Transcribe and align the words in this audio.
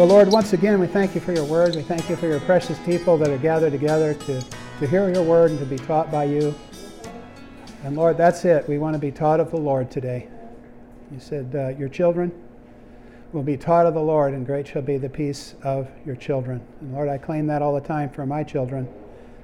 Well, 0.00 0.08
Lord, 0.08 0.32
once 0.32 0.54
again, 0.54 0.80
we 0.80 0.86
thank 0.86 1.14
you 1.14 1.20
for 1.20 1.34
your 1.34 1.44
word. 1.44 1.76
We 1.76 1.82
thank 1.82 2.08
you 2.08 2.16
for 2.16 2.26
your 2.26 2.40
precious 2.40 2.78
people 2.86 3.18
that 3.18 3.28
are 3.28 3.36
gathered 3.36 3.72
together 3.72 4.14
to, 4.14 4.40
to 4.78 4.86
hear 4.86 5.12
your 5.12 5.22
word 5.22 5.50
and 5.50 5.60
to 5.60 5.66
be 5.66 5.76
taught 5.76 6.10
by 6.10 6.24
you. 6.24 6.54
And 7.84 7.94
Lord, 7.94 8.16
that's 8.16 8.46
it. 8.46 8.66
We 8.66 8.78
want 8.78 8.94
to 8.94 8.98
be 8.98 9.12
taught 9.12 9.40
of 9.40 9.50
the 9.50 9.58
Lord 9.58 9.90
today. 9.90 10.26
You 11.12 11.20
said, 11.20 11.54
uh, 11.54 11.78
Your 11.78 11.90
children 11.90 12.32
will 13.34 13.42
be 13.42 13.58
taught 13.58 13.84
of 13.84 13.92
the 13.92 14.00
Lord, 14.00 14.32
and 14.32 14.46
great 14.46 14.66
shall 14.66 14.80
be 14.80 14.96
the 14.96 15.10
peace 15.10 15.54
of 15.62 15.86
your 16.06 16.16
children. 16.16 16.62
And 16.80 16.94
Lord, 16.94 17.10
I 17.10 17.18
claim 17.18 17.46
that 17.48 17.60
all 17.60 17.74
the 17.74 17.86
time 17.86 18.08
for 18.08 18.24
my 18.24 18.42
children, 18.42 18.88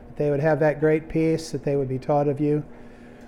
that 0.07 0.17
they 0.17 0.31
would 0.31 0.41
have 0.41 0.59
that 0.61 0.81
great 0.81 1.07
peace, 1.07 1.51
that 1.51 1.65
they 1.65 1.77
would 1.77 1.91
be 1.91 1.99
taught 1.99 2.29
of 2.29 2.41
you. 2.41 2.65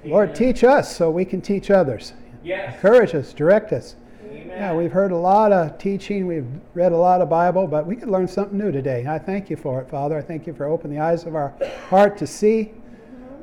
Amen. 0.00 0.13
Lord, 0.13 0.35
teach 0.35 0.64
us 0.64 0.96
so 0.96 1.11
we 1.11 1.26
can 1.26 1.43
teach 1.43 1.71
others. 1.71 2.14
Yes. 2.43 2.75
Encourage 2.76 3.14
us, 3.14 3.35
direct 3.35 3.75
us. 3.75 3.96
Amen. 4.31 4.49
Yeah, 4.49 4.75
we've 4.75 4.93
heard 4.93 5.13
a 5.13 5.17
lot 5.17 5.53
of 5.53 5.79
teaching, 5.79 6.27
we've 6.27 6.46
read 6.75 6.93
a 6.93 6.96
lot 6.96 7.21
of 7.21 7.31
Bible, 7.31 7.67
but 7.67 7.86
we 7.86 7.96
could 7.96 8.09
learn 8.09 8.29
something 8.29 8.59
new 8.59 8.71
today. 8.71 9.07
I 9.09 9.19
thank 9.19 9.49
you 9.49 9.57
for 9.57 9.81
it, 9.81 9.89
Father. 9.89 10.19
I 10.19 10.23
thank 10.23 10.46
you 10.46 10.53
for 10.53 10.67
opening 10.67 10.99
the 10.99 11.03
eyes 11.03 11.25
of 11.25 11.35
our 11.35 11.55
heart 11.89 12.19
to 12.19 12.27
see 12.27 12.72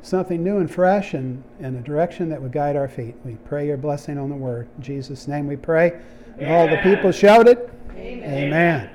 something 0.02 0.44
new 0.44 0.58
and 0.58 0.70
fresh 0.70 1.14
and 1.14 1.42
in 1.58 1.74
a 1.74 1.80
direction 1.80 2.28
that 2.28 2.40
would 2.40 2.52
guide 2.52 2.76
our 2.76 2.86
feet. 2.86 3.16
We 3.24 3.34
pray 3.46 3.66
your 3.66 3.76
blessing 3.76 4.18
on 4.18 4.30
the 4.30 4.36
word. 4.36 4.68
In 4.76 4.82
Jesus' 4.82 5.26
name 5.26 5.48
we 5.48 5.56
pray. 5.56 6.00
And 6.38 6.52
all 6.52 6.68
the 6.68 6.76
people 6.78 7.10
shouted, 7.10 7.70
Amen. 7.90 8.44
Amen. 8.44 8.90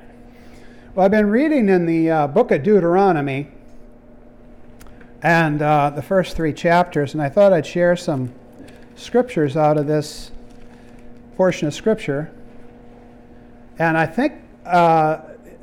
Well, 0.96 1.06
I've 1.06 1.12
been 1.12 1.30
reading 1.30 1.70
in 1.70 1.86
the 1.86 2.10
uh, 2.10 2.28
book 2.28 2.52
of 2.52 2.64
Deuteronomy 2.64 3.50
and 5.24 5.62
uh, 5.62 5.90
the 5.90 6.02
first 6.02 6.36
three 6.36 6.54
chapters, 6.54 7.14
and 7.14 7.22
I 7.22 7.30
thought 7.30 7.52
I'd 7.54 7.66
share 7.66 7.96
some 7.96 8.34
scriptures 8.96 9.58
out 9.58 9.78
of 9.78 9.88
this 9.88 10.32
portion 11.42 11.68
of 11.68 11.74
Scripture. 11.74 12.32
And 13.80 13.98
I 13.98 14.06
think, 14.06 14.34
uh, 14.64 15.22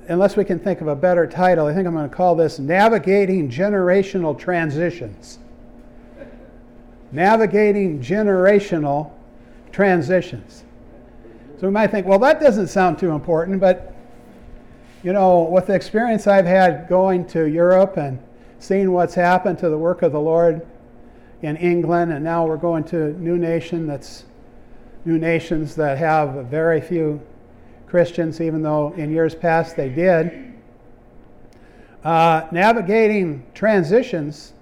unless 0.08 0.36
we 0.36 0.44
can 0.44 0.58
think 0.58 0.80
of 0.80 0.88
a 0.88 0.96
better 0.96 1.24
title, 1.24 1.66
I 1.66 1.72
think 1.72 1.86
I'm 1.86 1.94
going 1.94 2.10
to 2.10 2.16
call 2.16 2.34
this 2.34 2.58
Navigating 2.58 3.48
Generational 3.48 4.36
Transitions. 4.36 5.38
Navigating 7.12 8.00
Generational 8.00 9.12
Transitions. 9.70 10.64
So 11.60 11.68
we 11.68 11.72
might 11.72 11.92
think, 11.92 12.08
well, 12.08 12.18
that 12.18 12.40
doesn't 12.40 12.66
sound 12.66 12.98
too 12.98 13.12
important, 13.12 13.60
but 13.60 13.94
you 15.04 15.12
know, 15.12 15.42
with 15.42 15.68
the 15.68 15.74
experience 15.74 16.26
I've 16.26 16.44
had 16.44 16.88
going 16.88 17.24
to 17.28 17.44
Europe 17.44 17.98
and 17.98 18.18
seeing 18.58 18.90
what's 18.90 19.14
happened 19.14 19.60
to 19.60 19.68
the 19.68 19.78
work 19.78 20.02
of 20.02 20.10
the 20.10 20.20
Lord 20.20 20.66
in 21.42 21.56
England, 21.56 22.12
and 22.12 22.24
now 22.24 22.44
we're 22.44 22.56
going 22.56 22.82
to 22.86 23.04
a 23.04 23.10
new 23.10 23.38
nation 23.38 23.86
that's 23.86 24.24
new 25.04 25.18
nations 25.18 25.74
that 25.76 25.98
have 25.98 26.46
very 26.46 26.80
few 26.80 27.20
Christians, 27.86 28.40
even 28.40 28.62
though 28.62 28.92
in 28.94 29.10
years 29.10 29.34
past 29.34 29.76
they 29.76 29.88
did. 29.88 30.54
Uh, 32.04 32.46
navigating 32.52 33.44
transitions 33.54 34.52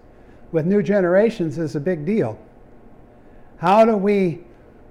with 0.53 0.65
new 0.67 0.83
generations 0.83 1.59
is 1.59 1.77
a 1.77 1.81
big 1.81 2.07
deal. 2.07 2.39
How 3.59 3.85
do 3.85 3.97
we 3.97 4.41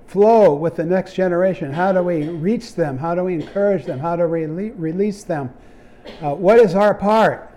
flow 0.07 0.53
with 0.53 0.75
the 0.75 0.83
next 0.83 1.13
generation? 1.13 1.71
How 1.71 1.91
do 1.91 2.03
we 2.03 2.27
reach 2.29 2.75
them? 2.75 2.97
How 2.97 3.15
do 3.15 3.23
we 3.23 3.33
encourage 3.33 3.85
them? 3.85 3.99
How 3.99 4.15
do 4.15 4.27
we 4.27 4.45
release 4.45 5.23
them? 5.23 5.53
Uh, 6.21 6.35
what 6.35 6.59
is 6.59 6.75
our 6.75 6.93
part? 6.93 7.51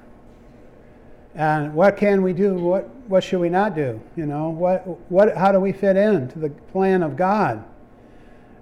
And 1.35 1.75
what 1.75 1.97
can 1.97 2.23
we 2.23 2.33
do? 2.33 2.55
What, 2.55 2.89
what 3.07 3.23
should 3.23 3.41
we 3.41 3.49
not 3.49 3.75
do? 3.75 4.01
You 4.17 4.27
know, 4.27 4.49
what, 4.51 4.87
what, 5.11 5.37
how 5.37 5.53
do 5.53 5.61
we 5.61 5.73
fit 5.73 5.97
in 5.97 6.29
to 6.29 6.39
the 6.39 6.51
plan 6.51 7.03
of 7.03 7.17
God? 7.17 7.63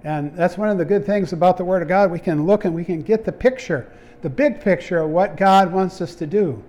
And 0.07 0.33
that's 0.37 0.57
one 0.57 0.69
of 0.69 0.77
the 0.77 0.85
good 0.85 1.05
things 1.05 1.33
about 1.33 1.57
the 1.57 1.65
Word 1.65 1.81
of 1.81 1.89
God. 1.89 2.09
We 2.09 2.19
can 2.19 2.47
look 2.47 2.63
and 2.63 2.73
we 2.73 2.85
can 2.85 3.01
get 3.01 3.25
the 3.25 3.31
picture, 3.33 3.91
the 4.21 4.29
big 4.29 4.61
picture 4.61 4.99
of 4.99 5.09
what 5.09 5.35
God 5.35 5.69
wants 5.69 5.99
us 5.99 6.15
to 6.15 6.25
do. 6.25 6.63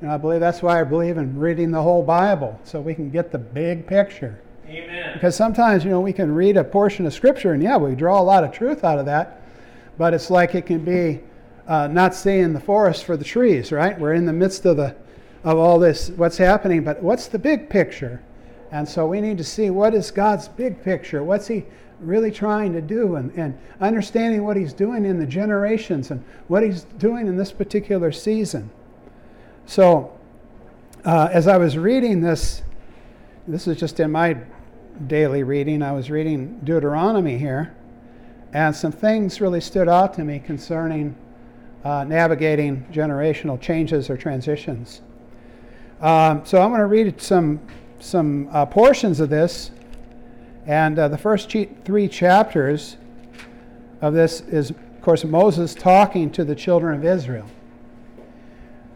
And 0.00 0.08
I 0.08 0.16
believe 0.16 0.38
that's 0.38 0.62
why 0.62 0.80
I 0.80 0.84
believe 0.84 1.18
in 1.18 1.36
reading 1.36 1.72
the 1.72 1.82
whole 1.82 2.04
Bible, 2.04 2.56
so 2.62 2.80
we 2.80 2.94
can 2.94 3.10
get 3.10 3.32
the 3.32 3.38
big 3.38 3.88
picture. 3.88 4.40
Amen. 4.68 5.14
Because 5.14 5.34
sometimes, 5.34 5.84
you 5.84 5.90
know, 5.90 6.00
we 6.00 6.12
can 6.12 6.32
read 6.32 6.56
a 6.56 6.62
portion 6.62 7.06
of 7.06 7.12
Scripture 7.12 7.54
and, 7.54 7.60
yeah, 7.60 7.76
we 7.76 7.96
draw 7.96 8.20
a 8.20 8.22
lot 8.22 8.44
of 8.44 8.52
truth 8.52 8.84
out 8.84 9.00
of 9.00 9.06
that, 9.06 9.42
but 9.98 10.14
it's 10.14 10.30
like 10.30 10.54
it 10.54 10.64
can 10.64 10.84
be 10.84 11.18
uh, 11.66 11.88
not 11.88 12.14
seeing 12.14 12.52
the 12.52 12.60
forest 12.60 13.02
for 13.04 13.16
the 13.16 13.24
trees, 13.24 13.72
right? 13.72 13.98
We're 13.98 14.14
in 14.14 14.26
the 14.26 14.32
midst 14.32 14.64
of, 14.64 14.76
the, 14.76 14.94
of 15.42 15.58
all 15.58 15.80
this, 15.80 16.10
what's 16.10 16.38
happening, 16.38 16.84
but 16.84 17.02
what's 17.02 17.26
the 17.26 17.38
big 17.40 17.68
picture? 17.68 18.22
And 18.70 18.88
so 18.88 19.08
we 19.08 19.20
need 19.20 19.38
to 19.38 19.44
see 19.44 19.70
what 19.70 19.92
is 19.92 20.12
God's 20.12 20.46
big 20.46 20.84
picture? 20.84 21.24
What's 21.24 21.48
He 21.48 21.64
really 22.00 22.30
trying 22.30 22.72
to 22.72 22.80
do 22.80 23.16
and, 23.16 23.30
and 23.36 23.58
understanding 23.80 24.44
what 24.44 24.56
he's 24.56 24.72
doing 24.72 25.04
in 25.04 25.18
the 25.18 25.26
generations 25.26 26.10
and 26.10 26.24
what 26.48 26.62
he's 26.62 26.84
doing 26.98 27.26
in 27.26 27.36
this 27.36 27.52
particular 27.52 28.10
season. 28.10 28.70
So, 29.66 30.16
uh, 31.04 31.28
as 31.32 31.46
I 31.46 31.56
was 31.56 31.78
reading 31.78 32.20
this, 32.20 32.62
this 33.46 33.66
is 33.66 33.78
just 33.78 34.00
in 34.00 34.10
my 34.10 34.36
daily 35.06 35.42
reading, 35.42 35.82
I 35.82 35.92
was 35.92 36.10
reading 36.10 36.60
Deuteronomy 36.64 37.38
here, 37.38 37.74
and 38.52 38.74
some 38.74 38.92
things 38.92 39.40
really 39.40 39.60
stood 39.60 39.88
out 39.88 40.14
to 40.14 40.24
me 40.24 40.40
concerning 40.40 41.14
uh, 41.84 42.04
navigating 42.04 42.84
generational 42.92 43.60
changes 43.60 44.10
or 44.10 44.16
transitions. 44.16 45.00
Um, 46.00 46.44
so, 46.44 46.60
I'm 46.60 46.70
going 46.70 46.80
to 46.80 46.86
read 46.86 47.20
some, 47.20 47.60
some 48.00 48.48
uh, 48.52 48.66
portions 48.66 49.20
of 49.20 49.30
this 49.30 49.70
and 50.66 50.98
uh, 50.98 51.08
the 51.08 51.18
first 51.18 51.50
three 51.50 52.08
chapters 52.08 52.96
of 54.00 54.14
this 54.14 54.40
is, 54.42 54.70
of 54.70 55.02
course, 55.02 55.24
Moses 55.24 55.74
talking 55.74 56.30
to 56.32 56.44
the 56.44 56.54
children 56.54 56.94
of 56.94 57.04
Israel. 57.04 57.46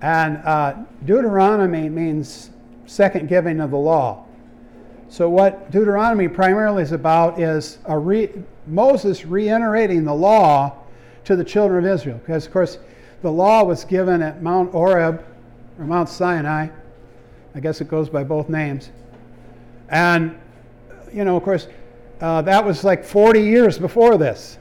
And 0.00 0.36
uh, 0.38 0.74
Deuteronomy 1.04 1.88
means 1.88 2.50
second 2.86 3.28
giving 3.28 3.60
of 3.60 3.70
the 3.70 3.78
law. 3.78 4.26
So, 5.08 5.28
what 5.28 5.70
Deuteronomy 5.70 6.28
primarily 6.28 6.82
is 6.82 6.92
about 6.92 7.40
is 7.40 7.78
re- 7.88 8.30
Moses 8.66 9.24
reiterating 9.24 10.04
the 10.04 10.14
law 10.14 10.76
to 11.24 11.36
the 11.36 11.44
children 11.44 11.84
of 11.86 11.90
Israel. 11.90 12.18
Because, 12.18 12.46
of 12.46 12.52
course, 12.52 12.78
the 13.22 13.30
law 13.30 13.64
was 13.64 13.84
given 13.84 14.22
at 14.22 14.42
Mount 14.42 14.72
Horeb 14.72 15.24
or 15.78 15.84
Mount 15.84 16.08
Sinai. 16.08 16.68
I 17.54 17.60
guess 17.60 17.80
it 17.80 17.88
goes 17.88 18.08
by 18.08 18.24
both 18.24 18.48
names. 18.48 18.90
And 19.88 20.38
you 21.12 21.24
know, 21.24 21.36
of 21.36 21.42
course, 21.42 21.68
uh, 22.20 22.42
that 22.42 22.64
was 22.64 22.84
like 22.84 23.04
40 23.04 23.40
years 23.42 23.78
before 23.78 24.16
this. 24.16 24.58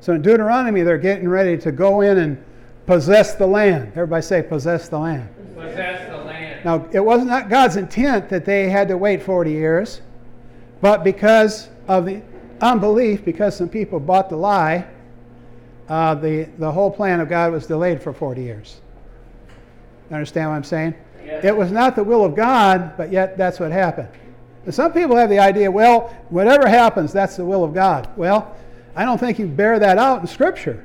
So 0.00 0.12
in 0.12 0.22
Deuteronomy, 0.22 0.82
they're 0.82 0.98
getting 0.98 1.28
ready 1.28 1.56
to 1.58 1.72
go 1.72 2.02
in 2.02 2.18
and 2.18 2.44
possess 2.86 3.34
the 3.34 3.46
land. 3.46 3.88
Everybody 3.94 4.22
say, 4.22 4.42
possess 4.42 4.88
the 4.88 4.98
land. 4.98 5.28
Possess 5.54 6.08
the 6.08 6.16
land. 6.18 6.64
Now, 6.64 6.88
it 6.92 7.00
was 7.00 7.24
not 7.24 7.48
God's 7.48 7.76
intent 7.76 8.28
that 8.28 8.44
they 8.44 8.68
had 8.68 8.88
to 8.88 8.96
wait 8.96 9.22
40 9.22 9.50
years, 9.50 10.00
but 10.80 11.04
because 11.04 11.68
of 11.88 12.06
the 12.06 12.22
unbelief, 12.60 13.24
because 13.24 13.56
some 13.56 13.68
people 13.68 14.00
bought 14.00 14.28
the 14.28 14.36
lie, 14.36 14.86
uh, 15.88 16.14
the, 16.14 16.44
the 16.58 16.70
whole 16.70 16.90
plan 16.90 17.20
of 17.20 17.28
God 17.28 17.52
was 17.52 17.66
delayed 17.66 18.02
for 18.02 18.12
40 18.12 18.42
years. 18.42 18.80
You 20.10 20.16
understand 20.16 20.50
what 20.50 20.56
I'm 20.56 20.64
saying? 20.64 20.94
Yes. 21.24 21.44
It 21.44 21.56
was 21.56 21.70
not 21.70 21.96
the 21.96 22.04
will 22.04 22.24
of 22.24 22.34
God, 22.34 22.96
but 22.96 23.12
yet 23.12 23.36
that's 23.36 23.60
what 23.60 23.72
happened. 23.72 24.08
Some 24.70 24.92
people 24.92 25.16
have 25.16 25.30
the 25.30 25.38
idea, 25.38 25.70
well, 25.70 26.14
whatever 26.28 26.68
happens, 26.68 27.12
that's 27.12 27.36
the 27.36 27.44
will 27.44 27.64
of 27.64 27.72
God. 27.72 28.08
Well, 28.16 28.54
I 28.94 29.04
don't 29.04 29.18
think 29.18 29.38
you 29.38 29.46
bear 29.46 29.78
that 29.78 29.98
out 29.98 30.20
in 30.20 30.26
Scripture 30.26 30.84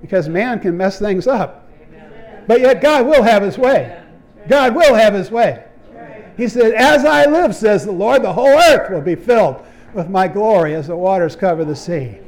because 0.00 0.28
man 0.28 0.60
can 0.60 0.76
mess 0.76 0.98
things 0.98 1.26
up. 1.26 1.68
But 2.46 2.60
yet 2.60 2.80
God 2.80 3.06
will 3.06 3.22
have 3.22 3.42
his 3.42 3.58
way. 3.58 4.00
God 4.48 4.74
will 4.74 4.94
have 4.94 5.14
his 5.14 5.30
way. 5.30 5.64
He 6.36 6.48
said, 6.48 6.74
As 6.74 7.04
I 7.04 7.24
live, 7.24 7.54
says 7.54 7.84
the 7.84 7.92
Lord, 7.92 8.22
the 8.22 8.32
whole 8.32 8.48
earth 8.48 8.90
will 8.90 9.00
be 9.00 9.14
filled 9.14 9.64
with 9.94 10.08
my 10.08 10.28
glory 10.28 10.74
as 10.74 10.86
the 10.86 10.96
waters 10.96 11.34
cover 11.34 11.64
the 11.64 11.74
sea. 11.74 12.18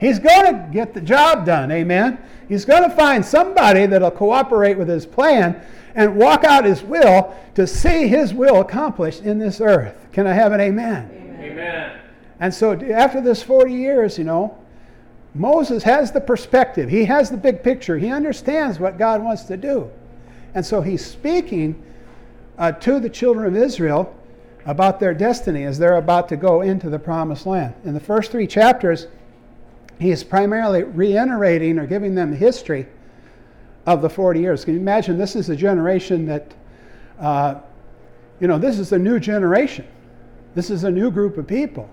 He's 0.00 0.18
going 0.18 0.46
to 0.46 0.68
get 0.72 0.94
the 0.94 1.00
job 1.00 1.44
done, 1.44 1.70
amen? 1.70 2.18
He's 2.48 2.64
going 2.64 2.82
to 2.82 2.96
find 2.96 3.24
somebody 3.24 3.84
that'll 3.86 4.10
cooperate 4.10 4.78
with 4.78 4.88
his 4.88 5.04
plan 5.04 5.62
and 5.94 6.16
walk 6.16 6.44
out 6.44 6.64
his 6.64 6.82
will 6.82 7.34
to 7.54 7.66
see 7.66 8.08
his 8.08 8.32
will 8.32 8.60
accomplished 8.60 9.22
in 9.22 9.38
this 9.38 9.60
earth. 9.60 9.94
Can 10.12 10.26
I 10.26 10.32
have 10.32 10.52
an 10.52 10.60
amen? 10.60 11.38
Amen. 11.40 12.00
And 12.38 12.52
so 12.52 12.72
after 12.72 13.20
this 13.20 13.42
40 13.42 13.72
years, 13.72 14.18
you 14.18 14.24
know, 14.24 14.56
Moses 15.34 15.82
has 15.84 16.10
the 16.10 16.20
perspective. 16.20 16.88
He 16.88 17.04
has 17.04 17.30
the 17.30 17.36
big 17.36 17.62
picture. 17.62 17.98
He 17.98 18.10
understands 18.10 18.80
what 18.80 18.98
God 18.98 19.22
wants 19.22 19.44
to 19.44 19.56
do. 19.56 19.90
And 20.54 20.64
so 20.64 20.80
he's 20.80 21.04
speaking 21.04 21.80
uh, 22.58 22.72
to 22.72 22.98
the 22.98 23.08
children 23.08 23.46
of 23.46 23.56
Israel 23.56 24.16
about 24.66 25.00
their 25.00 25.14
destiny 25.14 25.64
as 25.64 25.78
they're 25.78 25.96
about 25.96 26.28
to 26.28 26.36
go 26.36 26.62
into 26.62 26.90
the 26.90 26.98
promised 26.98 27.46
land. 27.46 27.74
In 27.84 27.94
the 27.94 28.00
first 28.00 28.30
three 28.30 28.46
chapters, 28.46 29.06
he 29.98 30.10
is 30.10 30.24
primarily 30.24 30.82
reiterating 30.82 31.78
or 31.78 31.86
giving 31.86 32.14
them 32.14 32.34
history 32.34 32.86
of 33.86 34.02
the 34.02 34.10
40 34.10 34.40
years. 34.40 34.64
Can 34.64 34.74
you 34.74 34.80
imagine? 34.80 35.18
This 35.18 35.36
is 35.36 35.48
a 35.48 35.56
generation 35.56 36.26
that, 36.26 36.54
uh, 37.18 37.60
you 38.40 38.46
know, 38.46 38.58
this 38.58 38.78
is 38.78 38.92
a 38.92 38.98
new 38.98 39.18
generation. 39.18 39.86
This 40.54 40.70
is 40.70 40.84
a 40.84 40.90
new 40.90 41.10
group 41.10 41.38
of 41.38 41.46
people. 41.46 41.88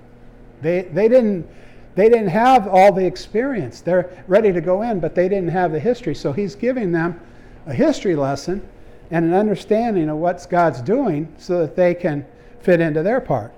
They, 0.61 0.83
they 0.83 1.07
didn't, 1.07 1.47
they 1.95 2.09
didn't 2.09 2.29
have 2.29 2.67
all 2.67 2.91
the 2.91 3.05
experience. 3.05 3.81
They're 3.81 4.23
ready 4.27 4.51
to 4.51 4.61
go 4.61 4.81
in, 4.81 4.99
but 4.99 5.15
they 5.15 5.29
didn't 5.29 5.49
have 5.49 5.71
the 5.71 5.79
history. 5.79 6.15
So 6.15 6.31
he's 6.31 6.55
giving 6.55 6.91
them 6.91 7.19
a 7.65 7.73
history 7.73 8.15
lesson 8.15 8.67
and 9.11 9.25
an 9.25 9.33
understanding 9.33 10.09
of 10.09 10.17
what 10.17 10.45
God's 10.49 10.81
doing 10.81 11.33
so 11.37 11.59
that 11.59 11.75
they 11.75 11.93
can 11.93 12.25
fit 12.59 12.81
into 12.81 13.03
their 13.03 13.21
part. 13.21 13.53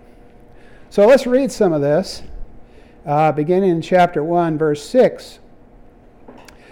So 0.89 1.05
let's 1.07 1.25
read 1.25 1.51
some 1.51 1.73
of 1.73 1.81
this, 1.81 2.23
uh, 3.05 3.31
beginning 3.31 3.71
in 3.71 3.81
chapter 3.81 4.23
1, 4.23 4.57
verse 4.57 4.87
6. 4.87 5.39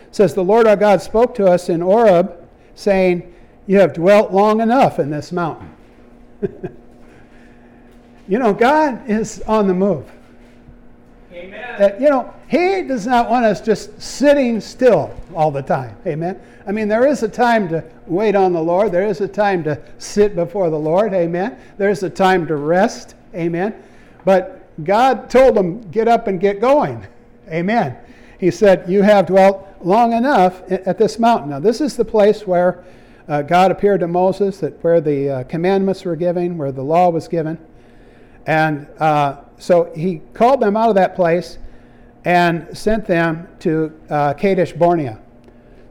It 0.07 0.15
says, 0.15 0.33
The 0.33 0.43
Lord 0.43 0.67
our 0.67 0.75
God 0.75 1.01
spoke 1.01 1.35
to 1.35 1.45
us 1.45 1.69
in 1.69 1.81
Horeb, 1.81 2.47
saying, 2.75 3.33
You 3.65 3.79
have 3.79 3.93
dwelt 3.93 4.31
long 4.31 4.61
enough 4.61 4.99
in 4.99 5.09
this 5.09 5.31
mountain. 5.31 5.71
you 8.27 8.39
know, 8.39 8.53
God 8.53 9.09
is 9.09 9.41
on 9.47 9.67
the 9.67 9.73
move. 9.73 10.09
Amen. 11.33 11.79
That, 11.79 12.01
you 12.01 12.09
know, 12.09 12.33
He 12.47 12.83
does 12.83 13.05
not 13.05 13.29
want 13.29 13.45
us 13.45 13.61
just 13.61 14.01
sitting 14.01 14.59
still 14.61 15.15
all 15.35 15.51
the 15.51 15.61
time. 15.61 15.95
Amen. 16.05 16.39
I 16.65 16.71
mean, 16.71 16.87
there 16.87 17.07
is 17.07 17.23
a 17.23 17.29
time 17.29 17.69
to 17.69 17.83
wait 18.07 18.35
on 18.35 18.53
the 18.53 18.61
Lord, 18.61 18.91
there 18.91 19.07
is 19.07 19.21
a 19.21 19.27
time 19.27 19.63
to 19.65 19.79
sit 19.97 20.35
before 20.35 20.69
the 20.69 20.79
Lord. 20.79 21.13
Amen. 21.13 21.57
There's 21.77 22.03
a 22.03 22.09
time 22.09 22.47
to 22.47 22.55
rest. 22.55 23.15
Amen. 23.35 23.73
But 24.25 24.67
God 24.83 25.29
told 25.29 25.55
them, 25.55 25.81
get 25.91 26.07
up 26.07 26.27
and 26.27 26.39
get 26.39 26.59
going. 26.59 27.05
Amen. 27.49 27.97
He 28.39 28.51
said, 28.51 28.89
You 28.89 29.01
have 29.01 29.27
dwelt 29.27 29.66
long 29.81 30.13
enough 30.13 30.61
at 30.71 30.97
this 30.97 31.19
mountain. 31.19 31.49
Now, 31.49 31.59
this 31.59 31.81
is 31.81 31.95
the 31.95 32.05
place 32.05 32.45
where 32.45 32.83
uh, 33.27 33.41
God 33.41 33.71
appeared 33.71 33.99
to 34.01 34.07
Moses, 34.07 34.59
that 34.59 34.81
where 34.83 35.01
the 35.01 35.29
uh, 35.29 35.43
commandments 35.43 36.05
were 36.05 36.15
given, 36.15 36.57
where 36.57 36.71
the 36.71 36.83
law 36.83 37.09
was 37.09 37.27
given. 37.27 37.57
And 38.45 38.87
uh, 38.99 39.41
so 39.57 39.91
he 39.95 40.21
called 40.33 40.61
them 40.61 40.77
out 40.77 40.89
of 40.89 40.95
that 40.95 41.15
place 41.15 41.57
and 42.23 42.75
sent 42.77 43.05
them 43.05 43.47
to 43.59 43.99
uh, 44.09 44.33
Kadesh 44.33 44.73
Barnea. 44.73 45.19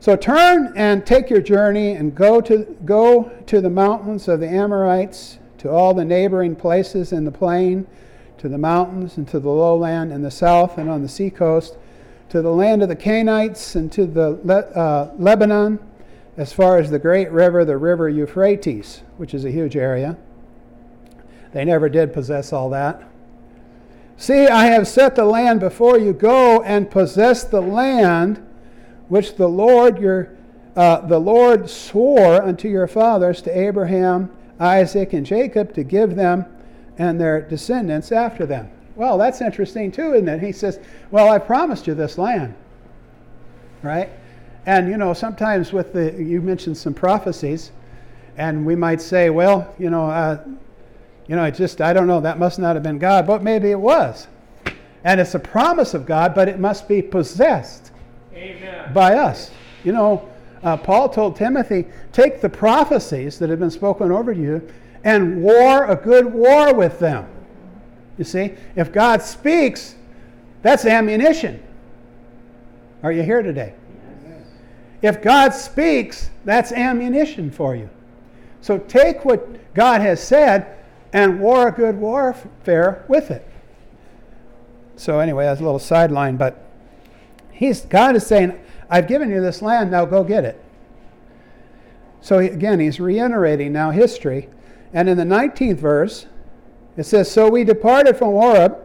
So 0.00 0.16
turn 0.16 0.72
and 0.76 1.04
take 1.04 1.30
your 1.30 1.40
journey 1.40 1.92
and 1.92 2.14
go 2.14 2.40
to, 2.42 2.76
go 2.84 3.30
to 3.46 3.60
the 3.60 3.70
mountains 3.70 4.28
of 4.28 4.40
the 4.40 4.48
Amorites, 4.48 5.38
to 5.58 5.70
all 5.70 5.94
the 5.94 6.04
neighboring 6.04 6.54
places 6.54 7.12
in 7.12 7.24
the 7.24 7.32
plain, 7.32 7.86
to 8.38 8.48
the 8.48 8.58
mountains 8.58 9.16
and 9.16 9.26
to 9.28 9.40
the 9.40 9.48
lowland 9.48 10.12
in 10.12 10.22
the 10.22 10.30
south 10.30 10.78
and 10.78 10.88
on 10.88 11.02
the 11.02 11.08
seacoast, 11.08 11.76
to 12.28 12.42
the 12.42 12.50
land 12.50 12.82
of 12.82 12.88
the 12.88 12.96
Canaanites 12.96 13.74
and 13.74 13.90
to 13.92 14.06
the 14.06 14.32
uh, 14.74 15.10
Lebanon, 15.18 15.78
as 16.36 16.52
far 16.52 16.78
as 16.78 16.90
the 16.90 16.98
great 16.98 17.30
river, 17.30 17.64
the 17.64 17.76
river 17.76 18.08
Euphrates, 18.08 19.02
which 19.16 19.32
is 19.32 19.44
a 19.44 19.50
huge 19.50 19.76
area. 19.76 20.16
They 21.52 21.64
never 21.64 21.88
did 21.88 22.12
possess 22.12 22.52
all 22.52 22.68
that. 22.70 23.02
See, 24.18 24.46
I 24.46 24.66
have 24.66 24.88
set 24.88 25.14
the 25.14 25.24
land 25.24 25.60
before 25.60 25.98
you. 25.98 26.12
Go 26.12 26.62
and 26.62 26.90
possess 26.90 27.44
the 27.44 27.60
land 27.60 28.46
which 29.08 29.36
the 29.36 29.48
Lord 29.48 29.98
your 29.98 30.36
uh, 30.76 31.00
the 31.00 31.18
Lord 31.18 31.70
swore 31.70 32.42
unto 32.42 32.68
your 32.68 32.86
fathers, 32.86 33.40
to 33.42 33.58
Abraham, 33.58 34.30
Isaac, 34.60 35.14
and 35.14 35.24
Jacob, 35.24 35.72
to 35.72 35.82
give 35.82 36.16
them 36.16 36.44
and 36.98 37.18
their 37.18 37.40
descendants 37.40 38.12
after 38.12 38.44
them. 38.44 38.70
Well, 38.96 39.18
that's 39.18 39.42
interesting 39.42 39.92
too, 39.92 40.14
isn't 40.14 40.28
it? 40.28 40.40
He 40.40 40.52
says, 40.52 40.80
Well, 41.10 41.30
I 41.30 41.38
promised 41.38 41.86
you 41.86 41.94
this 41.94 42.18
land. 42.18 42.54
Right? 43.82 44.10
And 44.64 44.88
you 44.88 44.96
know, 44.96 45.12
sometimes 45.12 45.72
with 45.72 45.92
the 45.92 46.12
you 46.20 46.40
mentioned 46.40 46.76
some 46.76 46.94
prophecies, 46.94 47.70
and 48.36 48.66
we 48.66 48.74
might 48.74 49.00
say, 49.00 49.30
Well, 49.30 49.72
you 49.78 49.90
know, 49.90 50.10
uh, 50.10 50.42
you 51.28 51.36
know, 51.36 51.44
it 51.44 51.54
just 51.54 51.80
I 51.80 51.92
don't 51.92 52.06
know, 52.06 52.20
that 52.20 52.38
must 52.38 52.58
not 52.58 52.74
have 52.74 52.82
been 52.82 52.98
God, 52.98 53.26
but 53.26 53.42
maybe 53.42 53.70
it 53.70 53.78
was. 53.78 54.26
And 55.04 55.20
it's 55.20 55.34
a 55.34 55.38
promise 55.38 55.94
of 55.94 56.06
God, 56.06 56.34
but 56.34 56.48
it 56.48 56.58
must 56.58 56.88
be 56.88 57.00
possessed 57.00 57.92
Amen. 58.34 58.92
by 58.92 59.14
us. 59.14 59.50
You 59.84 59.92
know, 59.92 60.28
uh, 60.64 60.76
Paul 60.76 61.08
told 61.08 61.36
Timothy, 61.36 61.84
take 62.12 62.40
the 62.40 62.48
prophecies 62.48 63.38
that 63.38 63.50
have 63.50 63.60
been 63.60 63.70
spoken 63.70 64.10
over 64.10 64.32
you 64.32 64.66
and 65.04 65.42
war 65.42 65.84
a 65.84 65.94
good 65.94 66.32
war 66.32 66.74
with 66.74 66.98
them. 66.98 67.28
You 68.18 68.24
see, 68.24 68.54
if 68.74 68.92
God 68.92 69.22
speaks, 69.22 69.94
that's 70.62 70.84
ammunition. 70.84 71.62
Are 73.02 73.12
you 73.12 73.22
here 73.22 73.42
today? 73.42 73.74
If 75.02 75.22
God 75.22 75.50
speaks, 75.50 76.30
that's 76.44 76.72
ammunition 76.72 77.50
for 77.50 77.76
you. 77.76 77.88
So 78.60 78.78
take 78.78 79.24
what 79.24 79.74
God 79.74 80.00
has 80.00 80.22
said 80.22 80.78
and 81.12 81.40
war 81.40 81.68
a 81.68 81.72
good 81.72 81.98
warfare 81.98 83.04
with 83.08 83.30
it. 83.30 83.46
So 84.96 85.20
anyway, 85.20 85.44
that's 85.44 85.60
a 85.60 85.64
little 85.64 85.78
sideline, 85.78 86.36
but 86.36 86.64
he's 87.52 87.82
God 87.82 88.16
is 88.16 88.26
saying, 88.26 88.58
I've 88.88 89.06
given 89.06 89.30
you 89.30 89.40
this 89.40 89.60
land, 89.62 89.90
now 89.90 90.04
go 90.04 90.24
get 90.24 90.44
it. 90.44 90.62
So 92.20 92.38
again, 92.38 92.80
he's 92.80 92.98
reiterating 92.98 93.72
now 93.72 93.90
history. 93.90 94.48
And 94.92 95.08
in 95.08 95.16
the 95.16 95.24
19th 95.24 95.76
verse, 95.76 96.26
it 96.96 97.04
says, 97.04 97.30
So 97.30 97.48
we 97.48 97.64
departed 97.64 98.16
from 98.16 98.28
Horeb 98.28 98.78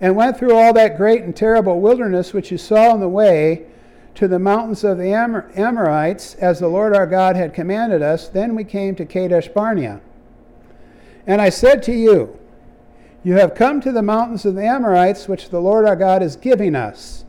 and 0.00 0.14
went 0.14 0.38
through 0.38 0.54
all 0.54 0.72
that 0.74 0.96
great 0.96 1.22
and 1.22 1.34
terrible 1.34 1.80
wilderness 1.80 2.32
which 2.32 2.50
you 2.50 2.58
saw 2.58 2.90
on 2.90 3.00
the 3.00 3.08
way 3.08 3.66
to 4.14 4.28
the 4.28 4.38
mountains 4.38 4.84
of 4.84 4.98
the 4.98 5.12
Amor- 5.12 5.50
Amorites, 5.54 6.34
as 6.36 6.58
the 6.58 6.68
Lord 6.68 6.94
our 6.94 7.06
God 7.06 7.36
had 7.36 7.54
commanded 7.54 8.02
us. 8.02 8.28
Then 8.28 8.54
we 8.54 8.64
came 8.64 8.94
to 8.96 9.06
Kadesh 9.06 9.48
Barnea. 9.48 10.00
And 11.26 11.40
I 11.40 11.50
said 11.50 11.82
to 11.84 11.92
you, 11.92 12.38
You 13.22 13.34
have 13.34 13.54
come 13.54 13.80
to 13.80 13.92
the 13.92 14.02
mountains 14.02 14.44
of 14.44 14.54
the 14.54 14.64
Amorites, 14.64 15.28
which 15.28 15.50
the 15.50 15.60
Lord 15.60 15.86
our 15.86 15.96
God 15.96 16.22
is 16.22 16.36
giving 16.36 16.74
us. 16.74 17.24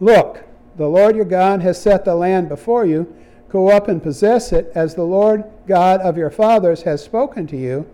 Look, 0.00 0.44
the 0.76 0.88
Lord 0.88 1.16
your 1.16 1.24
God 1.24 1.62
has 1.62 1.80
set 1.80 2.04
the 2.04 2.14
land 2.14 2.48
before 2.48 2.84
you. 2.84 3.12
Go 3.48 3.68
up 3.68 3.88
and 3.88 4.02
possess 4.02 4.52
it, 4.52 4.72
as 4.74 4.94
the 4.94 5.04
Lord 5.04 5.44
God 5.66 6.00
of 6.00 6.16
your 6.16 6.30
fathers 6.30 6.82
has 6.82 7.02
spoken 7.02 7.46
to 7.48 7.56
you. 7.56 7.88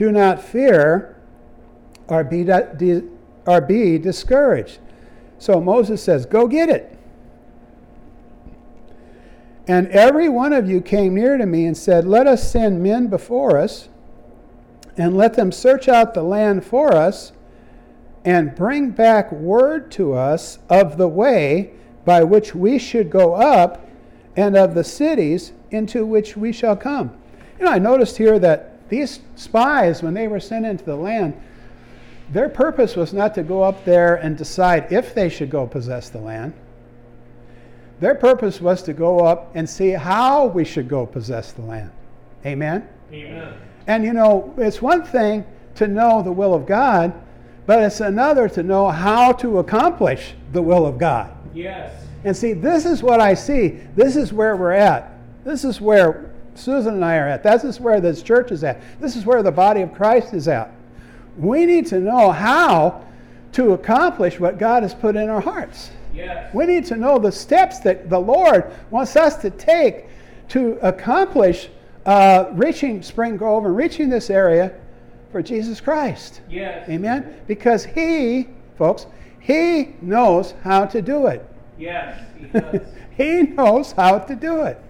Do 0.00 0.10
not 0.10 0.42
fear 0.42 1.14
or 2.08 2.24
be, 2.24 2.48
or 3.46 3.60
be 3.60 3.98
discouraged. 3.98 4.78
So 5.38 5.60
Moses 5.60 6.02
says, 6.02 6.24
Go 6.24 6.48
get 6.48 6.70
it. 6.70 6.98
And 9.68 9.88
every 9.88 10.26
one 10.30 10.54
of 10.54 10.66
you 10.66 10.80
came 10.80 11.16
near 11.16 11.36
to 11.36 11.44
me 11.44 11.66
and 11.66 11.76
said, 11.76 12.06
Let 12.06 12.26
us 12.26 12.50
send 12.50 12.82
men 12.82 13.08
before 13.08 13.58
us, 13.58 13.90
and 14.96 15.18
let 15.18 15.34
them 15.34 15.52
search 15.52 15.86
out 15.86 16.14
the 16.14 16.22
land 16.22 16.64
for 16.64 16.94
us, 16.94 17.32
and 18.24 18.54
bring 18.54 18.92
back 18.92 19.30
word 19.30 19.90
to 19.90 20.14
us 20.14 20.60
of 20.70 20.96
the 20.96 21.08
way 21.08 21.72
by 22.06 22.24
which 22.24 22.54
we 22.54 22.78
should 22.78 23.10
go 23.10 23.34
up, 23.34 23.86
and 24.34 24.56
of 24.56 24.72
the 24.74 24.82
cities 24.82 25.52
into 25.70 26.06
which 26.06 26.38
we 26.38 26.52
shall 26.52 26.74
come. 26.74 27.14
You 27.58 27.66
know, 27.66 27.72
I 27.72 27.78
noticed 27.78 28.16
here 28.16 28.38
that 28.38 28.69
these 28.90 29.20
spies, 29.36 30.02
when 30.02 30.14
they 30.14 30.28
were 30.28 30.40
sent 30.40 30.66
into 30.66 30.84
the 30.84 30.96
land, 30.96 31.40
their 32.30 32.48
purpose 32.48 32.94
was 32.94 33.12
not 33.12 33.34
to 33.34 33.42
go 33.42 33.62
up 33.62 33.84
there 33.84 34.16
and 34.16 34.36
decide 34.36 34.92
if 34.92 35.14
they 35.14 35.28
should 35.28 35.50
go 35.50 35.66
possess 35.66 36.10
the 36.10 36.18
land. 36.18 36.52
Their 37.98 38.14
purpose 38.14 38.60
was 38.60 38.82
to 38.84 38.92
go 38.92 39.20
up 39.20 39.50
and 39.54 39.68
see 39.68 39.90
how 39.90 40.46
we 40.46 40.64
should 40.64 40.88
go 40.88 41.06
possess 41.06 41.52
the 41.52 41.62
land. 41.62 41.90
Amen? 42.46 42.88
Amen. 43.12 43.54
And 43.86 44.04
you 44.04 44.12
know, 44.12 44.54
it's 44.56 44.80
one 44.80 45.02
thing 45.04 45.44
to 45.74 45.88
know 45.88 46.22
the 46.22 46.32
will 46.32 46.54
of 46.54 46.66
God, 46.66 47.12
but 47.66 47.82
it's 47.82 48.00
another 48.00 48.48
to 48.50 48.62
know 48.62 48.88
how 48.88 49.32
to 49.32 49.58
accomplish 49.58 50.34
the 50.52 50.62
will 50.62 50.86
of 50.86 50.98
God. 50.98 51.36
Yes. 51.54 52.04
And 52.24 52.36
see, 52.36 52.52
this 52.52 52.84
is 52.84 53.02
what 53.02 53.20
I 53.20 53.34
see. 53.34 53.80
This 53.96 54.16
is 54.16 54.32
where 54.32 54.56
we're 54.56 54.72
at. 54.72 55.12
This 55.44 55.64
is 55.64 55.80
where 55.80 56.29
Susan 56.54 56.94
and 56.94 57.04
I 57.04 57.16
are 57.16 57.28
at. 57.28 57.42
This 57.42 57.64
is 57.64 57.80
where 57.80 58.00
this 58.00 58.22
church 58.22 58.50
is 58.50 58.64
at. 58.64 58.80
This 59.00 59.16
is 59.16 59.24
where 59.24 59.42
the 59.42 59.52
body 59.52 59.82
of 59.82 59.92
Christ 59.94 60.34
is 60.34 60.48
at. 60.48 60.72
We 61.36 61.64
need 61.64 61.86
to 61.86 62.00
know 62.00 62.30
how 62.30 63.04
to 63.52 63.72
accomplish 63.72 64.38
what 64.38 64.58
God 64.58 64.82
has 64.82 64.94
put 64.94 65.16
in 65.16 65.28
our 65.28 65.40
hearts. 65.40 65.90
Yes. 66.14 66.52
We 66.54 66.66
need 66.66 66.84
to 66.86 66.96
know 66.96 67.18
the 67.18 67.32
steps 67.32 67.78
that 67.80 68.10
the 68.10 68.18
Lord 68.18 68.72
wants 68.90 69.16
us 69.16 69.36
to 69.36 69.50
take 69.50 70.06
to 70.48 70.78
accomplish 70.82 71.68
uh, 72.06 72.46
reaching 72.52 73.02
Spring 73.02 73.36
Grove 73.36 73.64
and 73.64 73.76
reaching 73.76 74.08
this 74.08 74.30
area 74.30 74.72
for 75.30 75.42
Jesus 75.42 75.80
Christ. 75.80 76.40
Yes. 76.50 76.88
Amen? 76.88 77.40
Because 77.46 77.84
He, 77.84 78.48
folks, 78.76 79.06
He 79.38 79.94
knows 80.02 80.54
how 80.62 80.86
to 80.86 81.00
do 81.00 81.28
it. 81.28 81.46
Yes. 81.78 82.20
He 82.38 82.46
does. 82.60 82.80
he 83.16 83.42
knows 83.42 83.92
how 83.92 84.18
to 84.18 84.34
do 84.34 84.62
it. 84.62 84.82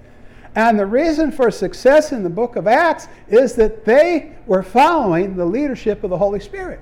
And 0.54 0.78
the 0.78 0.86
reason 0.86 1.30
for 1.30 1.50
success 1.50 2.12
in 2.12 2.22
the 2.22 2.30
book 2.30 2.56
of 2.56 2.66
Acts 2.66 3.06
is 3.28 3.54
that 3.54 3.84
they 3.84 4.36
were 4.46 4.62
following 4.62 5.36
the 5.36 5.46
leadership 5.46 6.02
of 6.02 6.10
the 6.10 6.18
Holy 6.18 6.40
Spirit. 6.40 6.80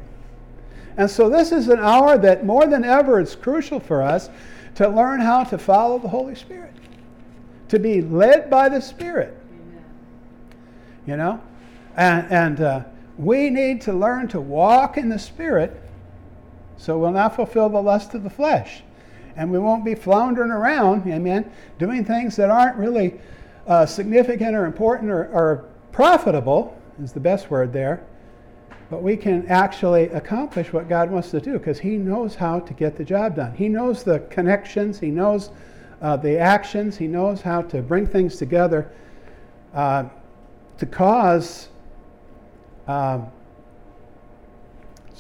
And 0.96 1.10
so 1.10 1.28
this 1.28 1.52
is 1.52 1.68
an 1.68 1.78
hour 1.78 2.18
that 2.18 2.44
more 2.44 2.66
than 2.66 2.84
ever 2.84 3.20
it's 3.20 3.34
crucial 3.34 3.78
for 3.78 4.02
us 4.02 4.30
to 4.76 4.88
learn 4.88 5.20
how 5.20 5.44
to 5.44 5.58
follow 5.58 5.98
the 5.98 6.08
Holy 6.08 6.34
Spirit, 6.34 6.75
to 7.68 7.78
be 7.78 8.00
led 8.00 8.48
by 8.48 8.68
the 8.68 8.80
Spirit. 8.80 9.37
You 11.06 11.16
know? 11.16 11.42
And, 11.96 12.32
and 12.32 12.60
uh, 12.60 12.84
we 13.16 13.50
need 13.50 13.80
to 13.82 13.92
learn 13.92 14.28
to 14.28 14.40
walk 14.40 14.96
in 14.96 15.08
the 15.08 15.18
Spirit 15.18 15.82
So 16.78 16.96
we'll 16.96 17.10
not 17.10 17.34
fulfill 17.34 17.68
the 17.68 17.82
lust 17.82 18.14
of 18.14 18.22
the 18.22 18.30
flesh. 18.30 18.82
And 19.37 19.50
we 19.50 19.58
won't 19.58 19.84
be 19.84 19.94
floundering 19.94 20.50
around, 20.50 21.06
amen, 21.06 21.50
doing 21.78 22.04
things 22.04 22.37
that 22.37 22.50
aren't 22.50 22.76
really 22.76 23.20
uh, 23.68 23.87
significant 23.87 24.56
or 24.56 24.64
important 24.64 25.10
or, 25.10 25.26
or 25.32 25.68
profitable, 25.92 26.76
is 27.00 27.12
the 27.12 27.20
best 27.20 27.50
word 27.50 27.72
there. 27.72 28.04
But 28.90 29.02
we 29.02 29.16
can 29.16 29.46
actually 29.46 30.04
accomplish 30.08 30.72
what 30.72 30.88
God 30.88 31.10
wants 31.10 31.30
to 31.30 31.40
do 31.40 31.52
because 31.52 31.78
He 31.78 31.96
knows 31.96 32.34
how 32.34 32.58
to 32.60 32.75
get 32.75 32.96
the 32.96 33.04
job 33.04 33.37
done. 33.37 33.54
He 33.54 33.68
knows 33.68 34.02
the 34.02 34.20
connections, 34.30 34.98
He 34.98 35.10
knows 35.10 35.50
uh, 36.00 36.16
the 36.16 36.38
actions, 36.38 36.96
He 36.96 37.06
knows 37.06 37.40
how 37.40 37.62
to 37.62 37.82
bring 37.82 38.06
things 38.06 38.37
together 38.37 38.90
uh, 39.75 40.04
to 40.78 40.87
cause. 40.87 41.68
Um, 42.87 43.30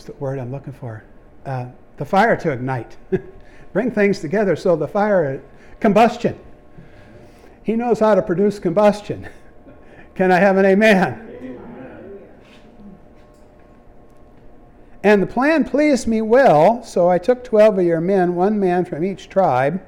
the 0.08 0.14
word 0.14 0.38
I'm 0.38 0.50
looking 0.50 0.72
for? 0.72 1.04
Uh, 1.46 1.66
the 1.98 2.04
fire 2.04 2.36
to 2.36 2.50
ignite. 2.50 2.96
bring 3.72 3.90
things 3.90 4.18
together 4.20 4.56
so 4.56 4.74
the 4.74 4.88
fire, 4.88 5.42
combustion. 5.80 6.38
He 7.68 7.76
knows 7.76 8.00
how 8.00 8.14
to 8.14 8.22
produce 8.22 8.58
combustion. 8.58 9.28
Can 10.14 10.32
I 10.32 10.38
have 10.38 10.56
an 10.56 10.64
amen? 10.64 11.58
And 15.02 15.22
the 15.22 15.26
plan 15.26 15.64
pleased 15.64 16.06
me 16.06 16.22
well, 16.22 16.82
so 16.82 17.10
I 17.10 17.18
took 17.18 17.44
twelve 17.44 17.78
of 17.78 17.84
your 17.84 18.00
men, 18.00 18.34
one 18.34 18.58
man 18.58 18.86
from 18.86 19.04
each 19.04 19.28
tribe. 19.28 19.82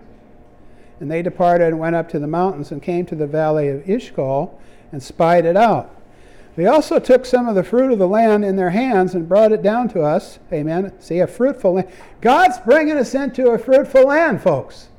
And 1.00 1.10
they 1.10 1.22
departed 1.22 1.68
and 1.68 1.78
went 1.78 1.96
up 1.96 2.10
to 2.10 2.18
the 2.18 2.26
mountains 2.26 2.70
and 2.70 2.82
came 2.82 3.06
to 3.06 3.14
the 3.14 3.26
valley 3.26 3.68
of 3.68 3.88
Eshcol 3.88 4.60
and 4.92 5.02
spied 5.02 5.46
it 5.46 5.56
out. 5.56 5.96
They 6.56 6.66
also 6.66 6.98
took 6.98 7.24
some 7.24 7.48
of 7.48 7.54
the 7.54 7.64
fruit 7.64 7.92
of 7.92 7.98
the 7.98 8.06
land 8.06 8.44
in 8.44 8.56
their 8.56 8.68
hands 8.68 9.14
and 9.14 9.26
brought 9.26 9.52
it 9.52 9.62
down 9.62 9.88
to 9.88 10.02
us. 10.02 10.38
Amen. 10.52 10.92
See, 11.00 11.20
a 11.20 11.26
fruitful 11.26 11.72
land. 11.72 11.88
God's 12.20 12.58
bringing 12.58 12.98
us 12.98 13.14
into 13.14 13.52
a 13.52 13.58
fruitful 13.58 14.04
land, 14.08 14.42
folks. 14.42 14.89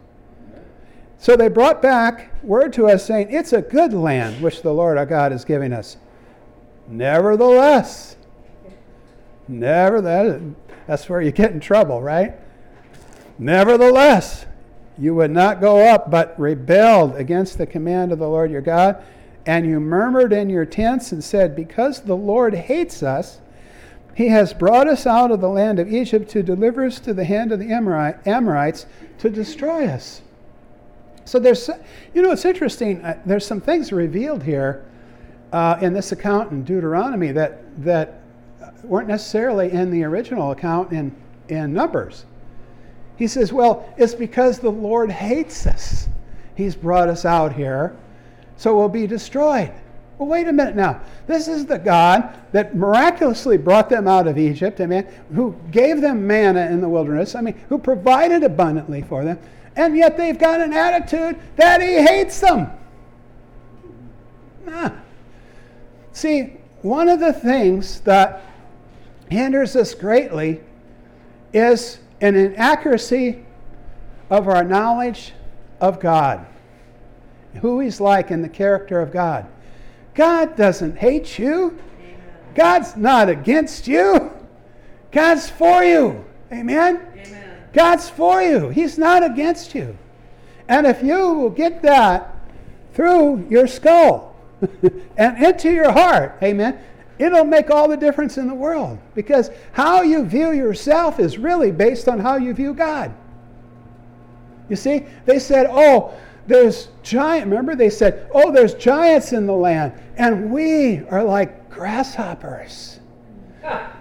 So 1.22 1.36
they 1.36 1.50
brought 1.50 1.84
back 1.84 2.32
word 2.44 2.74
to 2.74 2.88
us 2.88 3.06
saying, 3.06 3.28
It's 3.30 3.54
a 3.54 3.62
good 3.62 3.94
land 3.94 4.42
which 4.42 4.63
the 4.63 4.74
Lord 4.74 4.98
our 4.98 5.06
God 5.06 5.32
is 5.32 5.46
giving 5.46 5.72
us. 5.72 5.98
Nevertheless, 6.88 8.16
never 9.48 10.01
that 10.01 10.42
that's 10.88 11.08
where 11.08 11.22
you 11.22 11.32
get 11.32 11.51
in 11.51 11.60
trouble, 11.60 12.01
right? 12.01 12.34
Nevertheless, 13.38 14.48
you 14.98 15.13
would 15.13 15.30
not 15.30 15.62
go 15.62 15.88
up, 15.88 16.10
but 16.10 16.34
rebelled 16.40 17.16
against 17.16 17.60
the 17.60 17.68
command 17.68 18.12
of 18.12 18.18
the 18.18 18.28
Lord 18.28 18.50
your 18.50 18.62
God, 18.62 19.04
and 19.46 19.68
you 19.68 19.80
murmured 19.80 20.34
in 20.34 20.50
your 20.50 20.66
tents 20.66 21.12
and 21.12 21.24
said, 21.24 21.56
Because 21.56 22.01
the 22.01 22.18
Lord 22.18 22.56
hates 22.56 23.04
us, 23.04 23.42
he 24.16 24.30
has 24.30 24.56
brought 24.56 24.88
us 24.88 25.06
out 25.06 25.30
of 25.30 25.40
the 25.40 25.50
land 25.50 25.78
of 25.78 25.94
Egypt 25.94 26.32
to 26.32 26.42
deliver 26.42 26.84
us 26.84 27.00
to 27.01 27.13
the 27.13 27.25
hand 27.25 27.51
of 27.51 27.60
the 27.60 27.72
Amorites 27.72 28.88
to 29.20 29.30
destroy 29.30 29.86
us. 29.86 30.24
So 31.25 31.40
there's, 31.40 31.70
you 32.13 32.22
know, 32.22 32.32
it's 32.32 32.46
interesting. 32.46 33.04
Uh, 33.04 33.20
there's 33.25 33.46
some 33.46 33.62
things 33.62 33.92
revealed 33.92 34.44
here 34.44 34.86
uh, 35.54 35.78
in 35.82 35.94
this 35.94 36.12
account 36.12 36.51
in 36.51 36.63
Deuteronomy 36.63 37.32
that 37.32 37.62
that 37.84 38.22
weren't 38.84 39.08
necessarily 39.08 39.72
in 39.72 39.92
the 39.92 40.04
original 40.04 40.51
account 40.51 40.92
in 40.92 41.16
in 41.50 41.74
Numbers. 41.74 42.25
He 43.18 43.28
says, 43.28 43.54
"Well, 43.54 43.88
it's 43.98 44.16
because 44.16 44.60
the 44.60 44.72
Lord 44.72 45.12
hates 45.12 45.68
us. 45.68 46.08
He's 46.56 46.75
brought 46.75 47.08
us 47.08 47.25
out 47.25 47.54
here, 47.54 47.96
so 48.58 48.75
we'll 48.75 48.90
be 48.90 49.08
destroyed." 49.08 49.72
Well, 50.18 50.30
wait 50.30 50.48
a 50.48 50.54
minute 50.54 50.75
now. 50.75 51.01
This 51.25 51.48
is 51.48 51.66
the 51.66 51.80
God 51.80 52.38
that 52.51 52.75
miraculously 52.75 53.58
brought 53.58 53.90
them 53.90 54.08
out 54.08 54.28
of 54.28 54.38
Egypt, 54.38 54.80
I 54.80 54.86
mean, 54.86 55.08
who 55.34 55.56
gave 55.72 56.00
them 56.00 56.28
manna 56.28 56.68
in 56.68 56.80
the 56.80 56.88
wilderness, 56.88 57.34
I 57.34 57.42
mean, 57.42 57.60
who 57.70 57.80
provided 57.80 58.44
abundantly 58.44 59.01
for 59.01 59.24
them 59.25 59.40
and 59.75 59.96
yet 59.96 60.18
they've 60.18 60.38
got 60.38 60.62
an 60.62 60.74
attitude 60.74 61.40
that 61.56 61.82
he 61.82 62.01
hates 62.01 62.40
them. 62.40 62.70
Ah. 64.68 64.94
See, 66.13 66.58
one 66.82 67.08
of 67.08 67.20
the 67.20 67.34
things 67.34 68.01
that 68.01 68.44
hinders 69.30 69.75
us 69.75 69.94
greatly 69.94 70.62
is 71.54 72.00
an 72.20 72.36
inaccuracy 72.36 73.44
of 74.30 74.48
our 74.48 74.63
knowledge 74.63 75.34
of 75.80 76.00
God, 76.00 76.46
who 77.62 77.80
He's 77.80 78.00
like 78.00 78.32
in 78.32 78.42
the 78.42 78.50
character 78.50 79.00
of 79.00 79.12
God. 79.12 79.48
God 80.13 80.56
doesn't 80.56 80.98
hate 80.98 81.40
you, 81.40 81.78
God's 82.56 82.96
not 82.96 83.30
against 83.30 83.88
you, 83.88 84.32
God's 85.12 85.50
for 85.50 85.84
you. 85.84 86.25
Amen? 86.51 87.01
Amen. 87.13 87.41
God's 87.74 88.10
for 88.10 88.42
you, 88.42 88.70
He's 88.70 88.98
not 88.98 89.24
against 89.24 89.74
you. 89.75 89.98
And 90.68 90.88
if 90.88 91.04
you 91.04 91.34
will 91.34 91.50
get 91.50 91.82
that 91.82 92.36
through 92.94 93.48
your 93.50 93.68
skull 93.68 94.36
and 95.18 95.44
into 95.44 95.72
your 95.72 95.92
heart, 95.92 96.38
amen, 96.42 96.80
it'll 97.20 97.46
make 97.46 97.70
all 97.70 97.88
the 97.88 97.98
difference 97.98 98.38
in 98.38 98.48
the 98.48 98.54
world. 98.54 98.98
Because 99.16 99.51
how 99.74 100.01
you 100.01 100.25
view 100.25 100.51
yourself 100.51 101.20
is 101.20 101.38
really 101.38 101.72
based 101.72 102.08
on 102.08 102.20
how 102.20 102.38
you 102.38 102.54
view 102.54 102.74
God. 102.74 103.13
You 104.70 104.75
see, 104.75 105.06
they 105.25 105.40
said, 105.40 105.68
oh, 105.70 106.13
there's 106.48 106.88
giant, 107.04 107.48
remember 107.48 107.75
they 107.75 107.90
said, 107.90 108.30
oh, 108.34 108.51
there's 108.51 108.74
giants 108.74 109.34
in 109.34 109.46
the 109.46 109.54
land, 109.54 109.94
and 110.18 110.51
we 110.51 111.00
are 111.10 111.24
like 111.24 111.70
grasshoppers. 111.70 113.00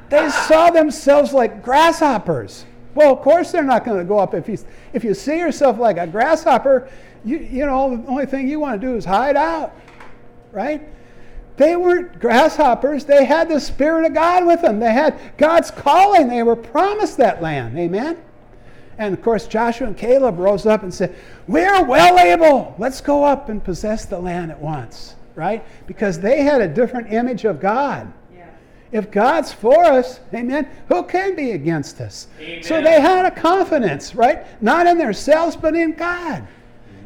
they 0.09 0.31
saw 0.31 0.71
themselves 0.71 1.33
like 1.33 1.63
grasshoppers. 1.63 2.65
Well, 2.95 3.13
of 3.13 3.21
course 3.21 3.53
they're 3.53 3.63
not 3.63 3.85
going 3.85 3.99
to 3.99 4.05
go 4.05 4.19
up. 4.19 4.35
If 4.35 4.49
you, 4.49 4.59
if 4.93 5.05
you 5.05 5.15
see 5.15 5.39
yourself 5.39 5.79
like 5.79 5.97
a 5.97 6.07
grasshopper, 6.07 6.91
you, 7.25 7.39
you 7.39 7.67
know, 7.67 7.97
the 7.97 8.09
only 8.09 8.27
thing 8.27 8.49
you 8.49 8.59
want 8.59 8.81
to 8.81 8.87
do 8.87 8.97
is 8.97 9.05
hide 9.05 9.37
out, 9.37 9.75
right? 10.53 10.83
They 11.57 11.77
weren't 11.77 12.19
grasshoppers. 12.19 13.05
They 13.05 13.25
had 13.25 13.49
the 13.49 13.61
Spirit 13.61 14.07
of 14.07 14.15
God 14.15 14.47
with 14.47 14.63
them. 14.63 14.81
They 14.81 14.93
had 14.93 15.37
God's 15.37 15.71
calling. 15.71 16.29
They 16.29 16.43
were 16.43 16.57
promised 16.57 17.19
that 17.19 17.43
land. 17.43 17.79
Amen? 17.79 18.17
And 18.97 19.15
of 19.15 19.23
course, 19.23 19.47
Joshua 19.47 19.87
and 19.87 19.97
Caleb 19.97 20.39
rose 20.39 20.67
up 20.67 20.83
and 20.83 20.93
said, 20.93 21.15
We're 21.47 21.85
well 21.85 22.19
able. 22.19 22.75
Let's 22.79 23.01
go 23.01 23.25
up 23.25 23.49
and 23.49 23.63
possess 23.63 24.05
the 24.05 24.19
land 24.19 24.51
at 24.51 24.59
once, 24.59 25.17
right? 25.35 25.65
Because 25.87 26.21
they 26.21 26.43
had 26.43 26.61
a 26.61 26.69
different 26.69 27.13
image 27.13 27.45
of 27.45 27.61
God. 27.61 28.13
If 28.93 29.11
God's 29.11 29.53
for 29.53 29.85
us, 29.85 30.21
amen, 30.35 30.69
who 30.89 31.05
can 31.05 31.37
be 31.37 31.53
against 31.53 32.01
us? 32.01 32.27
Amen. 32.41 32.63
So 32.63 32.83
they 32.83 33.01
had 33.01 33.25
a 33.25 33.31
confidence, 33.31 34.15
right? 34.15 34.45
Not 34.61 34.87
in 34.87 34.99
themselves, 34.99 35.57
but 35.57 35.77
in 35.77 35.93
God. 35.93 36.47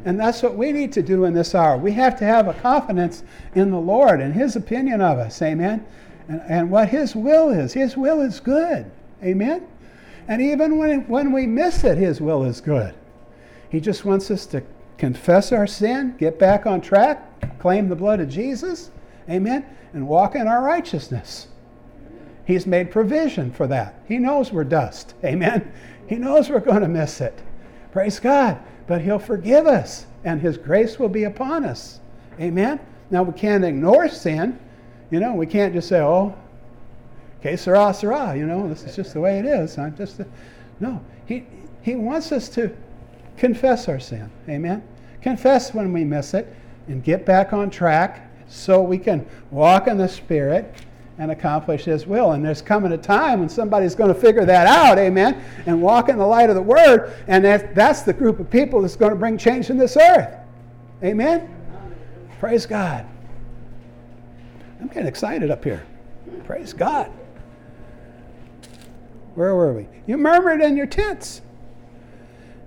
And 0.07 0.19
that's 0.19 0.43
what 0.43 0.57
we 0.57 0.73
need 0.73 0.93
to 0.93 1.03
do 1.03 1.25
in 1.25 1.35
this 1.35 1.55
hour. 1.55 1.77
We 1.79 1.93
have 1.93 2.19
to 2.19 2.25
have 2.25 2.49
a 2.49 2.55
confidence 2.55 3.23
in 3.55 3.71
the 3.71 3.79
Lord 3.79 4.21
and 4.21 4.35
His 4.35 4.57
opinion 4.57 5.01
of 5.01 5.19
us, 5.19 5.41
amen? 5.43 5.87
And, 6.29 6.43
and 6.49 6.71
what 6.71 6.89
His 6.89 7.15
will 7.15 7.51
is. 7.51 7.73
His 7.73 7.97
will 7.97 8.21
is 8.21 8.41
good, 8.41 8.91
amen? 9.23 9.67
And 10.29 10.41
even 10.41 10.79
when, 10.79 11.07
when 11.07 11.33
we 11.33 11.47
miss 11.47 11.85
it, 11.85 11.99
His 11.99 12.21
will 12.21 12.45
is 12.45 12.61
good. 12.61 12.95
He 13.71 13.81
just 13.81 14.05
wants 14.05 14.31
us 14.31 14.47
to 14.47 14.63
confess 14.97 15.53
our 15.53 15.67
sin, 15.67 16.17
get 16.19 16.39
back 16.39 16.67
on 16.67 16.81
track, 16.81 17.59
claim 17.59 17.89
the 17.89 17.97
blood 17.97 18.21
of 18.21 18.29
Jesus, 18.29 18.91
amen, 19.29 19.67
and 19.93 20.07
walk 20.07 20.35
in 20.35 20.47
our 20.47 20.63
righteousness. 20.63 21.49
He's 22.45 22.67
made 22.67 22.91
provision 22.91 23.51
for 23.51 23.67
that. 23.69 24.01
He 24.07 24.19
knows 24.19 24.53
we're 24.53 24.65
dust. 24.65 25.15
Amen. 25.25 25.73
He 26.07 26.17
knows 26.17 26.51
we're 26.51 26.61
going 26.61 26.83
to 26.83 26.89
miss 26.89 27.21
it. 27.21 27.41
Praise 27.93 28.21
God. 28.21 28.59
But 28.87 29.01
He'll 29.01 29.19
forgive 29.19 29.67
us 29.67 30.07
and 30.25 30.41
His 30.41 30.59
grace 30.59 30.99
will 30.99 31.09
be 31.09 31.25
upon 31.25 31.65
us. 31.65 32.01
Amen. 32.41 32.81
Now, 33.11 33.23
we 33.23 33.33
can't 33.33 33.65
ignore 33.65 34.09
sin. 34.09 34.59
You 35.11 35.21
know, 35.21 35.35
we 35.35 35.47
can't 35.47 35.73
just 35.73 35.89
say, 35.89 36.01
oh, 36.01 36.37
okay, 37.41 37.57
sirrah, 37.57 37.95
sirrah, 37.95 38.37
you 38.37 38.47
know, 38.47 38.69
this 38.69 38.85
is 38.85 38.97
just 38.97 39.15
the 39.15 39.21
way 39.21 39.39
it 39.39 39.47
is. 39.47 39.79
I'm 39.79 39.97
just, 39.97 40.21
a... 40.21 40.27
no. 40.81 41.01
He, 41.27 41.47
he 41.83 41.95
wants 41.95 42.33
us 42.33 42.49
to 42.51 42.75
confess 43.37 43.89
our 43.89 44.01
sin. 44.01 44.31
Amen. 44.49 44.83
Confess 45.23 45.73
when 45.73 45.93
we 45.93 46.05
miss 46.05 46.35
it 46.35 46.55
and 46.89 47.03
get 47.03 47.25
back 47.25 47.53
on 47.53 47.71
track 47.71 48.31
so 48.47 48.83
we 48.83 48.99
can 48.99 49.27
walk 49.51 49.87
in 49.87 49.97
the 49.97 50.09
Spirit 50.09 50.75
and 51.19 51.31
accomplish 51.31 51.85
His 51.85 52.07
will. 52.07 52.33
And 52.33 52.45
there's 52.45 52.63
coming 52.63 52.93
a 52.93 52.99
time 52.99 53.41
when 53.41 53.49
somebody's 53.49 53.95
going 53.95 54.13
to 54.13 54.21
figure 54.21 54.45
that 54.45 54.67
out, 54.67 54.99
amen, 54.99 55.43
and 55.67 55.81
walk 55.81 56.09
in 56.09 56.19
the 56.19 56.27
light 56.27 56.51
of 56.51 56.57
the 56.57 56.63
Word, 56.63 57.13
and 57.29 57.45
that, 57.45 57.75
that's 57.75 58.03
the 58.03 58.13
group 58.13 58.41
of 58.41 58.51
people 58.51 58.83
that's 58.83 58.97
going 58.97 59.13
to 59.13 59.17
bring 59.17 59.39
change 59.39 59.71
in 59.71 59.79
this 59.79 59.97
earth. 59.97 60.37
Amen? 61.03 61.55
Praise 62.41 62.67
God. 62.67 63.07
I'm 64.81 64.89
getting 64.89 65.07
excited 65.07 65.51
up 65.51 65.65
here. 65.65 65.87
Praise 66.45 66.73
God. 66.73 67.11
Where 69.35 69.55
were 69.55 69.73
we? 69.73 69.89
You 70.07 70.17
murmured 70.17 70.61
in 70.61 70.77
your 70.77 70.87
tents 70.87 71.43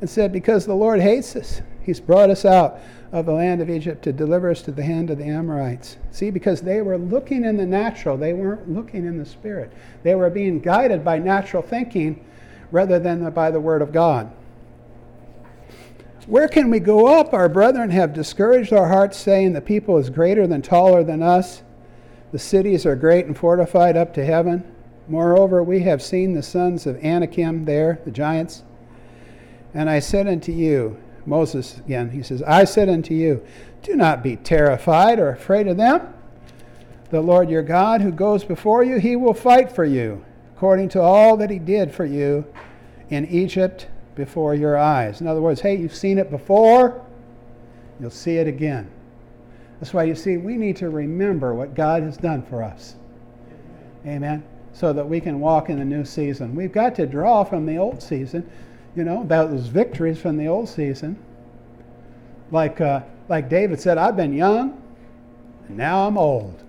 and 0.02 0.10
said, 0.10 0.32
Because 0.32 0.66
the 0.66 0.76
Lord 0.76 1.00
hates 1.00 1.36
us, 1.36 1.62
He's 1.84 2.00
brought 2.00 2.30
us 2.30 2.44
out 2.44 2.80
of 3.12 3.26
the 3.26 3.32
land 3.32 3.62
of 3.62 3.70
Egypt 3.70 4.04
to 4.04 4.12
deliver 4.12 4.50
us 4.50 4.62
to 4.64 4.72
the 4.72 4.84
hand 4.84 5.10
of 5.10 5.18
the 5.18 5.26
Amorites. 5.26 5.98
See, 6.12 6.30
because 6.30 6.62
they 6.62 6.82
were 6.82 6.98
looking 6.98 7.46
in 7.46 7.58
the 7.58 7.66
natural, 7.66 8.18
they 8.18 8.34
weren't 8.34 8.70
looking 8.70 9.06
in 9.06 9.18
the 9.18 9.26
spirit. 9.26 9.72
They 10.04 10.16
were 10.16 10.30
being 10.30 10.60
guided 10.60 11.06
by 11.06 11.20
natural 11.20 11.64
thinking 11.64 12.26
rather 12.72 13.00
than 13.00 13.30
by 13.32 13.52
the 13.52 13.62
word 13.62 13.82
of 13.82 13.94
God. 13.94 14.32
Where 16.28 16.50
can 16.50 16.70
we 16.70 16.82
go 16.82 17.08
up? 17.08 17.34
Our 17.34 17.48
brethren 17.48 17.90
have 17.92 18.14
discouraged 18.14 18.74
our 18.74 18.90
hearts, 18.90 19.18
saying, 19.18 19.54
The 19.54 19.62
people 19.62 19.98
is 19.98 20.10
greater 20.10 20.46
than 20.46 20.62
taller 20.62 21.02
than 21.02 21.24
us. 21.24 21.64
The 22.34 22.40
cities 22.40 22.86
are 22.86 22.98
great 22.98 23.26
and 23.26 23.38
fortified 23.38 23.96
up 23.96 24.14
to 24.16 24.26
heaven. 24.26 24.70
Moreover, 25.08 25.64
we 25.64 25.80
have 25.82 26.02
seen 26.02 26.34
the 26.34 26.44
sons 26.44 26.86
of 26.86 27.02
Anakim 27.02 27.64
there, 27.64 28.02
the 28.04 28.12
giants. 28.12 28.64
And 29.74 29.90
I 29.90 30.00
said 30.00 30.28
unto 30.28 30.52
you, 30.52 30.98
Moses 31.28 31.78
again, 31.78 32.10
he 32.10 32.24
says, 32.24 32.42
I 32.44 32.64
said 32.64 32.88
unto 32.88 33.14
you, 33.14 33.46
Do 33.84 33.96
not 33.96 34.24
be 34.24 34.38
terrified 34.38 35.20
or 35.20 35.30
afraid 35.30 35.68
of 35.68 35.76
them. 35.76 36.14
The 37.10 37.22
Lord 37.22 37.50
your 37.50 37.64
God, 37.64 38.02
who 38.02 38.12
goes 38.12 38.44
before 38.44 38.84
you, 38.84 38.98
he 38.98 39.16
will 39.16 39.34
fight 39.34 39.72
for 39.72 39.86
you, 39.86 40.24
according 40.56 40.90
to 40.90 41.02
all 41.02 41.38
that 41.38 41.50
he 41.50 41.60
did 41.60 41.94
for 41.94 42.06
you 42.06 42.46
in 43.10 43.26
Egypt 43.28 43.88
before 44.16 44.56
your 44.56 44.78
eyes. 44.78 45.22
In 45.22 45.28
other 45.28 45.42
words, 45.42 45.62
hey, 45.62 45.76
you've 45.76 45.96
seen 45.96 46.18
it 46.18 46.32
before, 46.32 47.06
you'll 48.00 48.10
see 48.10 48.38
it 48.38 48.48
again. 48.48 48.90
That's 49.80 49.94
why 49.94 50.04
you 50.04 50.16
see, 50.16 50.38
we 50.38 50.56
need 50.56 50.78
to 50.78 50.90
remember 50.90 51.54
what 51.54 51.76
God 51.76 52.04
has 52.04 52.18
done 52.18 52.42
for 52.42 52.64
us. 52.64 52.96
Amen. 54.06 54.44
So 54.74 54.94
that 54.94 55.08
we 55.08 55.20
can 55.20 55.40
walk 55.40 55.70
in 55.70 55.80
the 55.80 55.86
new 55.86 56.06
season. 56.06 56.56
We've 56.56 56.72
got 56.72 56.96
to 56.96 57.06
draw 57.06 57.44
from 57.44 57.66
the 57.66 57.78
old 57.78 58.02
season, 58.02 58.50
you 58.98 59.04
know, 59.04 59.22
about 59.22 59.52
those 59.52 59.68
victories 59.68 60.20
from 60.20 60.38
the 60.38 60.48
old 60.48 60.68
season. 60.68 61.16
Like, 62.50 62.82
uh, 62.82 63.02
like 63.30 63.48
David 63.48 63.80
said, 63.80 64.00
I've 64.00 64.18
been 64.18 64.34
young, 64.34 64.82
and 65.68 65.78
now 65.78 66.08
I'm 66.08 66.18
old, 66.18 66.64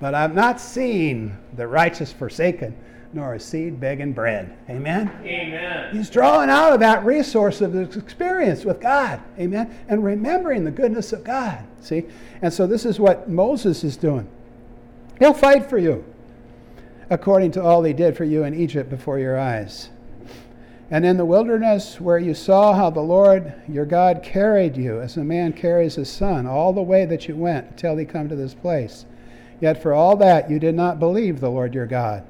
but 0.00 0.12
I've 0.12 0.34
not 0.34 0.60
seen 0.60 1.38
the 1.54 1.68
righteous 1.68 2.12
forsaken, 2.12 2.76
nor 3.12 3.34
a 3.34 3.40
seed 3.40 3.78
begging 3.78 4.12
bread. 4.12 4.56
Amen? 4.68 5.08
Amen. 5.22 5.94
He's 5.94 6.10
drawing 6.10 6.50
out 6.50 6.72
of 6.72 6.80
that 6.80 7.04
resource 7.04 7.60
of 7.60 7.72
his 7.72 7.96
experience 7.96 8.64
with 8.64 8.80
God. 8.80 9.20
Amen? 9.38 9.72
And 9.88 10.02
remembering 10.02 10.64
the 10.64 10.72
goodness 10.72 11.12
of 11.12 11.22
God. 11.22 11.64
See? 11.80 12.06
And 12.42 12.52
so 12.52 12.66
this 12.66 12.84
is 12.84 12.98
what 12.98 13.28
Moses 13.28 13.84
is 13.84 13.96
doing. 13.96 14.28
He'll 15.20 15.32
fight 15.32 15.70
for 15.70 15.78
you 15.78 16.04
according 17.08 17.52
to 17.52 17.62
all 17.62 17.84
he 17.84 17.92
did 17.92 18.16
for 18.16 18.24
you 18.24 18.42
in 18.42 18.54
Egypt 18.54 18.90
before 18.90 19.18
your 19.18 19.38
eyes. 19.38 19.90
And 20.90 21.04
in 21.04 21.16
the 21.16 21.24
wilderness, 21.24 22.00
where 22.00 22.18
you 22.18 22.32
saw 22.32 22.72
how 22.72 22.90
the 22.90 23.00
Lord 23.00 23.52
your 23.68 23.84
God 23.84 24.22
carried 24.22 24.76
you 24.76 25.00
as 25.00 25.16
a 25.16 25.24
man 25.24 25.52
carries 25.52 25.96
his 25.96 26.10
son, 26.10 26.46
all 26.46 26.72
the 26.72 26.82
way 26.82 27.04
that 27.04 27.28
you 27.28 27.36
went 27.36 27.70
until 27.70 27.96
he 27.96 28.04
come 28.04 28.28
to 28.28 28.36
this 28.36 28.54
place. 28.54 29.04
Yet 29.60 29.82
for 29.82 29.92
all 29.92 30.16
that 30.16 30.50
you 30.50 30.58
did 30.58 30.74
not 30.74 30.98
believe 30.98 31.40
the 31.40 31.50
Lord 31.50 31.74
your 31.74 31.86
God 31.86 32.24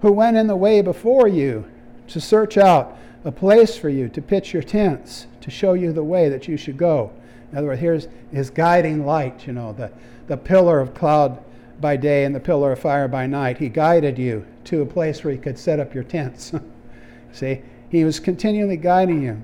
who 0.00 0.12
went 0.12 0.36
in 0.36 0.46
the 0.46 0.56
way 0.56 0.80
before 0.80 1.28
you 1.28 1.64
to 2.08 2.20
search 2.20 2.56
out 2.56 2.96
a 3.24 3.32
place 3.32 3.76
for 3.76 3.88
you 3.88 4.08
to 4.08 4.22
pitch 4.22 4.52
your 4.52 4.62
tents, 4.62 5.26
to 5.40 5.50
show 5.50 5.74
you 5.74 5.92
the 5.92 6.02
way 6.02 6.28
that 6.28 6.48
you 6.48 6.56
should 6.56 6.76
go. 6.76 7.12
In 7.52 7.58
other 7.58 7.66
words, 7.66 7.80
here's 7.80 8.08
his 8.32 8.50
guiding 8.50 9.04
light, 9.04 9.46
you 9.46 9.52
know, 9.52 9.72
the, 9.72 9.90
the 10.26 10.36
pillar 10.36 10.80
of 10.80 10.94
cloud 10.94 11.42
by 11.80 11.96
day 11.96 12.24
and 12.24 12.34
the 12.34 12.40
pillar 12.40 12.72
of 12.72 12.78
fire 12.78 13.08
by 13.08 13.26
night. 13.26 13.58
He 13.58 13.68
guided 13.68 14.18
you 14.18 14.46
to 14.64 14.82
a 14.82 14.86
place 14.86 15.22
where 15.22 15.34
you 15.34 15.40
could 15.40 15.58
set 15.58 15.80
up 15.80 15.94
your 15.94 16.04
tents. 16.04 16.52
See, 17.32 17.62
he 17.90 18.04
was 18.04 18.20
continually 18.20 18.76
guiding 18.76 19.22
you. 19.22 19.42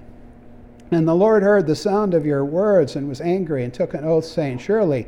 And 0.90 1.06
the 1.06 1.14
Lord 1.14 1.42
heard 1.42 1.66
the 1.66 1.76
sound 1.76 2.14
of 2.14 2.24
your 2.24 2.44
words 2.44 2.96
and 2.96 3.08
was 3.08 3.20
angry 3.20 3.64
and 3.64 3.74
took 3.74 3.92
an 3.92 4.04
oath, 4.04 4.24
saying, 4.24 4.58
Surely 4.58 5.06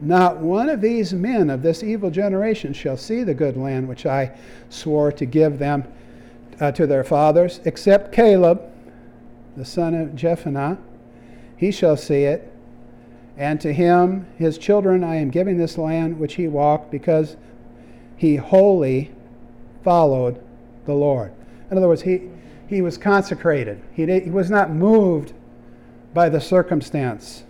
not 0.00 0.38
one 0.38 0.68
of 0.68 0.80
these 0.80 1.12
men 1.12 1.50
of 1.50 1.62
this 1.62 1.82
evil 1.82 2.10
generation 2.10 2.72
shall 2.72 2.96
see 2.96 3.22
the 3.22 3.34
good 3.34 3.56
land 3.56 3.88
which 3.88 4.06
I 4.06 4.36
swore 4.70 5.12
to 5.12 5.24
give 5.24 5.58
them 5.58 5.84
uh, 6.58 6.72
to 6.72 6.86
their 6.86 7.04
fathers, 7.04 7.60
except 7.64 8.12
Caleb, 8.12 8.60
the 9.56 9.64
son 9.64 9.94
of 9.94 10.10
Jephunneh. 10.10 10.78
He 11.56 11.70
shall 11.70 11.96
see 11.96 12.24
it. 12.24 12.52
And 13.36 13.60
to 13.60 13.72
him, 13.72 14.26
his 14.36 14.58
children, 14.58 15.04
I 15.04 15.16
am 15.16 15.30
giving 15.30 15.56
this 15.56 15.78
land 15.78 16.18
which 16.18 16.34
he 16.34 16.48
walked, 16.48 16.90
because 16.90 17.36
he 18.16 18.36
wholly 18.36 19.12
followed 19.82 20.42
the 20.86 20.94
Lord. 20.94 21.32
In 21.70 21.78
other 21.78 21.88
words, 21.88 22.02
he, 22.02 22.28
he 22.70 22.80
was 22.80 22.96
consecrated. 22.96 23.82
He, 23.92 24.06
did, 24.06 24.22
he 24.22 24.30
was 24.30 24.48
not 24.48 24.70
moved 24.70 25.32
by 26.14 26.28
the 26.28 26.40
circumstance, 26.40 27.42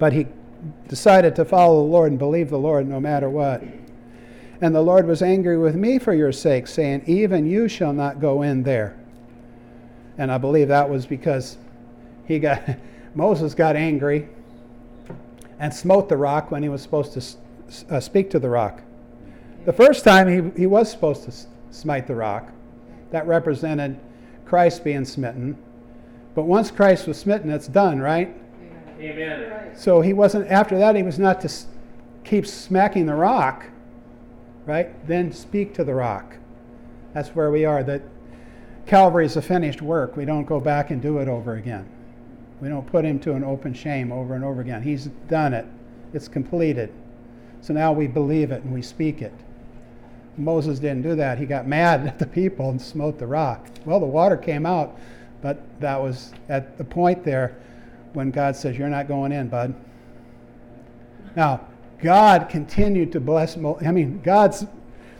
but 0.00 0.12
he 0.12 0.26
decided 0.88 1.36
to 1.36 1.44
follow 1.44 1.76
the 1.76 1.88
Lord 1.88 2.10
and 2.10 2.18
believe 2.18 2.50
the 2.50 2.58
Lord 2.58 2.88
no 2.88 2.98
matter 2.98 3.30
what. 3.30 3.62
And 4.60 4.74
the 4.74 4.82
Lord 4.82 5.06
was 5.06 5.22
angry 5.22 5.56
with 5.56 5.76
me 5.76 6.00
for 6.00 6.12
your 6.12 6.32
sake, 6.32 6.66
saying, 6.66 7.04
Even 7.06 7.46
you 7.46 7.68
shall 7.68 7.92
not 7.92 8.20
go 8.20 8.42
in 8.42 8.64
there. 8.64 8.98
And 10.18 10.32
I 10.32 10.38
believe 10.38 10.66
that 10.66 10.90
was 10.90 11.06
because 11.06 11.56
he 12.26 12.40
got 12.40 12.60
Moses 13.14 13.54
got 13.54 13.76
angry 13.76 14.28
and 15.60 15.72
smote 15.72 16.08
the 16.08 16.16
rock 16.16 16.50
when 16.50 16.62
he 16.62 16.68
was 16.68 16.82
supposed 16.82 17.12
to 17.12 17.94
uh, 17.94 18.00
speak 18.00 18.30
to 18.30 18.40
the 18.40 18.48
rock. 18.48 18.82
The 19.64 19.72
first 19.72 20.02
time 20.02 20.28
he, 20.28 20.60
he 20.60 20.66
was 20.66 20.90
supposed 20.90 21.22
to 21.24 21.32
smite 21.70 22.08
the 22.08 22.16
rock. 22.16 22.52
That 23.12 23.26
represented 23.26 23.98
Christ 24.44 24.82
being 24.84 25.04
smitten. 25.04 25.56
But 26.34 26.44
once 26.44 26.70
Christ 26.70 27.06
was 27.06 27.18
smitten, 27.18 27.50
it's 27.50 27.68
done, 27.68 28.00
right? 28.00 28.34
Amen. 28.98 29.76
So 29.76 30.00
he 30.00 30.12
wasn't, 30.12 30.50
after 30.50 30.78
that, 30.78 30.96
he 30.96 31.02
was 31.02 31.18
not 31.18 31.40
to 31.42 31.52
keep 32.24 32.46
smacking 32.46 33.06
the 33.06 33.14
rock, 33.14 33.66
right? 34.66 35.06
Then 35.06 35.32
speak 35.32 35.74
to 35.74 35.84
the 35.84 35.94
rock. 35.94 36.36
That's 37.12 37.30
where 37.30 37.50
we 37.50 37.64
are. 37.64 37.82
That 37.82 38.02
Calvary 38.86 39.26
is 39.26 39.36
a 39.36 39.42
finished 39.42 39.82
work. 39.82 40.16
We 40.16 40.24
don't 40.24 40.44
go 40.44 40.60
back 40.60 40.90
and 40.90 41.00
do 41.00 41.18
it 41.18 41.28
over 41.28 41.54
again. 41.54 41.88
We 42.60 42.68
don't 42.68 42.86
put 42.86 43.04
him 43.04 43.18
to 43.20 43.32
an 43.32 43.44
open 43.44 43.74
shame 43.74 44.12
over 44.12 44.34
and 44.34 44.44
over 44.44 44.60
again. 44.60 44.82
He's 44.82 45.06
done 45.28 45.52
it, 45.52 45.66
it's 46.12 46.28
completed. 46.28 46.92
So 47.60 47.74
now 47.74 47.92
we 47.92 48.06
believe 48.06 48.50
it 48.50 48.62
and 48.62 48.72
we 48.72 48.82
speak 48.82 49.22
it. 49.22 49.34
Moses 50.36 50.78
didn't 50.78 51.02
do 51.02 51.14
that. 51.16 51.38
He 51.38 51.46
got 51.46 51.66
mad 51.66 52.06
at 52.06 52.18
the 52.18 52.26
people 52.26 52.70
and 52.70 52.80
smote 52.80 53.18
the 53.18 53.26
rock. 53.26 53.66
Well, 53.84 54.00
the 54.00 54.06
water 54.06 54.36
came 54.36 54.64
out, 54.64 54.98
but 55.40 55.58
that 55.80 56.00
was 56.00 56.32
at 56.48 56.78
the 56.78 56.84
point 56.84 57.24
there 57.24 57.56
when 58.12 58.30
God 58.30 58.56
says, 58.56 58.76
You're 58.76 58.88
not 58.88 59.08
going 59.08 59.32
in, 59.32 59.48
bud. 59.48 59.74
Now, 61.36 61.66
God 62.00 62.48
continued 62.48 63.12
to 63.12 63.20
bless 63.20 63.56
Moses. 63.56 63.86
I 63.86 63.92
mean, 63.92 64.20
God's, 64.22 64.66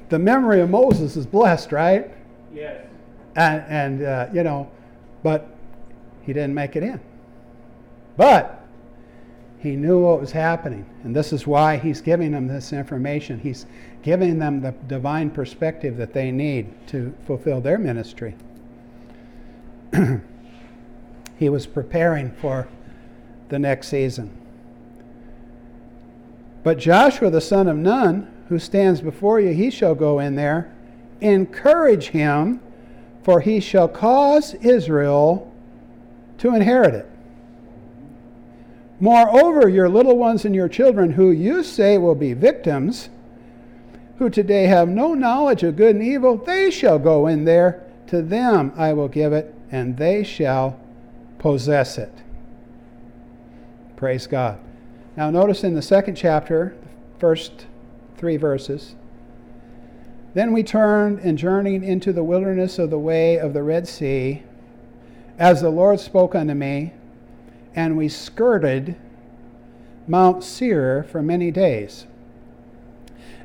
the 0.09 0.19
memory 0.19 0.61
of 0.61 0.71
Moses 0.71 1.17
is 1.17 1.27
blessed, 1.27 1.73
right? 1.73 2.11
Yes. 2.53 2.87
And, 3.37 3.65
and 3.69 4.03
uh, 4.03 4.29
you 4.33 4.43
know, 4.43 4.71
but 5.23 5.49
he 6.23 6.33
didn't 6.33 6.55
make 6.55 6.77
it 6.77 6.83
in. 6.83 7.01
But 8.17 8.63
he 9.59 9.77
knew 9.77 10.01
what 10.01 10.21
was 10.21 10.33
happening. 10.33 10.85
And 11.05 11.15
this 11.15 11.33
is 11.33 11.47
why 11.47 11.77
he's 11.77 12.01
giving 12.01 12.33
them 12.33 12.49
this 12.49 12.73
information. 12.73 13.39
He's 13.39 13.67
giving 14.03 14.39
them 14.39 14.61
the 14.61 14.73
divine 14.89 15.31
perspective 15.31 15.97
that 15.97 16.13
they 16.13 16.31
need 16.31 16.69
to 16.89 17.15
fulfill 17.27 17.61
their 17.61 17.79
ministry. 17.79 18.35
he 21.39 21.49
was 21.49 21.67
preparing 21.67 22.31
for 22.33 22.69
the 23.49 23.59
next 23.59 23.89
season. 23.89 24.31
But 26.63 26.79
Joshua 26.79 27.31
the 27.31 27.41
son 27.41 27.69
of 27.69 27.77
Nun, 27.77 28.33
who 28.49 28.59
stands 28.59 29.01
before 29.01 29.41
you, 29.41 29.53
he 29.53 29.71
shall 29.71 29.95
go 29.95 30.19
in 30.19 30.37
there. 30.37 30.73
Encourage 31.21 32.09
him, 32.09 32.61
for 33.23 33.41
he 33.41 33.61
shall 33.61 33.89
cause 33.89 34.55
Israel 34.55 35.53
to 36.39 36.55
inherit 36.55 36.95
it. 36.95 37.09
Moreover, 38.99 39.69
your 39.69 39.89
little 39.89 40.17
ones 40.17 40.45
and 40.45 40.55
your 40.55 40.69
children, 40.69 41.13
who 41.13 41.31
you 41.31 41.63
say 41.63 41.99
will 41.99 42.15
be 42.15 42.35
victims, 42.35 43.09
who 44.19 44.31
today 44.31 44.65
have 44.67 44.89
no 44.89 45.15
knowledge 45.15 45.63
of 45.63 45.77
good 45.77 45.97
and 45.97 46.05
evil, 46.05 46.37
they 46.37 46.71
shall 46.71 46.99
go 46.99 47.27
in 47.27 47.45
there. 47.45 47.83
To 48.09 48.23
them 48.23 48.73
I 48.77 48.93
will 48.93 49.09
give 49.09 49.33
it, 49.33 49.55
and 49.71 49.97
they 49.97 50.23
shall 50.23 50.79
possess 51.39 51.99
it. 51.99 52.13
Praise 53.97 54.27
God. 54.27 54.59
Now, 55.17 55.31
notice 55.31 55.65
in 55.65 55.75
the 55.75 55.83
second 55.83 56.17
chapter, 56.17 56.75
the 57.15 57.19
first 57.19 57.67
three 58.17 58.37
verses. 58.37 58.95
Then 60.35 60.53
we 60.53 60.63
turned 60.63 61.21
and 61.21 61.37
journeyed 61.37 61.83
into 61.83 62.13
the 62.13 62.25
wilderness 62.25 62.79
of 62.79 62.91
the 62.91 62.99
way 62.99 63.39
of 63.39 63.53
the 63.53 63.63
Red 63.63 63.87
Sea, 63.87 64.43
as 65.39 65.61
the 65.61 65.71
Lord 65.71 66.01
spoke 66.01 66.35
unto 66.35 66.55
me, 66.55 66.93
and 67.75 67.97
we 67.97 68.09
skirted 68.09 68.97
Mount 70.07 70.43
Seir 70.43 71.03
for 71.05 71.23
many 71.23 71.51
days. 71.51 72.07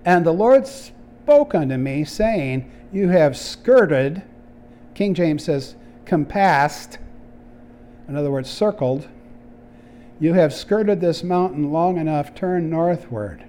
And 0.07 0.25
the 0.25 0.31
Lord 0.31 0.65
spoke 0.65 1.53
unto 1.53 1.75
me, 1.75 2.05
saying, 2.05 2.71
You 2.93 3.09
have 3.09 3.35
skirted, 3.35 4.23
King 4.93 5.13
James 5.13 5.43
says, 5.43 5.75
compassed, 6.05 6.97
in 8.07 8.15
other 8.15 8.31
words, 8.31 8.49
circled, 8.49 9.09
you 10.21 10.33
have 10.33 10.53
skirted 10.53 11.01
this 11.01 11.25
mountain 11.25 11.73
long 11.73 11.97
enough, 11.97 12.33
turn 12.33 12.69
northward 12.69 13.43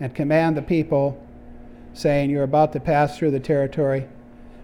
and 0.00 0.14
command 0.14 0.56
the 0.56 0.62
people, 0.62 1.22
saying, 1.92 2.30
You're 2.30 2.44
about 2.44 2.72
to 2.72 2.80
pass 2.80 3.18
through 3.18 3.32
the 3.32 3.38
territory 3.38 4.08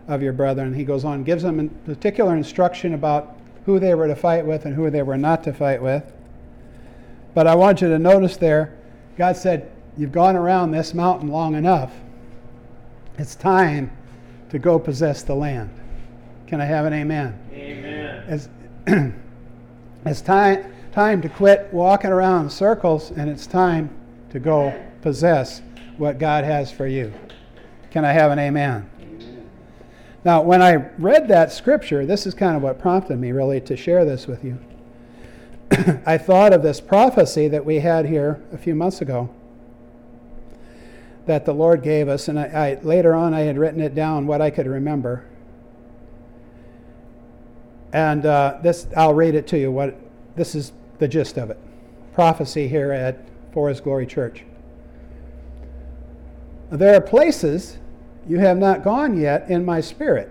of 0.06 0.22
your 0.22 0.32
brethren. 0.32 0.72
He 0.72 0.84
goes 0.84 1.04
on, 1.04 1.22
gives 1.22 1.42
them 1.42 1.60
a 1.60 1.68
particular 1.86 2.34
instruction 2.34 2.94
about 2.94 3.38
who 3.66 3.78
they 3.78 3.94
were 3.94 4.08
to 4.08 4.16
fight 4.16 4.46
with 4.46 4.64
and 4.64 4.74
who 4.74 4.88
they 4.88 5.02
were 5.02 5.18
not 5.18 5.44
to 5.44 5.52
fight 5.52 5.82
with. 5.82 6.10
But 7.34 7.46
I 7.46 7.56
want 7.56 7.82
you 7.82 7.88
to 7.88 7.98
notice 7.98 8.38
there, 8.38 8.74
God 9.18 9.36
said, 9.36 9.70
You've 9.98 10.12
gone 10.12 10.36
around 10.36 10.70
this 10.70 10.94
mountain 10.94 11.28
long 11.28 11.56
enough. 11.56 11.92
It's 13.18 13.34
time 13.34 13.90
to 14.48 14.60
go 14.60 14.78
possess 14.78 15.24
the 15.24 15.34
land. 15.34 15.70
Can 16.46 16.60
I 16.60 16.66
have 16.66 16.86
an 16.86 16.92
amen? 16.92 17.36
Amen. 17.52 18.24
It's, 18.28 18.48
it's 20.06 20.20
time, 20.20 20.72
time 20.92 21.20
to 21.22 21.28
quit 21.28 21.68
walking 21.72 22.12
around 22.12 22.44
in 22.44 22.50
circles 22.50 23.10
and 23.10 23.28
it's 23.28 23.44
time 23.44 23.90
to 24.30 24.38
go 24.38 24.72
possess 25.02 25.62
what 25.96 26.18
God 26.18 26.44
has 26.44 26.70
for 26.70 26.86
you. 26.86 27.12
Can 27.90 28.04
I 28.04 28.12
have 28.12 28.30
an 28.30 28.38
amen? 28.38 28.88
Now, 30.24 30.42
when 30.42 30.62
I 30.62 30.74
read 30.98 31.26
that 31.26 31.50
scripture, 31.50 32.06
this 32.06 32.24
is 32.24 32.34
kind 32.34 32.56
of 32.56 32.62
what 32.62 32.78
prompted 32.78 33.18
me 33.18 33.32
really 33.32 33.60
to 33.62 33.76
share 33.76 34.04
this 34.04 34.28
with 34.28 34.44
you. 34.44 34.60
I 36.06 36.18
thought 36.18 36.52
of 36.52 36.62
this 36.62 36.80
prophecy 36.80 37.48
that 37.48 37.64
we 37.64 37.80
had 37.80 38.06
here 38.06 38.40
a 38.52 38.58
few 38.58 38.76
months 38.76 39.00
ago 39.00 39.34
that 41.28 41.44
the 41.44 41.52
Lord 41.52 41.82
gave 41.82 42.08
us, 42.08 42.28
and 42.28 42.40
I, 42.40 42.44
I, 42.44 42.78
later 42.82 43.14
on 43.14 43.34
I 43.34 43.40
had 43.40 43.58
written 43.58 43.80
it 43.80 43.94
down 43.94 44.26
what 44.26 44.40
I 44.40 44.50
could 44.50 44.66
remember. 44.66 45.24
And 47.92 48.24
uh, 48.26 48.58
this, 48.62 48.88
I'll 48.96 49.14
read 49.14 49.34
it 49.34 49.46
to 49.48 49.58
you. 49.58 49.70
What 49.70 49.94
this 50.36 50.54
is 50.54 50.72
the 50.98 51.06
gist 51.06 51.36
of 51.36 51.50
it. 51.50 51.58
Prophecy 52.14 52.66
here 52.66 52.92
at 52.92 53.28
Forest 53.52 53.84
Glory 53.84 54.06
Church. 54.06 54.44
There 56.70 56.94
are 56.94 57.00
places 57.00 57.78
you 58.26 58.38
have 58.38 58.58
not 58.58 58.82
gone 58.82 59.18
yet 59.18 59.48
in 59.50 59.64
my 59.64 59.80
spirit. 59.80 60.30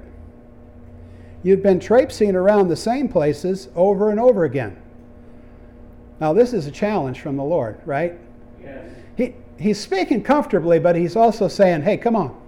You've 1.44 1.64
been 1.64 1.80
traipsing 1.80 2.36
around 2.36 2.68
the 2.68 2.76
same 2.76 3.08
places 3.08 3.70
over 3.76 4.10
and 4.10 4.20
over 4.20 4.46
again. 4.46 4.82
Now, 6.20 6.34
this 6.34 6.54
is 6.54 6.66
a 6.66 6.72
challenge 6.72 7.22
from 7.22 7.38
the 7.38 7.44
Lord, 7.44 7.80
right? 7.86 8.18
Yes. 8.62 8.92
He, 9.58 9.64
he's 9.64 9.80
speaking 9.80 10.24
comfortably, 10.24 10.80
but 10.80 10.96
he's 10.96 11.16
also 11.16 11.48
saying, 11.48 11.84
hey, 11.84 11.98
come 11.98 12.16
on, 12.16 12.40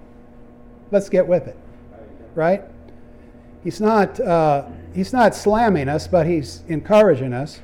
let's 0.92 1.10
get 1.10 1.28
with 1.28 1.48
it. 1.48 1.58
Right? 2.36 2.64
He's 3.64 3.82
not, 3.82 4.20
uh, 4.20 4.66
he's 4.94 5.12
not 5.12 5.36
slamming 5.36 5.90
us, 5.90 6.08
but 6.08 6.28
he's 6.28 6.64
encouraging 6.68 7.34
us. 7.34 7.62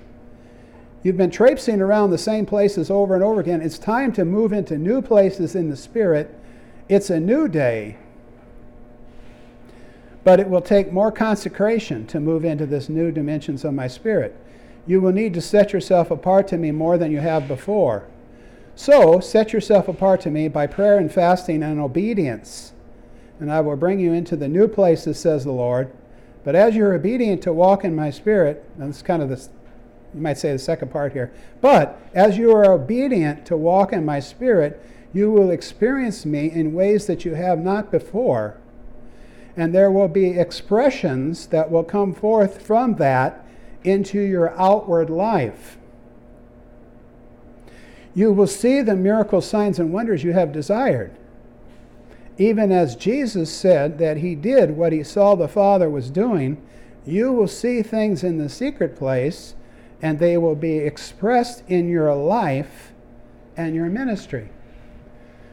You've 1.04 1.18
been 1.18 1.32
traipsing 1.32 1.82
around 1.82 2.10
the 2.10 2.18
same 2.18 2.46
places 2.46 2.90
over 2.90 3.14
and 3.14 3.24
over 3.24 3.40
again. 3.40 3.62
It's 3.62 3.78
time 3.78 4.12
to 4.14 4.26
move 4.26 4.52
into 4.52 4.78
new 4.78 5.02
places 5.02 5.56
in 5.56 5.70
the 5.70 5.78
Spirit. 5.78 6.36
It's 6.90 7.10
a 7.10 7.20
new 7.20 7.48
day. 7.48 7.98
But 10.24 10.40
it 10.40 10.50
will 10.50 10.62
take 10.62 10.92
more 10.92 11.12
consecration 11.12 12.08
to 12.08 12.20
move 12.20 12.44
into 12.44 12.66
this 12.66 12.90
new 12.90 13.12
dimensions 13.12 13.64
of 13.64 13.76
my 13.76 13.88
spirit. 13.88 14.36
You 14.88 15.00
will 15.00 15.12
need 15.12 15.36
to 15.36 15.42
set 15.42 15.72
yourself 15.72 16.10
apart 16.10 16.48
to 16.48 16.58
me 16.58 16.72
more 16.72 16.98
than 16.98 17.12
you 17.12 17.20
have 17.20 17.48
before. 17.48 18.08
So, 18.78 19.22
set 19.22 19.54
yourself 19.54 19.88
apart 19.88 20.20
to 20.22 20.30
me 20.30 20.50
by 20.50 20.68
prayer 20.68 20.98
and 20.98 21.10
fasting 21.10 21.64
and 21.64 21.80
obedience, 21.80 22.74
and 23.40 23.50
I 23.50 23.62
will 23.62 23.78
bring 23.78 24.02
you 24.02 24.12
into 24.12 24.36
the 24.36 24.50
new 24.50 24.68
places, 24.68 25.18
says 25.18 25.46
the 25.46 25.54
Lord. 25.54 25.92
But 26.44 26.56
as 26.56 26.76
you're 26.76 26.94
obedient 26.94 27.42
to 27.44 27.54
walk 27.54 27.86
in 27.86 27.96
my 27.96 28.10
spirit, 28.10 28.70
and 28.78 28.90
it's 28.90 29.02
kind 29.02 29.24
of 29.24 29.30
this, 29.30 29.50
you 30.14 30.20
might 30.20 30.38
say 30.38 30.52
the 30.52 30.60
second 30.60 30.92
part 30.92 31.14
here, 31.14 31.32
but 31.62 32.00
as 32.14 32.38
you 32.38 32.52
are 32.52 32.70
obedient 32.70 33.46
to 33.46 33.56
walk 33.56 33.94
in 33.94 34.04
my 34.04 34.20
spirit, 34.20 34.82
you 35.14 35.32
will 35.32 35.52
experience 35.52 36.26
me 36.26 36.52
in 36.52 36.74
ways 36.74 37.08
that 37.08 37.24
you 37.24 37.36
have 37.36 37.60
not 37.60 37.90
before. 37.90 38.58
And 39.56 39.74
there 39.74 39.90
will 39.90 40.10
be 40.10 40.38
expressions 40.38 41.48
that 41.48 41.72
will 41.72 41.86
come 41.86 42.14
forth 42.14 42.62
from 42.62 42.96
that 42.96 43.46
into 43.86 44.20
your 44.20 44.50
outward 44.60 45.10
life. 45.10 45.78
You 48.16 48.32
will 48.32 48.48
see 48.48 48.82
the 48.82 48.96
miracle 48.96 49.42
signs 49.42 49.78
and 49.78 49.94
wonders 49.94 50.24
you 50.24 50.32
have 50.32 50.54
desired. 50.54 51.12
Even 52.38 52.72
as 52.72 52.96
Jesus 52.96 53.54
said 53.54 53.98
that 54.00 54.18
he 54.18 54.36
did 54.36 54.72
what 54.72 54.94
he 54.94 55.04
saw 55.04 55.36
the 55.36 55.48
Father 55.48 55.90
was 55.90 56.10
doing, 56.10 56.62
you 57.06 57.32
will 57.32 57.48
see 57.48 57.82
things 57.82 58.24
in 58.24 58.38
the 58.38 58.50
secret 58.50 58.96
place 58.96 59.54
and 60.02 60.18
they 60.18 60.38
will 60.38 60.56
be 60.56 60.78
expressed 60.78 61.64
in 61.68 61.90
your 61.90 62.14
life 62.14 62.94
and 63.58 63.76
your 63.76 63.88
ministry. 63.88 64.50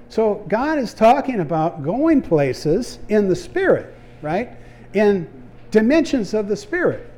So, 0.08 0.44
God 0.48 0.78
is 0.78 0.92
talking 0.92 1.40
about 1.40 1.82
going 1.82 2.20
places 2.20 2.98
in 3.08 3.28
the 3.28 3.36
Spirit, 3.36 3.94
right? 4.20 4.50
In 4.92 5.26
dimensions 5.70 6.34
of 6.34 6.48
the 6.48 6.56
Spirit, 6.56 7.10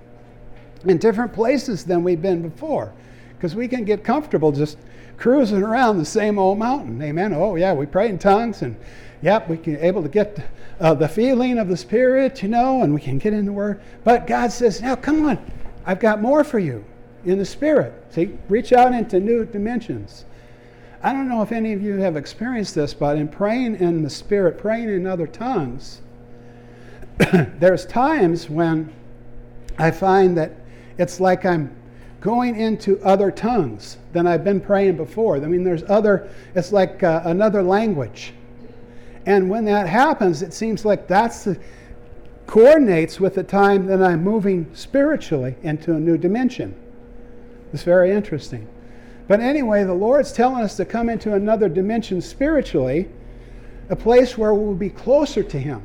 in 0.85 0.99
different 0.99 1.33
places 1.33 1.85
than 1.85 2.05
we've 2.05 2.23
been 2.23 2.41
before. 2.41 2.93
Because 3.37 3.57
we 3.57 3.67
can 3.67 3.85
get 3.85 4.05
comfortable 4.05 4.53
just 4.53 4.79
cruising 5.17 5.63
around 5.63 5.99
the 5.99 6.05
same 6.05 6.39
old 6.39 6.59
mountain. 6.59 7.01
Amen. 7.03 7.33
Oh, 7.33 7.57
yeah, 7.57 7.73
we 7.73 7.87
pray 7.87 8.09
in 8.09 8.19
tongues 8.19 8.63
and 8.63 8.77
yep, 9.23 9.49
we 9.49 9.57
can 9.57 9.77
able 9.79 10.03
to 10.03 10.09
get 10.09 10.39
uh, 10.81 10.95
the 10.95 11.09
feeling 11.09 11.59
of 11.59 11.69
the 11.69 11.77
Spirit, 11.77 12.43
you 12.43 12.49
know, 12.49 12.83
and 12.83 12.93
we 12.93 13.01
can 13.01 13.19
get 13.19 13.33
in 13.33 13.47
the 13.47 13.53
Word. 13.53 13.81
But 14.05 14.27
God 14.27 14.53
says, 14.53 14.83
now 14.83 14.97
come 14.97 15.27
on, 15.27 15.53
I've 15.87 16.01
got 16.01 16.21
more 16.21 16.45
for 16.45 16.59
you 16.59 16.85
in 17.25 17.39
the 17.39 17.45
Spirit. 17.45 17.93
See, 18.11 18.37
reach 18.49 18.73
out 18.73 18.93
into 18.93 19.21
new 19.21 19.45
dimensions. 19.45 20.25
I 21.03 21.13
don't 21.13 21.29
know 21.29 21.43
if 21.43 21.53
any 21.53 21.73
of 21.73 21.83
you 21.83 21.97
have 21.97 22.17
experienced 22.17 22.75
this, 22.75 22.95
but 22.95 23.17
in 23.17 23.29
praying 23.29 23.77
in 23.77 24.03
the 24.03 24.11
Spirit, 24.11 24.59
praying 24.59 24.89
in 24.89 25.07
other 25.07 25.27
tongues, 25.27 26.01
there's 27.19 27.87
times 27.87 28.49
when 28.49 28.93
I 29.79 29.91
find 29.91 30.37
that 30.39 30.53
it's 30.99 31.21
like 31.21 31.45
I'm 31.45 31.75
going 32.25 32.59
into 32.59 32.99
other 33.05 33.31
tongues 33.31 33.99
than 34.15 34.27
I've 34.27 34.43
been 34.43 34.59
praying 34.59 34.97
before. 34.97 35.37
I 35.37 35.41
mean, 35.41 35.63
there's 35.63 35.83
other, 35.91 36.31
it's 36.55 36.73
like 36.73 37.03
uh, 37.03 37.21
another 37.27 37.63
language. 37.63 38.33
And 39.27 39.51
when 39.51 39.67
that 39.67 39.87
happens, 39.87 40.41
it 40.41 40.55
seems 40.55 40.87
like 40.87 41.07
that's 41.07 41.45
the, 41.45 41.61
coordinates 42.47 43.21
with 43.21 43.35
the 43.35 43.43
time 43.43 43.85
that 43.87 44.03
I'm 44.03 44.23
moving 44.25 44.71
spiritually 44.73 45.55
into 45.63 45.95
a 45.95 46.01
new 46.01 46.17
dimension. 46.17 46.75
It's 47.75 47.83
very 47.83 48.11
interesting. 48.11 48.67
But 49.29 49.41
anyway, 49.41 49.85
the 49.85 49.93
Lord's 49.93 50.33
telling 50.33 50.63
us 50.63 50.79
to 50.79 50.87
come 50.87 51.11
into 51.11 51.35
another 51.35 51.69
dimension 51.69 52.23
spiritually, 52.23 53.07
a 53.91 53.97
place 53.97 54.39
where 54.39 54.55
we'll 54.55 54.73
be 54.73 54.89
closer 54.89 55.43
to 55.43 55.59
Him. 55.59 55.83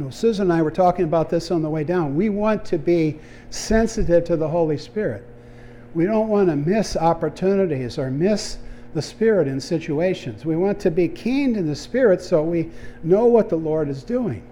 Know, 0.00 0.08
Susan 0.08 0.44
and 0.44 0.52
I 0.58 0.62
were 0.62 0.70
talking 0.70 1.04
about 1.04 1.28
this 1.28 1.50
on 1.50 1.60
the 1.60 1.68
way 1.68 1.84
down. 1.84 2.16
We 2.16 2.30
want 2.30 2.64
to 2.64 2.78
be 2.78 3.20
sensitive 3.50 4.24
to 4.24 4.36
the 4.36 4.48
Holy 4.48 4.78
Spirit. 4.78 5.22
We 5.92 6.06
don't 6.06 6.28
want 6.28 6.48
to 6.48 6.56
miss 6.56 6.96
opportunities 6.96 7.98
or 7.98 8.10
miss 8.10 8.56
the 8.94 9.02
Spirit 9.02 9.46
in 9.46 9.60
situations. 9.60 10.46
We 10.46 10.56
want 10.56 10.80
to 10.80 10.90
be 10.90 11.06
keen 11.06 11.52
to 11.52 11.62
the 11.62 11.76
Spirit 11.76 12.22
so 12.22 12.42
we 12.42 12.70
know 13.02 13.26
what 13.26 13.50
the 13.50 13.56
Lord 13.56 13.90
is 13.90 14.02
doing. 14.02 14.42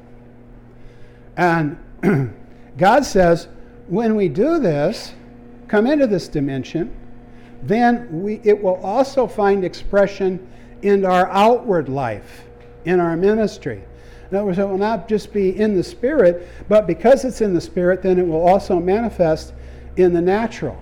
And 1.39 1.79
God 2.77 3.07
says, 3.07 3.49
when 3.87 4.17
we 4.17 4.29
do 4.29 4.59
this, 4.59 5.15
come 5.67 5.87
into 5.87 6.07
this 6.07 6.29
dimension, 6.29 6.95
then 7.63 8.23
we, 8.23 8.43
it 8.45 8.63
will 8.63 8.77
also 8.83 9.27
find 9.27 9.65
expression 9.65 10.47
in 10.83 11.07
our 11.07 11.27
outward 11.31 11.89
life, 11.89 12.45
in 12.85 13.01
our 13.01 13.17
ministry. 13.17 13.83
In 14.31 14.37
other 14.37 14.47
words, 14.47 14.59
it 14.59 14.69
will 14.69 14.77
not 14.77 15.09
just 15.09 15.33
be 15.33 15.59
in 15.59 15.75
the 15.75 15.83
Spirit, 15.83 16.47
but 16.69 16.87
because 16.87 17.25
it's 17.25 17.41
in 17.41 17.55
the 17.55 17.61
Spirit, 17.61 18.03
then 18.03 18.19
it 18.19 18.27
will 18.27 18.47
also 18.47 18.79
manifest 18.79 19.55
in 19.97 20.13
the 20.13 20.21
natural. 20.21 20.81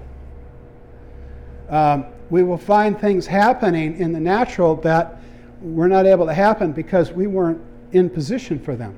Um, 1.69 2.07
we 2.29 2.43
will 2.43 2.59
find 2.59 2.99
things 2.99 3.27
happening 3.27 3.99
in 3.99 4.13
the 4.13 4.21
natural 4.21 4.75
that 4.77 5.21
were 5.61 5.89
not 5.89 6.07
able 6.07 6.27
to 6.27 6.35
happen 6.35 6.73
because 6.73 7.13
we 7.13 7.27
weren't 7.27 7.61
in 7.93 8.11
position 8.11 8.59
for 8.59 8.75
them. 8.75 8.97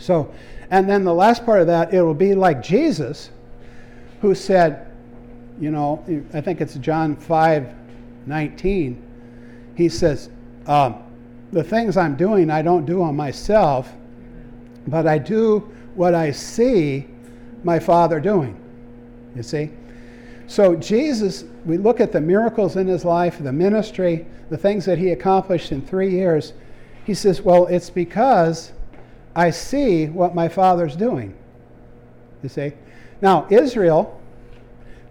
So, 0.00 0.32
and 0.70 0.88
then 0.88 1.04
the 1.04 1.14
last 1.14 1.44
part 1.44 1.60
of 1.60 1.66
that, 1.66 1.92
it 1.92 2.02
will 2.02 2.14
be 2.14 2.34
like 2.34 2.62
Jesus, 2.62 3.30
who 4.20 4.34
said, 4.34 4.90
you 5.60 5.70
know, 5.70 6.02
I 6.32 6.40
think 6.40 6.60
it's 6.60 6.74
John 6.76 7.14
5 7.16 7.74
19. 8.26 9.02
He 9.76 9.88
says, 9.88 10.30
um, 10.66 11.02
The 11.54 11.62
things 11.62 11.96
I'm 11.96 12.16
doing, 12.16 12.50
I 12.50 12.62
don't 12.62 12.84
do 12.84 13.00
on 13.00 13.14
myself, 13.14 13.92
but 14.88 15.06
I 15.06 15.18
do 15.18 15.60
what 15.94 16.12
I 16.12 16.32
see 16.32 17.06
my 17.62 17.78
Father 17.78 18.18
doing. 18.18 18.60
You 19.36 19.44
see? 19.44 19.70
So, 20.48 20.74
Jesus, 20.74 21.44
we 21.64 21.78
look 21.78 22.00
at 22.00 22.10
the 22.10 22.20
miracles 22.20 22.74
in 22.74 22.88
his 22.88 23.04
life, 23.04 23.38
the 23.40 23.52
ministry, 23.52 24.26
the 24.50 24.58
things 24.58 24.84
that 24.86 24.98
he 24.98 25.10
accomplished 25.10 25.70
in 25.70 25.80
three 25.80 26.10
years. 26.10 26.54
He 27.04 27.14
says, 27.14 27.40
Well, 27.40 27.68
it's 27.68 27.88
because 27.88 28.72
I 29.36 29.50
see 29.50 30.06
what 30.06 30.34
my 30.34 30.48
Father's 30.48 30.96
doing. 30.96 31.36
You 32.42 32.48
see? 32.48 32.72
Now, 33.22 33.46
Israel, 33.48 34.20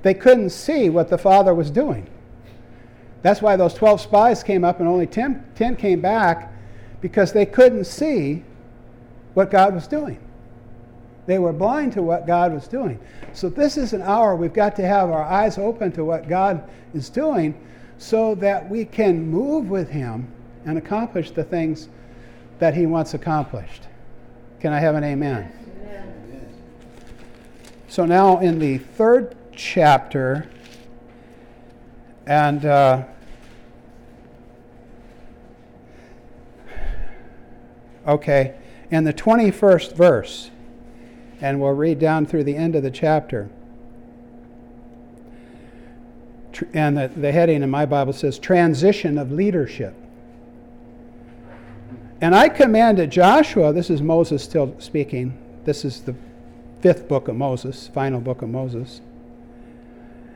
they 0.01 0.13
couldn't 0.13 0.49
see 0.49 0.89
what 0.89 1.07
the 1.07 1.17
Father 1.17 1.53
was 1.53 1.71
doing. 1.71 2.09
That's 3.23 3.41
why 3.41 3.55
those 3.55 3.73
12 3.73 4.01
spies 4.01 4.43
came 4.43 4.63
up 4.63 4.79
and 4.79 4.87
only 4.87 5.07
10, 5.07 5.43
10 5.55 5.75
came 5.77 6.01
back 6.01 6.53
because 7.01 7.33
they 7.33 7.45
couldn't 7.45 7.85
see 7.85 8.43
what 9.33 9.49
God 9.49 9.73
was 9.73 9.87
doing. 9.87 10.19
They 11.25 11.39
were 11.39 11.53
blind 11.53 11.93
to 11.93 12.03
what 12.03 12.27
God 12.27 12.53
was 12.53 12.67
doing. 12.67 12.99
So, 13.31 13.49
this 13.49 13.77
is 13.77 13.93
an 13.93 14.01
hour 14.01 14.35
we've 14.35 14.53
got 14.53 14.75
to 14.75 14.85
have 14.85 15.09
our 15.09 15.23
eyes 15.23 15.57
open 15.57 15.91
to 15.93 16.03
what 16.03 16.27
God 16.27 16.69
is 16.93 17.09
doing 17.09 17.55
so 17.97 18.35
that 18.35 18.69
we 18.69 18.83
can 18.83 19.25
move 19.25 19.69
with 19.69 19.89
Him 19.89 20.27
and 20.65 20.77
accomplish 20.77 21.31
the 21.31 21.43
things 21.43 21.87
that 22.59 22.73
He 22.73 22.85
wants 22.85 23.13
accomplished. 23.13 23.83
Can 24.59 24.73
I 24.73 24.79
have 24.79 24.95
an 24.95 25.03
amen? 25.05 25.51
amen. 25.81 26.53
So, 27.87 28.05
now 28.05 28.39
in 28.39 28.59
the 28.59 28.79
third 28.79 29.35
chapter, 29.55 30.49
and 32.25 32.65
uh, 32.65 33.03
okay, 38.07 38.55
in 38.91 39.03
the 39.03 39.13
21st 39.13 39.95
verse, 39.95 40.51
and 41.41 41.59
we'll 41.59 41.71
read 41.71 41.99
down 41.99 42.25
through 42.25 42.43
the 42.43 42.55
end 42.55 42.75
of 42.75 42.83
the 42.83 42.91
chapter. 42.91 43.49
And 46.73 46.97
the, 46.97 47.07
the 47.07 47.31
heading 47.31 47.63
in 47.63 47.69
my 47.69 47.85
Bible 47.85 48.13
says 48.13 48.37
Transition 48.37 49.17
of 49.17 49.31
Leadership. 49.31 49.95
And 52.21 52.33
I 52.33 52.47
commanded 52.47 53.11
Joshua, 53.11 53.73
this 53.73 53.89
is 53.89 54.01
Moses 54.01 54.43
still 54.43 54.75
speaking, 54.79 55.37
this 55.65 55.83
is 55.83 56.01
the 56.01 56.15
fifth 56.79 57.07
book 57.07 57.27
of 57.27 57.35
Moses, 57.35 57.87
final 57.87 58.21
book 58.21 58.41
of 58.41 58.49
Moses. 58.49 59.01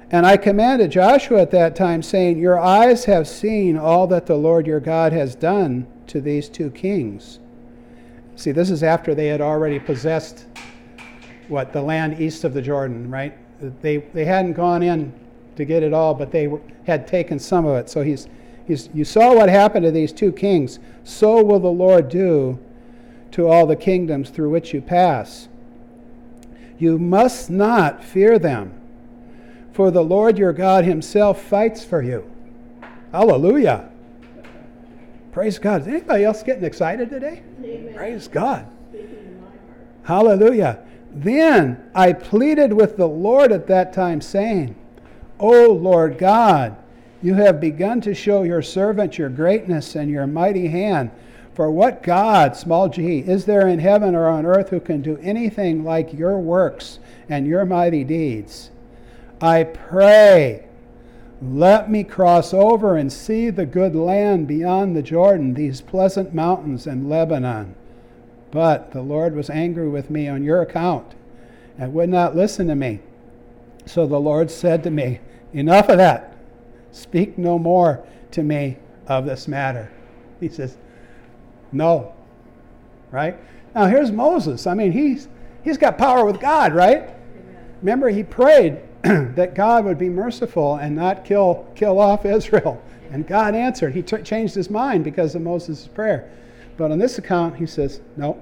And 0.09 0.25
I 0.25 0.37
commanded 0.37 0.91
Joshua 0.91 1.41
at 1.41 1.51
that 1.51 1.75
time, 1.75 2.01
saying, 2.01 2.37
Your 2.37 2.59
eyes 2.59 3.05
have 3.05 3.27
seen 3.27 3.77
all 3.77 4.07
that 4.07 4.25
the 4.25 4.35
Lord 4.35 4.65
your 4.65 4.79
God 4.79 5.11
has 5.11 5.35
done 5.35 5.85
to 6.07 6.21
these 6.21 6.47
two 6.47 6.71
kings. 6.71 7.39
See, 8.35 8.51
this 8.51 8.69
is 8.69 8.83
after 8.83 9.13
they 9.13 9.27
had 9.27 9.41
already 9.41 9.79
possessed 9.79 10.45
what 11.47 11.73
the 11.73 11.81
land 11.81 12.21
east 12.21 12.43
of 12.43 12.53
the 12.53 12.61
Jordan, 12.61 13.09
right? 13.09 13.37
They 13.81 13.97
they 13.97 14.25
hadn't 14.25 14.53
gone 14.53 14.83
in 14.83 15.13
to 15.55 15.65
get 15.65 15.83
it 15.83 15.93
all, 15.93 16.13
but 16.13 16.31
they 16.31 16.49
had 16.85 17.07
taken 17.07 17.39
some 17.39 17.65
of 17.65 17.75
it. 17.77 17.89
So 17.89 18.03
he's 18.03 18.27
he's 18.65 18.89
you 18.93 19.03
saw 19.03 19.33
what 19.33 19.49
happened 19.49 19.83
to 19.85 19.91
these 19.91 20.13
two 20.13 20.31
kings. 20.31 20.79
So 21.03 21.43
will 21.43 21.59
the 21.59 21.67
Lord 21.67 22.09
do 22.09 22.59
to 23.31 23.47
all 23.47 23.65
the 23.65 23.75
kingdoms 23.75 24.29
through 24.29 24.49
which 24.49 24.73
you 24.73 24.81
pass. 24.81 25.49
You 26.77 26.99
must 26.99 27.49
not 27.49 28.03
fear 28.03 28.37
them, 28.37 28.76
for 29.77 29.91
the 29.91 30.03
Lord 30.03 30.39
your 30.39 30.53
God 30.53 30.85
himself 30.85 31.39
fights 31.39 31.85
for 31.85 32.01
you. 32.01 32.27
Hallelujah. 33.11 33.91
Praise 35.31 35.59
God. 35.59 35.81
Is 35.81 35.87
anybody 35.87 36.23
else 36.23 36.41
getting 36.41 36.63
excited 36.63 37.11
today? 37.11 37.43
Amen. 37.63 37.93
Praise 37.93 38.27
God. 38.27 38.67
Hallelujah. 40.01 40.79
Then 41.13 41.91
I 41.93 42.13
pleaded 42.13 42.73
with 42.73 42.97
the 42.97 43.07
Lord 43.07 43.51
at 43.51 43.67
that 43.67 43.93
time, 43.93 44.19
saying, 44.19 44.75
O 45.39 45.73
Lord 45.73 46.17
God, 46.17 46.75
you 47.21 47.35
have 47.35 47.61
begun 47.61 48.01
to 48.01 48.15
show 48.15 48.41
your 48.41 48.63
servant 48.63 49.19
your 49.19 49.29
greatness 49.29 49.95
and 49.95 50.09
your 50.09 50.25
mighty 50.25 50.69
hand. 50.69 51.11
For 51.53 51.69
what 51.69 52.01
God, 52.01 52.57
small 52.57 52.89
g, 52.89 53.19
is 53.19 53.45
there 53.45 53.67
in 53.67 53.77
heaven 53.77 54.15
or 54.15 54.25
on 54.25 54.47
earth 54.47 54.69
who 54.69 54.79
can 54.79 55.03
do 55.03 55.19
anything 55.21 55.83
like 55.83 56.13
your 56.13 56.39
works 56.39 56.97
and 57.29 57.45
your 57.45 57.63
mighty 57.63 58.03
deeds? 58.03 58.71
I 59.41 59.63
pray, 59.63 60.67
let 61.41 61.91
me 61.91 62.03
cross 62.03 62.53
over 62.53 62.97
and 62.97 63.13
see 63.13 63.49
the 63.49 63.65
good 63.65 63.95
land 63.95 64.47
beyond 64.47 64.95
the 64.95 65.03
Jordan, 65.03 65.53
these 65.53 65.81
pleasant 65.81 66.33
mountains 66.33 66.87
and 66.87 67.09
Lebanon. 67.09 67.75
But 68.49 68.91
the 68.91 69.01
Lord 69.01 69.35
was 69.35 69.49
angry 69.49 69.87
with 69.87 70.09
me 70.09 70.27
on 70.27 70.43
your 70.43 70.61
account 70.61 71.13
and 71.77 71.93
would 71.93 72.09
not 72.09 72.35
listen 72.35 72.67
to 72.67 72.75
me. 72.75 73.01
So 73.85 74.07
the 74.07 74.19
Lord 74.19 74.49
said 74.49 74.83
to 74.83 74.91
me, 74.91 75.19
Enough 75.53 75.89
of 75.89 75.97
that. 75.97 76.35
Speak 76.91 77.37
no 77.37 77.59
more 77.59 78.05
to 78.31 78.43
me 78.43 78.77
of 79.07 79.25
this 79.25 79.47
matter. 79.47 79.91
He 80.39 80.49
says, 80.49 80.77
No. 81.71 82.13
Right? 83.11 83.37
Now 83.73 83.85
here's 83.85 84.11
Moses. 84.11 84.67
I 84.67 84.73
mean, 84.73 84.91
he's 84.91 85.27
he's 85.63 85.77
got 85.77 85.97
power 85.97 86.25
with 86.25 86.39
God, 86.39 86.73
right? 86.73 87.09
Remember, 87.81 88.09
he 88.09 88.23
prayed 88.23 88.79
that 89.35 89.55
God 89.55 89.85
would 89.85 89.97
be 89.97 90.09
merciful 90.09 90.75
and 90.75 90.95
not 90.95 91.23
kill 91.23 91.65
kill 91.75 91.99
off 91.99 92.25
Israel. 92.25 92.81
And 93.11 93.25
God 93.25 93.55
answered. 93.55 93.93
He 93.93 94.01
t- 94.01 94.21
changed 94.21 94.53
his 94.53 94.69
mind 94.69 95.03
because 95.03 95.33
of 95.33 95.41
Moses' 95.41 95.87
prayer. 95.87 96.29
But 96.75 96.91
on 96.91 96.99
this 96.99 97.17
account, 97.17 97.55
he 97.55 97.65
says, 97.65 98.01
No, 98.17 98.41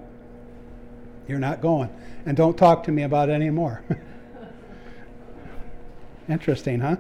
you're 1.28 1.40
not 1.40 1.62
going. 1.62 1.90
And 2.26 2.36
don't 2.36 2.58
talk 2.58 2.84
to 2.86 2.92
me 2.92 3.04
about 3.04 3.30
it 3.30 3.34
anymore. 3.34 3.84
Interesting, 6.30 6.80
huh? 6.80 6.96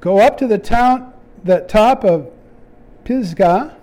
Go 0.00 0.18
up 0.18 0.38
to 0.38 0.46
the 0.46 0.58
town, 0.58 1.12
the 1.44 1.60
top 1.60 2.04
of 2.04 2.30
Pisgah, 3.04 3.76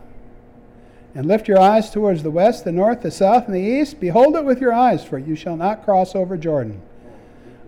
and 1.15 1.25
lift 1.25 1.47
your 1.47 1.59
eyes 1.59 1.89
towards 1.89 2.21
the 2.21 2.29
west, 2.29 2.65
the 2.65 2.71
north, 2.73 3.01
the 3.01 3.09
south, 3.09 3.45
and 3.45 3.55
the 3.55 3.59
east. 3.59 4.01
Behold 4.01 4.35
it 4.35 4.43
with 4.43 4.59
your 4.59 4.73
eyes, 4.73 5.03
for 5.03 5.17
you 5.17 5.35
shall 5.35 5.55
not 5.55 5.85
cross 5.85 6.13
over 6.13 6.35
Jordan. 6.37 6.81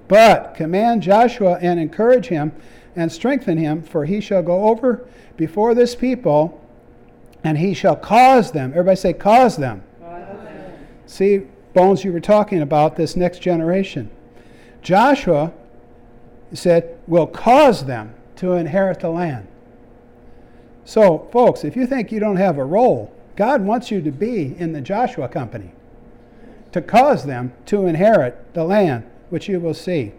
But 0.09 0.53
command 0.53 1.01
Joshua 1.01 1.57
and 1.61 1.79
encourage 1.79 2.27
him 2.27 2.51
and 2.95 3.11
strengthen 3.11 3.57
him, 3.57 3.81
for 3.81 4.05
he 4.05 4.19
shall 4.19 4.43
go 4.43 4.67
over 4.67 5.07
before 5.37 5.73
this 5.73 5.95
people, 5.95 6.61
and 7.43 7.57
he 7.57 7.73
shall 7.73 7.95
cause 7.95 8.51
them. 8.51 8.71
Everybody 8.71 8.97
say, 8.97 9.13
cause 9.13 9.55
them. 9.55 9.81
Cause 9.99 10.43
them. 10.43 10.87
See, 11.05 11.41
Bones, 11.73 12.03
you 12.03 12.11
were 12.11 12.19
talking 12.19 12.61
about 12.61 12.95
this 12.95 13.15
next 13.15 13.39
generation. 13.39 14.09
Joshua 14.81 15.53
said, 16.51 16.97
will 17.07 17.27
cause 17.27 17.85
them 17.85 18.13
to 18.37 18.53
inherit 18.53 18.99
the 18.99 19.09
land. 19.09 19.47
So, 20.85 21.27
folks, 21.31 21.63
if 21.63 21.75
you 21.75 21.85
think 21.85 22.11
you 22.11 22.19
don't 22.19 22.37
have 22.37 22.57
a 22.57 22.65
role, 22.65 23.13
God 23.37 23.61
wants 23.61 23.91
you 23.91 24.01
to 24.01 24.11
be 24.11 24.55
in 24.57 24.73
the 24.73 24.81
Joshua 24.81 25.29
company 25.29 25.71
to 26.71 26.81
cause 26.81 27.23
them 27.25 27.53
to 27.67 27.85
inherit 27.85 28.53
the 28.55 28.63
land, 28.63 29.05
which 29.29 29.47
you 29.47 29.59
will 29.59 29.75
see. 29.75 30.11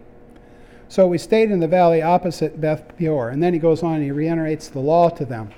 So 0.89 1.07
we 1.09 1.19
stayed 1.19 1.51
in 1.51 1.59
the 1.59 1.67
valley 1.67 2.01
opposite 2.01 2.61
Beth 2.61 2.97
Peor, 2.97 3.29
and 3.29 3.43
then 3.43 3.53
he 3.53 3.59
goes 3.59 3.83
on 3.83 3.97
and 3.97 4.05
he 4.05 4.13
reiterates 4.13 4.69
the 4.69 4.79
law 4.79 5.11
to 5.11 5.25
them. 5.25 5.51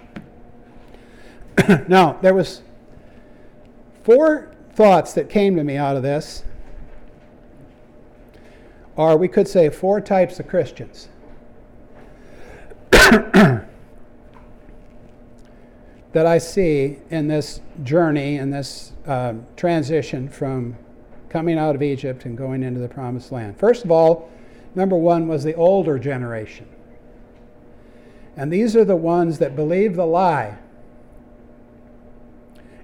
now, 1.86 2.14
there 2.22 2.34
was 2.34 2.62
four 4.04 4.50
thoughts 4.72 5.12
that 5.12 5.28
came 5.28 5.54
to 5.56 5.62
me 5.62 5.76
out 5.76 5.96
of 5.96 6.02
this, 6.02 6.44
or 8.96 9.18
we 9.18 9.28
could 9.28 9.46
say 9.46 9.68
four 9.68 10.00
types 10.00 10.40
of 10.40 10.48
Christians. 10.48 11.08
that 16.12 16.26
I 16.26 16.38
see 16.38 16.98
in 17.10 17.28
this 17.28 17.60
journey, 17.84 18.36
in 18.36 18.50
this 18.50 18.92
uh, 19.06 19.34
transition 19.56 20.28
from 20.28 20.76
coming 21.28 21.58
out 21.58 21.74
of 21.76 21.82
Egypt 21.82 22.24
and 22.24 22.36
going 22.36 22.62
into 22.62 22.80
the 22.80 22.88
promised 22.88 23.30
land. 23.30 23.56
First 23.56 23.84
of 23.84 23.90
all, 23.90 24.30
number 24.74 24.96
one 24.96 25.28
was 25.28 25.44
the 25.44 25.54
older 25.54 25.98
generation. 25.98 26.66
And 28.36 28.52
these 28.52 28.74
are 28.74 28.84
the 28.84 28.96
ones 28.96 29.38
that 29.38 29.54
believe 29.54 29.96
the 29.96 30.06
lie. 30.06 30.58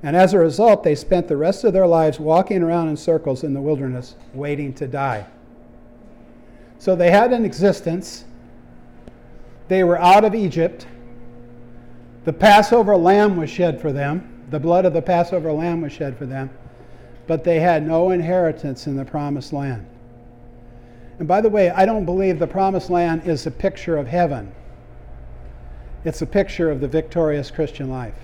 And 0.02 0.14
as 0.14 0.34
a 0.34 0.38
result, 0.38 0.84
they 0.84 0.94
spent 0.94 1.26
the 1.26 1.36
rest 1.36 1.64
of 1.64 1.72
their 1.72 1.86
lives 1.86 2.20
walking 2.20 2.62
around 2.62 2.88
in 2.88 2.96
circles 2.96 3.42
in 3.42 3.54
the 3.54 3.60
wilderness, 3.60 4.14
waiting 4.34 4.72
to 4.74 4.86
die. 4.86 5.26
So 6.78 6.94
they 6.94 7.10
had 7.10 7.32
an 7.32 7.44
existence. 7.44 8.24
They 9.66 9.82
were 9.82 9.98
out 9.98 10.24
of 10.24 10.34
Egypt. 10.34 10.86
The 12.26 12.32
Passover 12.32 12.96
lamb 12.96 13.36
was 13.36 13.48
shed 13.48 13.80
for 13.80 13.92
them. 13.92 14.44
The 14.50 14.58
blood 14.58 14.84
of 14.84 14.92
the 14.92 15.00
Passover 15.00 15.52
lamb 15.52 15.80
was 15.80 15.92
shed 15.92 16.18
for 16.18 16.26
them. 16.26 16.50
But 17.28 17.44
they 17.44 17.60
had 17.60 17.86
no 17.86 18.10
inheritance 18.10 18.88
in 18.88 18.96
the 18.96 19.04
promised 19.04 19.52
land. 19.52 19.86
And 21.20 21.28
by 21.28 21.40
the 21.40 21.48
way, 21.48 21.70
I 21.70 21.86
don't 21.86 22.04
believe 22.04 22.40
the 22.40 22.46
promised 22.48 22.90
land 22.90 23.28
is 23.28 23.46
a 23.46 23.50
picture 23.50 23.96
of 23.96 24.08
heaven. 24.08 24.52
It's 26.04 26.20
a 26.20 26.26
picture 26.26 26.68
of 26.68 26.80
the 26.80 26.88
victorious 26.88 27.48
Christian 27.52 27.90
life. 27.90 28.18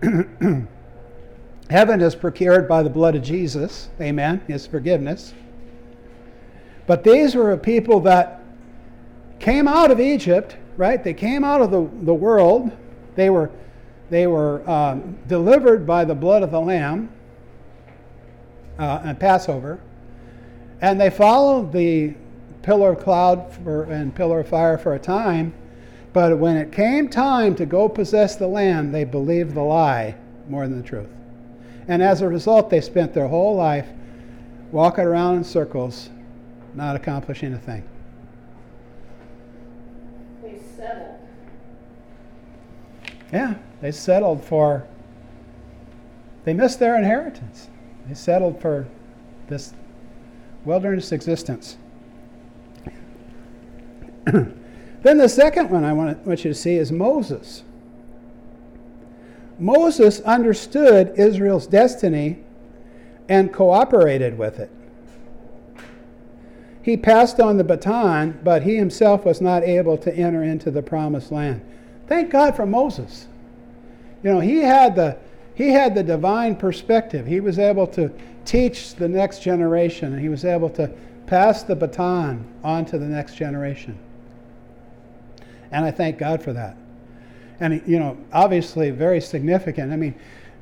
Amen. 0.00 0.68
heaven 1.70 2.00
is 2.00 2.14
procured 2.14 2.68
by 2.68 2.84
the 2.84 2.90
blood 2.90 3.16
of 3.16 3.22
Jesus. 3.22 3.88
Amen. 4.00 4.40
His 4.46 4.68
forgiveness. 4.68 5.34
But 6.86 7.02
these 7.02 7.34
were 7.34 7.50
a 7.50 7.58
people 7.58 7.98
that 8.00 8.40
came 9.40 9.66
out 9.66 9.90
of 9.90 9.98
Egypt, 9.98 10.56
right? 10.78 11.04
They 11.04 11.12
came 11.12 11.44
out 11.44 11.60
of 11.60 11.70
the, 11.70 11.86
the 12.06 12.14
world. 12.14 12.72
They 13.14 13.28
were, 13.28 13.50
they 14.08 14.26
were 14.26 14.68
um, 14.68 15.18
delivered 15.26 15.86
by 15.86 16.06
the 16.06 16.14
blood 16.14 16.42
of 16.42 16.50
the 16.50 16.60
Lamb 16.60 17.10
uh, 18.78 19.02
and 19.04 19.20
Passover. 19.20 19.78
And 20.80 20.98
they 20.98 21.10
followed 21.10 21.72
the 21.72 22.14
pillar 22.62 22.92
of 22.92 23.00
cloud 23.00 23.52
for, 23.52 23.84
and 23.84 24.14
pillar 24.14 24.40
of 24.40 24.48
fire 24.48 24.78
for 24.78 24.94
a 24.94 24.98
time 24.98 25.52
But 26.12 26.38
when 26.38 26.56
it 26.56 26.72
came 26.72 27.08
time 27.08 27.54
to 27.56 27.66
go 27.66 27.88
possess 27.88 28.36
the 28.36 28.46
land, 28.46 28.94
they 28.94 29.04
believed 29.04 29.54
the 29.54 29.62
lie 29.62 30.16
more 30.48 30.66
than 30.66 30.80
the 30.80 30.86
truth. 30.86 31.10
And 31.86 32.02
as 32.02 32.22
a 32.22 32.28
result, 32.28 32.70
they 32.70 32.80
spent 32.80 33.14
their 33.14 33.28
whole 33.28 33.54
life 33.54 33.86
walking 34.72 35.04
around 35.04 35.36
in 35.36 35.44
circles, 35.44 36.10
not 36.74 36.96
accomplishing 36.96 37.54
a 37.54 37.58
thing. 37.58 37.84
They 40.42 40.58
settled. 40.76 41.20
Yeah, 43.32 43.54
they 43.80 43.92
settled 43.92 44.44
for, 44.44 44.86
they 46.44 46.54
missed 46.54 46.78
their 46.78 46.96
inheritance. 46.96 47.68
They 48.06 48.14
settled 48.14 48.60
for 48.60 48.86
this 49.48 49.74
wilderness 50.64 51.12
existence. 51.12 51.76
then 54.24 54.54
the 55.02 55.28
second 55.28 55.70
one 55.70 55.84
I 55.84 55.92
want, 55.92 56.26
want 56.26 56.44
you 56.44 56.52
to 56.52 56.58
see 56.58 56.76
is 56.76 56.90
Moses. 56.90 57.64
Moses 59.58 60.20
understood 60.20 61.12
Israel's 61.16 61.66
destiny 61.66 62.38
and 63.28 63.52
cooperated 63.52 64.38
with 64.38 64.58
it. 64.58 64.70
He 66.82 66.96
passed 66.96 67.40
on 67.40 67.58
the 67.58 67.64
baton, 67.64 68.40
but 68.42 68.62
he 68.62 68.76
himself 68.76 69.24
was 69.24 69.40
not 69.42 69.62
able 69.62 69.98
to 69.98 70.14
enter 70.14 70.42
into 70.42 70.70
the 70.70 70.82
promised 70.82 71.30
land. 71.30 71.60
Thank 72.08 72.30
God 72.30 72.56
for 72.56 72.66
Moses. 72.66 73.28
You 74.22 74.32
know, 74.32 74.40
he 74.40 74.58
had 74.58 74.96
the 74.96 75.18
he 75.54 75.70
had 75.70 75.94
the 75.94 76.02
divine 76.02 76.56
perspective. 76.56 77.26
He 77.26 77.40
was 77.40 77.58
able 77.58 77.86
to 77.88 78.12
teach 78.44 78.94
the 78.94 79.08
next 79.08 79.42
generation 79.42 80.12
and 80.12 80.22
he 80.22 80.28
was 80.28 80.44
able 80.44 80.70
to 80.70 80.90
pass 81.26 81.64
the 81.64 81.76
baton 81.76 82.46
on 82.62 82.84
to 82.86 82.98
the 82.98 83.04
next 83.04 83.34
generation. 83.34 83.98
And 85.70 85.84
I 85.84 85.90
thank 85.90 86.16
God 86.16 86.42
for 86.42 86.52
that. 86.52 86.76
And 87.60 87.82
you 87.86 87.98
know, 87.98 88.16
obviously 88.32 88.90
very 88.90 89.20
significant. 89.20 89.92
I 89.92 89.96
mean, 89.96 90.14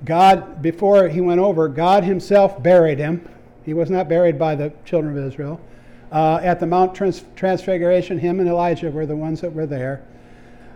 God 0.05 0.63
before 0.63 1.09
he 1.09 1.21
went 1.21 1.41
over, 1.41 1.69
God 1.69 2.03
himself 2.03 2.63
buried 2.63 2.99
him. 2.99 3.27
He 3.65 3.75
was 3.75 3.91
not 3.91 4.09
buried 4.09 4.39
by 4.39 4.55
the 4.55 4.73
children 4.85 5.17
of 5.17 5.25
Israel. 5.25 5.61
Uh, 6.11 6.41
at 6.43 6.61
the 6.61 6.67
Mount 6.67 6.95
Trans- 6.95 7.25
Transfiguration, 7.35 8.19
him 8.19 8.41
and 8.41 8.49
Elijah 8.49 8.91
were 8.91 9.07
the 9.07 9.17
ones 9.17 9.41
that 9.41 9.53
were 9.53 9.67
there. 9.67 10.03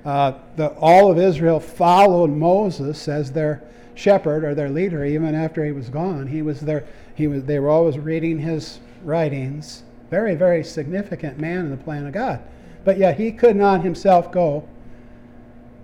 Uh, 0.04 0.32
the, 0.56 0.68
all 0.78 1.10
of 1.10 1.18
Israel 1.18 1.60
followed 1.60 2.30
Moses 2.30 3.06
as 3.08 3.32
their 3.32 3.62
shepherd 3.94 4.44
or 4.44 4.54
their 4.54 4.70
leader, 4.70 5.04
even 5.04 5.34
after 5.34 5.64
he 5.64 5.72
was 5.72 5.88
gone. 5.88 6.26
He 6.26 6.42
was 6.42 6.60
there. 6.60 6.86
He 7.14 7.26
was. 7.26 7.44
They 7.44 7.58
were 7.58 7.68
always 7.68 7.98
reading 7.98 8.38
his 8.38 8.80
writings. 9.04 9.82
Very, 10.10 10.34
very 10.34 10.64
significant 10.64 11.38
man 11.38 11.66
in 11.66 11.70
the 11.70 11.76
plan 11.76 12.06
of 12.06 12.12
God. 12.12 12.40
But 12.84 12.98
yet 12.98 13.18
he 13.18 13.30
could 13.30 13.56
not 13.56 13.82
himself 13.82 14.32
go 14.32 14.66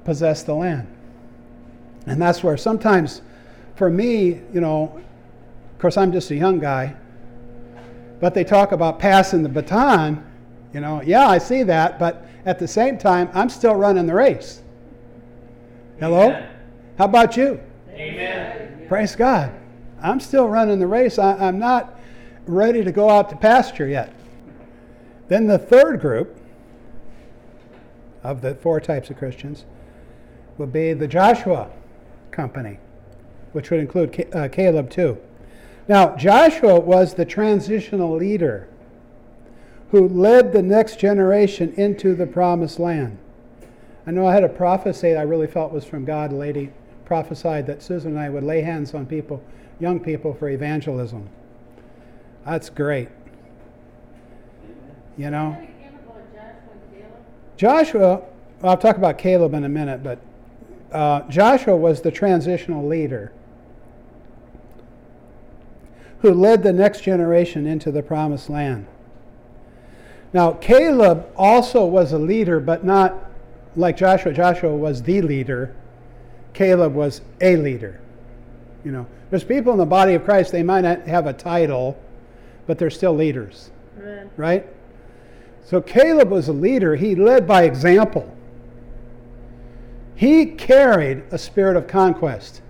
possess 0.05 0.43
the 0.43 0.55
land. 0.55 0.87
And 2.07 2.21
that's 2.23 2.43
where 2.43 2.57
sometimes, 2.57 3.21
for 3.75 3.91
me, 3.91 4.41
you 4.53 4.61
know, 4.61 5.01
of 5.73 5.79
course, 5.79 5.97
I'm 5.97 6.13
just 6.13 6.31
a 6.31 6.35
young 6.35 6.59
guy, 6.59 6.95
but 8.21 8.33
they 8.33 8.45
talk 8.45 8.73
about 8.73 8.99
passing 8.99 9.43
the 9.43 9.49
baton. 9.49 10.25
You 10.73 10.81
know, 10.81 11.03
yeah, 11.03 11.29
I 11.29 11.39
see 11.39 11.63
that, 11.65 11.99
but 11.99 12.27
at 12.47 12.61
the 12.61 12.69
same 12.69 12.97
time, 12.97 13.29
I'm 13.35 13.51
still 13.51 13.75
running 13.75 14.07
the 14.07 14.15
race. 14.15 14.63
Hello? 15.99 16.29
Amen. 16.29 16.49
How 16.97 17.05
about 17.07 17.37
you? 17.37 17.61
Amen. 17.91 18.87
Praise 18.89 19.17
God. 19.17 19.53
I'm 20.01 20.21
still 20.21 20.47
running 20.47 20.79
the 20.79 20.87
race. 20.87 21.19
I, 21.19 21.35
I'm 21.35 21.59
not 21.59 21.99
ready 22.47 22.85
to 22.85 22.93
go 22.93 23.11
out 23.11 23.29
to 23.31 23.37
pasture 23.37 23.89
yet. 23.89 24.15
Then 25.27 25.49
the 25.49 25.59
third 25.59 26.01
group 26.01 26.39
of 28.23 28.43
the 28.43 28.55
four 28.55 28.81
types 28.81 29.11
of 29.11 29.19
Christians 29.19 29.65
would 30.57 30.73
be 30.73 30.93
the 30.93 31.09
Joshua 31.09 31.69
company, 32.31 32.79
which 33.53 33.71
would 33.71 33.81
include 33.81 34.29
uh, 34.33 34.49
Caleb 34.49 34.89
too. 34.89 35.19
Now, 35.89 36.15
Joshua 36.17 36.79
was 36.79 37.15
the 37.15 37.25
transitional 37.25 38.15
leader 38.17 38.69
who 39.91 40.09
led 40.09 40.53
the 40.53 40.63
next 40.63 40.99
generation 40.99 41.73
into 41.77 42.15
the 42.15 42.27
promised 42.27 42.79
land. 42.79 43.19
I 44.07 44.11
know 44.11 44.27
I 44.27 44.35
had 44.35 44.45
a 44.45 44.49
prophecy 44.49 45.15
I 45.15 45.23
really 45.23 45.47
felt 45.47 45.73
was 45.73 45.85
from 45.85 46.05
God. 46.05 46.33
A 46.33 46.37
lady 46.37 46.73
prophesied 47.05 47.67
that 47.67 47.83
Susan 47.83 48.13
and 48.13 48.21
I 48.21 48.29
would 48.29 48.45
lay 48.45 48.61
hands 48.61 48.95
on 48.95 49.07
people, 49.07 49.43
young 49.81 50.01
people, 50.01 50.35
for 50.35 50.49
evangelism. 50.49 51.29
That's 52.45 52.71
great. 52.71 53.09
You 55.17 55.31
know? 55.31 55.57
Joshua, 57.57 58.23
I'll 58.63 58.77
talk 58.77 58.97
about 58.97 59.19
Caleb 59.19 59.55
in 59.55 59.65
a 59.65 59.69
minute, 59.69 60.03
but 60.03 60.19
uh, 60.93 61.23
Joshua 61.23 61.77
was 61.77 62.03
the 62.03 62.11
transitional 62.11 62.87
leader 62.87 63.33
who 66.21 66.33
led 66.33 66.63
the 66.63 66.73
next 66.73 67.03
generation 67.03 67.67
into 67.67 67.91
the 67.91 68.03
promised 68.03 68.51
land. 68.51 68.87
Now, 70.37 70.53
Caleb 70.53 71.27
also 71.35 71.87
was 71.87 72.13
a 72.13 72.19
leader, 72.19 72.61
but 72.61 72.85
not 72.85 73.15
like 73.75 73.97
Joshua. 73.97 74.35
Joshua 74.35 74.77
was 74.77 75.03
the 75.03 75.23
leader, 75.23 75.75
Caleb 76.53 76.93
was 76.93 77.23
a 77.41 77.57
leader. 77.57 78.03
You 78.85 78.93
know, 78.93 79.07
there's 79.31 79.45
people 79.45 79.73
in 79.73 79.79
the 79.79 79.87
body 79.87 80.13
of 80.13 80.27
Christ, 80.27 80.53
they 80.53 80.63
might 80.63 80.83
not 80.83 81.07
have 81.07 81.27
a 81.27 81.33
title, 81.33 81.99
but 82.67 82.77
they're 82.77 82.91
still 82.91 83.15
leaders, 83.15 83.71
Amen. 83.97 84.29
right? 84.37 84.67
So 85.65 85.81
Caleb 85.81 86.29
was 86.29 86.49
a 86.49 86.53
leader. 86.53 86.97
He 86.97 87.15
led 87.15 87.47
by 87.47 87.63
example. 87.63 88.31
He 90.17 90.45
carried 90.45 91.23
a 91.31 91.39
spirit 91.39 91.79
of 91.79 91.89
conquest. 91.89 92.61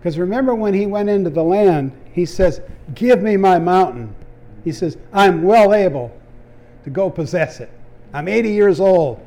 Because 0.00 0.18
remember 0.18 0.52
when 0.52 0.74
he 0.74 0.86
went 0.86 1.10
into 1.10 1.30
the 1.30 1.44
land, 1.44 1.92
he 2.12 2.26
says, 2.26 2.60
Give 2.96 3.22
me 3.22 3.36
my 3.36 3.60
mountain. 3.60 4.16
He 4.64 4.72
says, 4.72 4.98
I'm 5.12 5.44
well 5.44 5.72
able 5.72 6.12
to 6.88 6.94
go 6.94 7.10
possess 7.10 7.60
it. 7.60 7.70
I'm 8.12 8.28
80 8.28 8.50
years 8.50 8.80
old, 8.80 9.24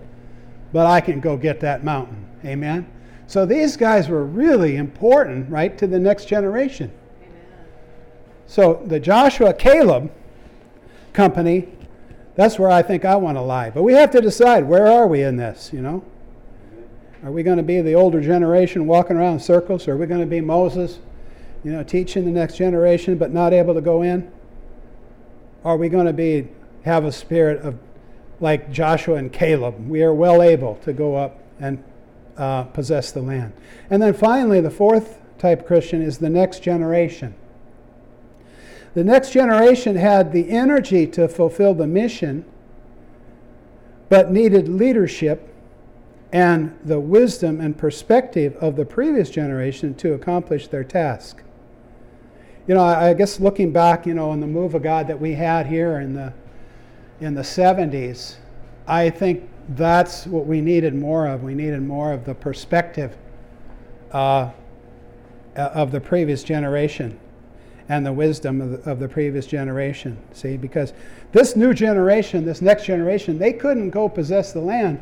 but 0.73 0.87
I 0.87 0.99
can 0.99 1.19
go 1.19 1.37
get 1.37 1.59
that 1.61 1.83
mountain. 1.83 2.25
Amen? 2.43 2.91
So 3.27 3.45
these 3.45 3.77
guys 3.77 4.09
were 4.09 4.25
really 4.25 4.77
important, 4.77 5.49
right, 5.49 5.77
to 5.77 5.87
the 5.87 5.99
next 5.99 6.25
generation. 6.25 6.91
Amen. 7.21 7.67
So 8.47 8.81
the 8.85 8.99
Joshua 8.99 9.53
Caleb 9.53 10.11
company, 11.13 11.69
that's 12.35 12.57
where 12.57 12.69
I 12.69 12.81
think 12.81 13.05
I 13.05 13.15
want 13.15 13.37
to 13.37 13.41
lie. 13.41 13.69
But 13.69 13.83
we 13.83 13.93
have 13.93 14.11
to 14.11 14.21
decide 14.21 14.67
where 14.67 14.87
are 14.87 15.07
we 15.07 15.21
in 15.21 15.37
this, 15.37 15.71
you 15.71 15.81
know? 15.81 16.03
Are 17.23 17.31
we 17.31 17.43
going 17.43 17.57
to 17.57 17.63
be 17.63 17.81
the 17.81 17.93
older 17.93 18.19
generation 18.19 18.87
walking 18.87 19.15
around 19.15 19.33
in 19.33 19.39
circles? 19.39 19.87
Or 19.87 19.93
are 19.93 19.97
we 19.97 20.07
going 20.07 20.21
to 20.21 20.25
be 20.25 20.41
Moses, 20.41 20.99
you 21.63 21.71
know, 21.71 21.83
teaching 21.83 22.25
the 22.25 22.31
next 22.31 22.55
generation 22.55 23.17
but 23.17 23.31
not 23.31 23.53
able 23.53 23.75
to 23.75 23.81
go 23.81 24.01
in? 24.01 24.31
Are 25.63 25.77
we 25.77 25.87
going 25.87 26.07
to 26.07 26.13
be 26.13 26.47
have 26.83 27.05
a 27.05 27.11
spirit 27.11 27.61
of 27.61 27.77
like 28.39 28.71
Joshua 28.71 29.15
and 29.15 29.31
Caleb? 29.31 29.87
We 29.87 30.03
are 30.03 30.13
well 30.13 30.41
able 30.41 30.75
to 30.83 30.93
go 30.93 31.15
up 31.15 31.39
and 31.59 31.83
uh, 32.37 32.63
possess 32.63 33.11
the 33.11 33.21
land. 33.21 33.53
And 33.89 34.01
then 34.01 34.13
finally, 34.13 34.61
the 34.61 34.71
fourth 34.71 35.19
type 35.37 35.65
Christian 35.65 36.01
is 36.01 36.17
the 36.17 36.29
next 36.29 36.61
generation. 36.63 37.35
The 38.93 39.03
next 39.03 39.31
generation 39.31 39.95
had 39.95 40.33
the 40.33 40.49
energy 40.49 41.07
to 41.07 41.27
fulfill 41.27 41.73
the 41.73 41.87
mission, 41.87 42.45
but 44.09 44.31
needed 44.31 44.67
leadership 44.67 45.47
and 46.33 46.77
the 46.83 46.99
wisdom 46.99 47.59
and 47.61 47.77
perspective 47.77 48.55
of 48.57 48.75
the 48.75 48.85
previous 48.85 49.29
generation 49.29 49.93
to 49.95 50.13
accomplish 50.13 50.67
their 50.67 50.83
task. 50.83 51.43
You 52.67 52.75
know, 52.75 52.83
I 52.83 53.13
guess 53.13 53.39
looking 53.39 53.71
back, 53.71 54.05
you 54.05 54.13
know, 54.13 54.29
on 54.29 54.39
the 54.39 54.47
move 54.47 54.75
of 54.75 54.83
God 54.83 55.07
that 55.07 55.19
we 55.19 55.33
had 55.33 55.67
here 55.67 55.99
in 55.99 56.13
the 56.13 56.33
in 57.21 57.35
the 57.35 57.41
70s, 57.41 58.35
I 58.87 59.09
think 59.09 59.47
that's 59.69 60.25
what 60.25 60.45
we 60.47 60.59
needed 60.59 60.93
more 60.95 61.27
of. 61.27 61.43
We 61.43 61.53
needed 61.53 61.81
more 61.81 62.11
of 62.11 62.25
the 62.25 62.33
perspective 62.33 63.15
uh, 64.11 64.51
of 65.55 65.91
the 65.91 66.01
previous 66.01 66.43
generation 66.43 67.19
and 67.89 68.05
the 68.05 68.11
wisdom 68.11 68.61
of 68.61 68.71
the, 68.71 68.89
of 68.89 68.99
the 68.99 69.07
previous 69.07 69.45
generation. 69.45 70.17
See, 70.33 70.57
because 70.57 70.93
this 71.31 71.55
new 71.55 71.73
generation, 71.73 72.43
this 72.43 72.61
next 72.61 72.85
generation, 72.85 73.37
they 73.37 73.53
couldn't 73.53 73.91
go 73.91 74.09
possess 74.09 74.51
the 74.51 74.61
land 74.61 74.99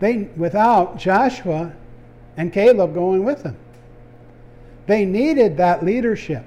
they, 0.00 0.28
without 0.36 0.98
Joshua 0.98 1.72
and 2.36 2.52
Caleb 2.52 2.94
going 2.94 3.24
with 3.24 3.42
them. 3.44 3.56
They 4.86 5.04
needed 5.04 5.56
that 5.58 5.84
leadership 5.84 6.44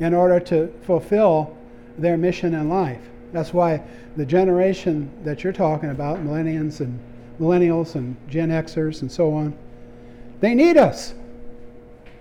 in 0.00 0.14
order 0.14 0.40
to 0.40 0.72
fulfill 0.82 1.56
their 1.98 2.16
mission 2.16 2.54
in 2.54 2.68
life. 2.68 3.02
That's 3.32 3.52
why 3.52 3.82
the 4.16 4.24
generation 4.24 5.10
that 5.24 5.44
you're 5.44 5.52
talking 5.52 5.90
about, 5.90 6.18
millennials 6.18 6.80
and 6.80 6.98
millennials 7.40 7.94
and 7.94 8.16
Gen 8.28 8.50
Xers 8.50 9.02
and 9.02 9.10
so 9.10 9.32
on, 9.32 9.56
they 10.40 10.54
need 10.54 10.76
us. 10.76 11.14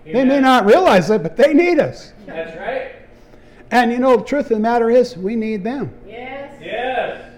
They 0.06 0.24
may 0.24 0.40
not 0.40 0.66
realize 0.66 1.10
it, 1.10 1.22
but 1.22 1.36
they 1.36 1.54
need 1.54 1.80
us. 1.80 2.14
That's 2.26 2.56
right. 2.58 2.94
And 3.72 3.92
you 3.92 4.00
know, 4.00 4.18
the 4.18 4.24
truth 4.24 4.46
of 4.46 4.58
the 4.58 4.60
matter 4.60 4.90
is, 4.90 5.18
we 5.18 5.36
need 5.36 5.64
them. 5.64 5.94
Yes. 6.08 6.54
Yes. 6.62 7.32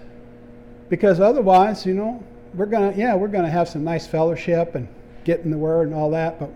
Because 0.88 1.20
otherwise, 1.20 1.84
you 1.84 1.94
know, 1.94 2.22
we're 2.54 2.66
gonna, 2.66 2.92
yeah, 2.96 3.14
we're 3.14 3.28
gonna 3.28 3.50
have 3.50 3.68
some 3.68 3.82
nice 3.82 4.06
fellowship 4.06 4.76
and 4.76 4.88
get 5.24 5.40
in 5.40 5.50
the 5.50 5.58
Word 5.58 5.88
and 5.88 5.96
all 5.96 6.10
that, 6.10 6.38
but 6.38 6.50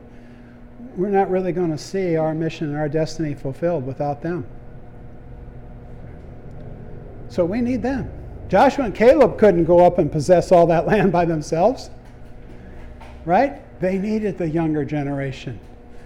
we're 0.97 1.11
not 1.11 1.31
really 1.31 1.53
going 1.53 1.71
to 1.71 1.79
see 1.79 2.17
our 2.17 2.35
mission 2.35 2.69
and 2.69 2.77
our 2.77 2.89
destiny 2.89 3.35
fulfilled 3.35 3.87
without 3.87 4.23
them. 4.23 4.47
So 7.35 7.45
we 7.45 7.61
need 7.61 7.83
them. 7.83 8.09
Joshua 8.49 8.85
and 8.85 8.95
Caleb 8.95 9.39
couldn't 9.39 9.65
go 9.65 9.85
up 9.85 9.99
and 9.99 10.13
possess 10.13 10.53
all 10.53 10.69
that 10.69 10.87
land 10.93 11.11
by 11.11 11.25
themselves, 11.25 11.91
right? 13.25 13.61
They 13.81 13.99
needed 13.99 14.39
the 14.39 14.49
younger 14.49 14.85
generation, 14.85 15.59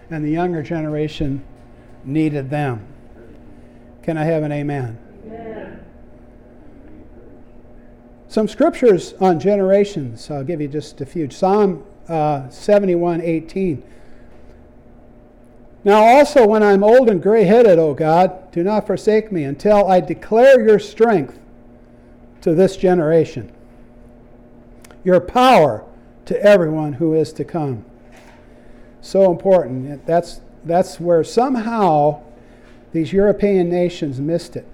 and 0.09 0.24
the 0.24 0.31
younger 0.31 0.62
generation 0.62 1.45
needed 2.03 2.49
them. 2.49 2.83
Can 4.03 4.16
I 4.16 4.24
have 4.24 4.43
an 4.43 4.53
amen? 4.53 4.99
Amen. 5.26 5.85
Some 8.29 8.49
scriptures 8.49 9.12
on 9.20 9.39
generations. 9.39 10.31
I'll 10.31 10.45
give 10.45 10.62
you 10.62 10.68
just 10.68 11.03
a 11.03 11.07
few. 11.07 11.29
Psalm 11.29 11.85
uh, 12.09 12.49
71 12.49 13.20
18. 13.20 13.83
Now 15.85 16.03
also, 16.03 16.47
when 16.47 16.62
I'm 16.62 16.83
old 16.83 17.09
and 17.09 17.22
gray 17.22 17.45
headed, 17.45 17.79
O 17.79 17.95
God, 17.95 18.51
do 18.53 18.62
not 18.62 18.87
forsake 18.87 19.31
me 19.31 19.45
until 19.45 19.89
I 19.89 20.01
declare 20.01 20.61
your 20.66 20.79
strength 20.79 21.39
to 22.41 22.55
this 22.55 22.76
generation, 22.76 23.53
your 25.05 25.20
power 25.20 25.85
to 26.26 26.43
everyone 26.43 26.95
who 26.95 27.14
is 27.14 27.33
to 27.35 27.45
come. 27.45 27.85
So 29.01 29.31
important. 29.31 30.05
That's, 30.05 30.41
that's 30.64 31.01
where 31.01 31.24
somehow 31.24 32.22
these 32.93 33.12
European 33.12 33.70
nations 33.70 34.20
missed 34.20 34.57
it. 34.57 34.66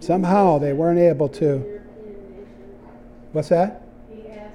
Somehow 0.00 0.58
they 0.58 0.72
weren't 0.72 0.98
able 0.98 1.28
to. 1.28 1.80
What's 3.32 3.48
that? 3.48 3.82
He 4.10 4.28
asked, 4.28 4.52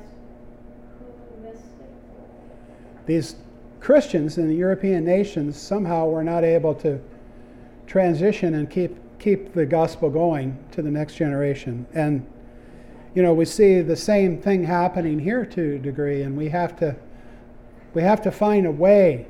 who 0.99 1.43
missed 1.43 1.63
it? 1.79 1.89
These 3.07 3.37
Christians 3.79 4.37
in 4.37 4.47
the 4.47 4.55
European 4.55 5.03
nations 5.03 5.57
somehow 5.57 6.07
were 6.07 6.23
not 6.23 6.43
able 6.43 6.75
to 6.75 6.99
transition 7.87 8.53
and 8.53 8.69
keep 8.69 8.95
keep 9.19 9.53
the 9.53 9.65
gospel 9.65 10.09
going 10.11 10.57
to 10.71 10.81
the 10.83 10.91
next 10.91 11.15
generation. 11.15 11.87
And 11.93 12.25
you 13.15 13.23
know, 13.23 13.33
we 13.33 13.45
see 13.45 13.81
the 13.81 13.95
same 13.95 14.39
thing 14.39 14.63
happening 14.63 15.17
here 15.17 15.43
to 15.43 15.75
a 15.75 15.79
degree, 15.79 16.21
and 16.21 16.37
we 16.37 16.49
have 16.49 16.77
to 16.79 16.95
we 17.93 18.03
have 18.03 18.21
to 18.23 18.31
find 18.31 18.67
a 18.67 18.71
way 18.71 19.25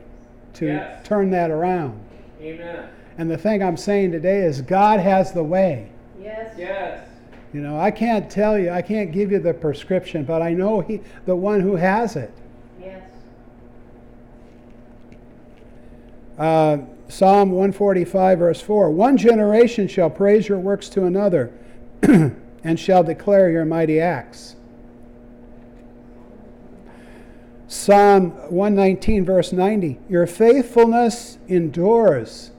to 0.55 0.65
Yes. 0.65 1.07
turn 1.07 1.29
that 1.29 1.51
around. 1.51 1.99
Amen. 2.41 2.89
And 3.17 3.29
the 3.31 3.37
thing 3.37 3.63
I'm 3.63 3.77
saying 3.77 4.11
today 4.11 4.39
is 4.39 4.61
God 4.61 4.99
has 4.99 5.31
the 5.31 5.43
way. 5.43 5.89
Yes. 6.21 6.53
Yes. 6.57 7.07
You 7.53 7.61
know, 7.61 7.79
I 7.79 7.91
can't 7.91 8.29
tell 8.29 8.59
you, 8.59 8.71
I 8.71 8.81
can't 8.81 9.11
give 9.11 9.31
you 9.31 9.39
the 9.39 9.53
prescription, 9.53 10.25
but 10.25 10.41
I 10.41 10.53
know 10.53 10.81
he 10.81 10.99
the 11.25 11.35
one 11.35 11.61
who 11.61 11.75
has 11.75 12.15
it. 12.15 12.31
Yes. 12.81 13.01
Uh, 16.37 16.79
Psalm 17.09 17.51
145, 17.51 18.39
verse 18.39 18.61
4 18.61 18.91
One 18.91 19.17
generation 19.17 19.87
shall 19.87 20.09
praise 20.09 20.47
your 20.47 20.59
works 20.59 20.89
to 20.89 21.05
another 21.05 21.51
and 22.01 22.79
shall 22.79 23.03
declare 23.03 23.49
your 23.49 23.65
mighty 23.65 23.99
acts. 23.99 24.55
Psalm 27.67 28.31
119, 28.51 29.25
verse 29.25 29.51
90 29.51 29.99
Your 30.09 30.27
faithfulness 30.27 31.37
endures 31.47 32.51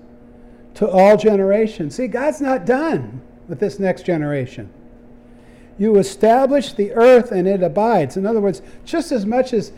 to 0.74 0.88
all 0.88 1.16
generations. 1.16 1.96
See, 1.96 2.06
God's 2.06 2.40
not 2.40 2.66
done 2.66 3.20
with 3.48 3.60
this 3.60 3.78
next 3.78 4.04
generation. 4.04 4.70
You 5.78 5.96
establish 5.96 6.72
the 6.72 6.92
earth 6.92 7.32
and 7.32 7.46
it 7.46 7.62
abides. 7.62 8.16
In 8.16 8.26
other 8.26 8.40
words, 8.40 8.62
just 8.84 9.12
as 9.12 9.24
much 9.24 9.52
as, 9.52 9.72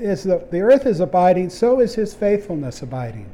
as 0.00 0.24
the, 0.24 0.46
the 0.50 0.60
earth 0.60 0.86
is 0.86 1.00
abiding, 1.00 1.50
so 1.50 1.80
is 1.80 1.94
his 1.94 2.12
faithfulness 2.12 2.82
abiding. 2.82 3.33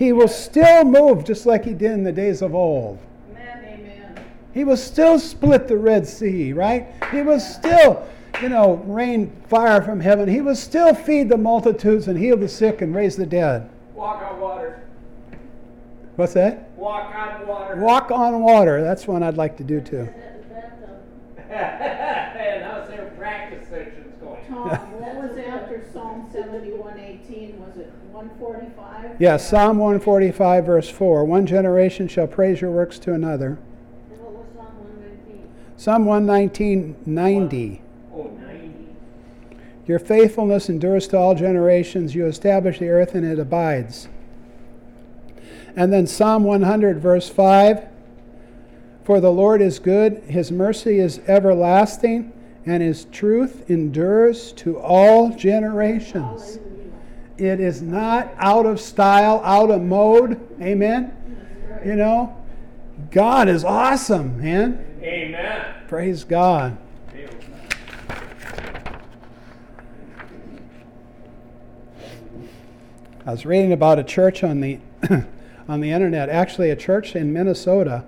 He 0.00 0.14
will 0.14 0.28
still 0.28 0.84
move 0.84 1.24
just 1.24 1.44
like 1.44 1.62
he 1.62 1.74
did 1.74 1.90
in 1.90 2.04
the 2.04 2.10
days 2.10 2.40
of 2.40 2.54
old. 2.54 2.98
Amen. 3.32 3.58
Amen. 3.62 4.24
He 4.54 4.64
will 4.64 4.78
still 4.78 5.18
split 5.18 5.68
the 5.68 5.76
Red 5.76 6.06
Sea, 6.06 6.54
right? 6.54 6.86
He 7.12 7.20
will 7.20 7.38
still, 7.38 8.08
you 8.40 8.48
know, 8.48 8.76
rain 8.86 9.30
fire 9.50 9.82
from 9.82 10.00
heaven. 10.00 10.26
He 10.26 10.40
will 10.40 10.56
still 10.56 10.94
feed 10.94 11.28
the 11.28 11.36
multitudes 11.36 12.08
and 12.08 12.18
heal 12.18 12.38
the 12.38 12.48
sick 12.48 12.80
and 12.80 12.94
raise 12.94 13.14
the 13.14 13.26
dead. 13.26 13.68
Walk 13.94 14.22
on 14.22 14.40
water. 14.40 14.82
What's 16.16 16.32
that? 16.32 16.70
Walk 16.76 17.14
on 17.14 17.46
water. 17.46 17.76
Walk 17.76 18.10
on 18.10 18.40
water. 18.40 18.82
That's 18.82 19.06
one 19.06 19.22
I'd 19.22 19.36
like 19.36 19.58
to 19.58 19.64
do 19.64 19.82
too. 19.82 20.06
That, 20.06 21.50
that, 21.50 22.36
and 22.38 22.64
how's 22.64 22.88
their 22.88 23.10
practice 23.18 23.68
sessions 23.68 24.14
going? 24.18 24.46
Tom, 24.48 24.70
what 24.98 25.14
was 25.16 25.36
after 25.36 25.84
Psalm 25.92 26.26
seventy-one 26.32 26.98
eighteen? 28.20 28.38
Was 28.38 28.38
one 28.38 28.38
forty-five? 28.38 29.20
Yeah, 29.20 29.36
Psalm 29.36 29.78
145, 29.78 30.66
verse 30.66 30.88
4 30.88 31.24
One 31.24 31.46
generation 31.46 32.08
shall 32.08 32.26
praise 32.26 32.60
your 32.60 32.70
works 32.70 32.98
to 33.00 33.12
another. 33.14 33.58
And 34.10 34.20
what 34.20 34.32
was 34.32 34.46
Psalm 34.54 34.78
one 34.78 35.00
nineteen? 35.00 35.48
Psalm 35.76 36.04
119, 36.04 36.96
90. 37.06 37.82
Oh, 38.14 38.22
90. 38.22 38.72
Your 39.86 39.98
faithfulness 39.98 40.68
endures 40.68 41.08
to 41.08 41.18
all 41.18 41.34
generations. 41.34 42.14
You 42.14 42.26
establish 42.26 42.78
the 42.78 42.88
earth 42.88 43.14
and 43.14 43.24
it 43.24 43.38
abides. 43.38 44.08
And 45.76 45.92
then 45.92 46.06
Psalm 46.06 46.44
100, 46.44 47.00
verse 47.00 47.28
5 47.28 47.86
For 49.04 49.20
the 49.20 49.30
Lord 49.30 49.62
is 49.62 49.78
good, 49.78 50.22
his 50.24 50.50
mercy 50.50 50.98
is 50.98 51.20
everlasting, 51.28 52.32
and 52.66 52.82
his 52.82 53.04
truth 53.06 53.70
endures 53.70 54.52
to 54.52 54.78
all 54.78 55.30
generations. 55.30 56.58
Hallelujah. 57.40 57.54
It 57.54 57.60
is 57.60 57.82
not 57.82 58.32
out 58.38 58.66
of 58.66 58.80
style, 58.80 59.40
out 59.44 59.70
of 59.70 59.82
mode. 59.82 60.40
Amen? 60.60 61.16
You 61.84 61.96
know, 61.96 62.36
God 63.10 63.48
is 63.48 63.64
awesome, 63.64 64.40
man. 64.40 64.86
Amen. 65.02 65.74
Praise 65.88 66.24
God. 66.24 66.76
I 73.26 73.32
was 73.32 73.46
reading 73.46 73.72
about 73.72 73.98
a 73.98 74.04
church 74.04 74.42
on 74.42 74.60
the 74.60 74.78
on 75.68 75.80
the 75.80 75.90
internet, 75.92 76.28
actually 76.28 76.70
a 76.70 76.76
church 76.76 77.14
in 77.14 77.32
Minnesota. 77.32 78.04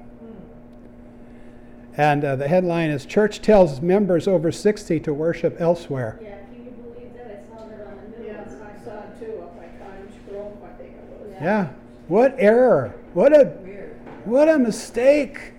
And 1.97 2.25
uh, 2.25 2.37
the 2.37 2.49
headline 2.49 2.91
is 2.91 3.05
Church 3.05 3.43
tells 3.43 3.83
members 3.83 4.27
over 4.27 4.51
60 4.51 4.99
to 5.01 5.13
worship 5.13 5.61
elsewhere. 5.61 6.19
Yeah, 6.23 6.39
can 6.47 6.65
you 6.65 6.71
believe 6.71 7.13
that? 7.15 7.45
I 7.45 7.57
saw 7.57 7.69
that 7.69 7.87
on 7.87 7.97
the 8.11 8.19
news. 8.19 8.27
Yeah, 8.27 8.41
I 8.65 8.85
saw 8.85 9.01
it 9.01 9.21
too, 9.21 9.43
up 9.43 9.55
by 9.57 9.67
Cottage 9.79 10.17
Grove, 10.29 10.57
I 10.65 10.73
think 10.83 10.97
it 10.97 11.05
was. 11.21 11.32
Yeah. 11.43 11.69
What 12.09 12.35
error. 12.39 12.95
What 13.15 13.33
a 13.33 13.53
Weird. 13.65 13.97
what 14.25 14.49
a 14.49 14.59
mistake, 14.59 15.53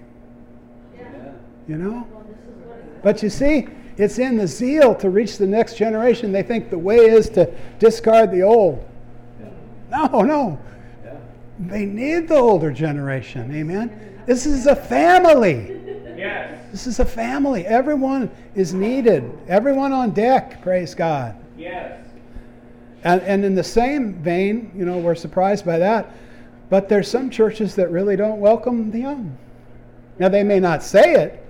Yeah. 0.98 1.04
you 1.68 1.78
know? 1.78 2.08
Well, 2.12 2.24
this 2.28 2.38
is 2.38 2.66
what 2.66 2.78
it 2.78 3.04
But 3.04 3.24
you 3.24 3.30
see, 3.30 3.68
it's 3.98 4.18
in 4.18 4.38
the 4.38 4.48
zeal 4.48 4.96
to 4.96 5.10
reach 5.10 5.38
the 5.38 5.46
next 5.46 5.76
generation. 5.76 6.32
They 6.32 6.42
think 6.44 6.70
the 6.70 6.78
way 6.80 6.98
is 6.98 7.30
to 7.32 7.52
discard 7.80 8.32
the 8.32 8.42
old. 8.44 8.84
No, 9.92 10.22
no. 10.22 10.58
They 11.60 11.86
need 11.86 12.28
the 12.28 12.36
older 12.36 12.72
generation. 12.72 13.54
Amen. 13.54 13.92
This 14.26 14.46
is 14.46 14.66
a 14.68 14.76
family. 14.76 15.80
Yes. 16.16 16.72
This 16.72 16.88
is 16.88 17.00
a 17.00 17.06
family. 17.06 17.66
Everyone 17.66 18.30
is 18.56 18.72
needed. 18.74 19.30
Everyone 19.48 19.92
on 19.92 20.12
deck. 20.12 20.62
Praise 20.62 20.94
God. 20.94 21.36
And, 23.04 23.22
and 23.22 23.44
in 23.44 23.56
the 23.56 23.64
same 23.64 24.14
vein, 24.14 24.72
you 24.76 24.86
know, 24.86 24.98
we're 24.98 25.16
surprised 25.16 25.66
by 25.66 25.78
that. 25.80 26.12
But 26.70 26.90
there's 26.90 27.08
some 27.08 27.30
churches 27.30 27.76
that 27.76 27.92
really 27.92 28.16
don't 28.16 28.40
welcome 28.40 28.92
the 28.92 29.00
young. 29.00 29.38
Now, 30.20 30.30
they 30.30 30.44
may 30.44 30.60
not 30.60 30.84
say 30.84 31.16
it, 31.16 31.46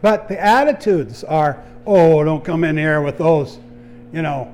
but 0.00 0.28
the 0.28 0.42
attitudes 0.42 1.22
are, 1.24 1.62
oh, 1.86 2.24
don't 2.24 2.44
come 2.44 2.64
in 2.64 2.76
here 2.76 3.02
with 3.02 3.18
those, 3.18 3.58
you 4.12 4.22
know, 4.22 4.52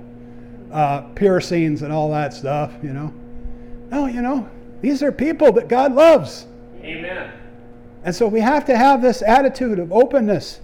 uh, 0.72 1.02
piercings 1.14 1.82
and 1.82 1.92
all 1.92 2.10
that 2.10 2.34
stuff, 2.34 2.72
you 2.82 2.92
know. 2.92 3.12
No, 3.90 4.06
you 4.06 4.20
know, 4.20 4.48
these 4.82 5.02
are 5.02 5.10
people 5.10 5.52
that 5.52 5.68
God 5.68 5.94
loves. 5.94 6.46
Amen. 6.82 7.32
And 8.04 8.14
so 8.14 8.28
we 8.28 8.40
have 8.40 8.64
to 8.66 8.76
have 8.76 9.00
this 9.00 9.22
attitude 9.22 9.78
of 9.78 9.92
openness 9.92 10.60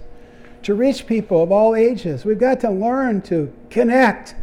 to 0.63 0.73
reach 0.73 1.07
people 1.07 1.41
of 1.43 1.51
all 1.51 1.75
ages. 1.75 2.25
We've 2.25 2.39
got 2.39 2.59
to 2.61 2.69
learn 2.69 3.21
to 3.23 3.51
connect 3.69 4.35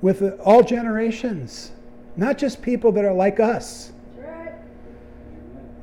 with 0.00 0.22
all 0.40 0.62
generations, 0.62 1.72
not 2.16 2.38
just 2.38 2.62
people 2.62 2.92
that 2.92 3.04
are 3.04 3.12
like 3.12 3.40
us. 3.40 3.92
Right. 4.16 4.54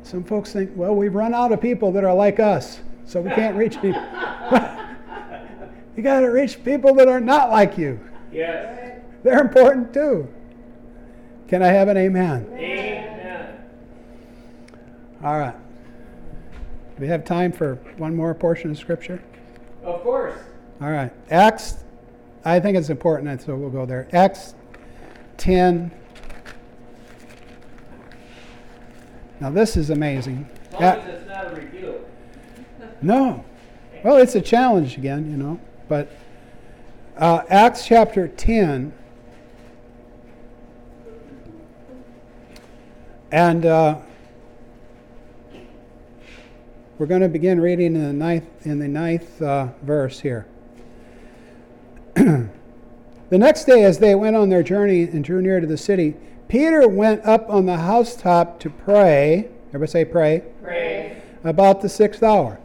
Some 0.03 0.24
folks 0.24 0.53
think, 0.53 0.72
well, 0.76 0.95
we've 0.95 1.16
run 1.16 1.34
out 1.34 1.51
of 1.51 1.61
people 1.61 1.91
that 1.93 2.03
are 2.03 2.13
like 2.13 2.39
us, 2.39 2.80
so 3.05 3.22
we 3.22 3.30
can't 3.32 3.55
reach 3.55 3.82
people. 3.82 4.01
you 5.95 6.03
got 6.03 6.22
to 6.22 6.28
reach 6.28 6.63
people 6.63 6.93
that 6.95 7.07
are 7.07 7.20
not 7.20 7.49
like 7.49 7.78
you. 7.78 7.99
Yes. 8.32 9.01
They're 9.24 9.41
important 9.41 9.93
too. 9.93 10.28
Can 11.47 11.61
I 11.61 11.68
have 11.68 11.88
an 11.88 11.97
amen? 11.97 12.47
Amen. 12.53 13.57
All 15.24 15.39
right. 15.39 15.55
Do 16.95 17.01
we 17.01 17.07
have 17.07 17.26
time 17.26 17.51
for 17.51 17.76
one 17.97 18.16
more 18.16 18.34
portion 18.34 18.72
of 18.72 18.78
Scripture? 18.78 19.24
Of 19.84 20.01
course. 20.01 20.38
All 20.82 20.91
right. 20.91 21.11
Acts, 21.30 21.84
I 22.47 22.59
think 22.59 22.77
it's 22.77 22.91
important, 22.91 23.27
and 23.27 23.41
so 23.41 23.55
we'll 23.55 23.71
go 23.71 23.87
there. 23.87 24.07
Acts 24.13 24.53
10. 25.37 25.89
Now, 29.39 29.49
this 29.49 29.75
is 29.75 29.89
amazing. 29.89 30.47
As 30.67 30.73
long 30.73 30.83
as 30.83 31.07
it's 31.07 31.27
not 31.27 31.51
a 31.51 31.55
review. 31.55 32.05
no. 33.01 33.43
Well, 34.03 34.17
it's 34.17 34.35
a 34.35 34.41
challenge 34.41 34.95
again, 34.95 35.29
you 35.31 35.37
know. 35.37 35.59
But 35.89 36.11
uh, 37.17 37.41
Acts 37.49 37.87
chapter 37.87 38.27
10. 38.27 38.93
And 43.31 43.65
uh, 43.65 43.99
we're 46.99 47.07
going 47.07 47.21
to 47.21 47.27
begin 47.27 47.59
reading 47.59 47.95
in 47.95 48.03
the 48.03 48.13
ninth, 48.13 48.45
in 48.67 48.77
the 48.77 48.87
ninth 48.87 49.41
uh, 49.41 49.69
verse 49.81 50.19
here. 50.19 50.45
the 53.30 53.38
next 53.38 53.66
day, 53.66 53.84
as 53.84 53.99
they 53.99 54.16
went 54.16 54.38
on 54.38 54.49
their 54.49 54.63
journey 54.63 55.03
and 55.03 55.24
drew 55.24 55.41
near 55.41 55.59
to 55.59 55.68
the 55.68 55.78
city, 55.78 56.16
Peter 56.47 56.88
went 56.88 57.26
up 57.26 57.49
on 57.49 57.66
the 57.66 57.78
housetop 57.78 58.59
to 58.61 58.70
pray. 58.70 59.49
Everybody 59.70 59.91
say 59.91 60.05
pray 60.05 60.43
Pray. 60.61 61.22
about 61.43 61.82
the 61.82 61.89
sixth 61.89 62.24
hour. 62.24 62.59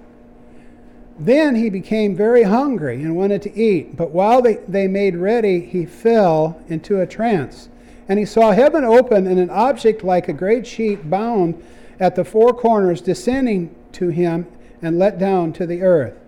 Then 1.18 1.56
he 1.56 1.68
became 1.68 2.14
very 2.14 2.44
hungry 2.44 3.02
and 3.02 3.16
wanted 3.16 3.42
to 3.42 3.54
eat. 3.54 3.96
But 3.96 4.12
while 4.12 4.40
they, 4.40 4.54
they 4.68 4.86
made 4.86 5.16
ready, 5.16 5.60
he 5.60 5.84
fell 5.84 6.62
into 6.68 7.00
a 7.00 7.06
trance. 7.06 7.68
And 8.08 8.18
he 8.18 8.24
saw 8.24 8.52
heaven 8.52 8.84
open 8.84 9.26
and 9.26 9.38
an 9.38 9.50
object 9.50 10.04
like 10.04 10.28
a 10.28 10.32
great 10.32 10.66
sheet 10.66 11.10
bound 11.10 11.60
at 11.98 12.14
the 12.14 12.24
four 12.24 12.54
corners 12.54 13.00
descending 13.00 13.74
to 13.92 14.08
him 14.08 14.46
and 14.80 14.98
let 14.98 15.18
down 15.18 15.52
to 15.54 15.66
the 15.66 15.82
earth. 15.82 16.19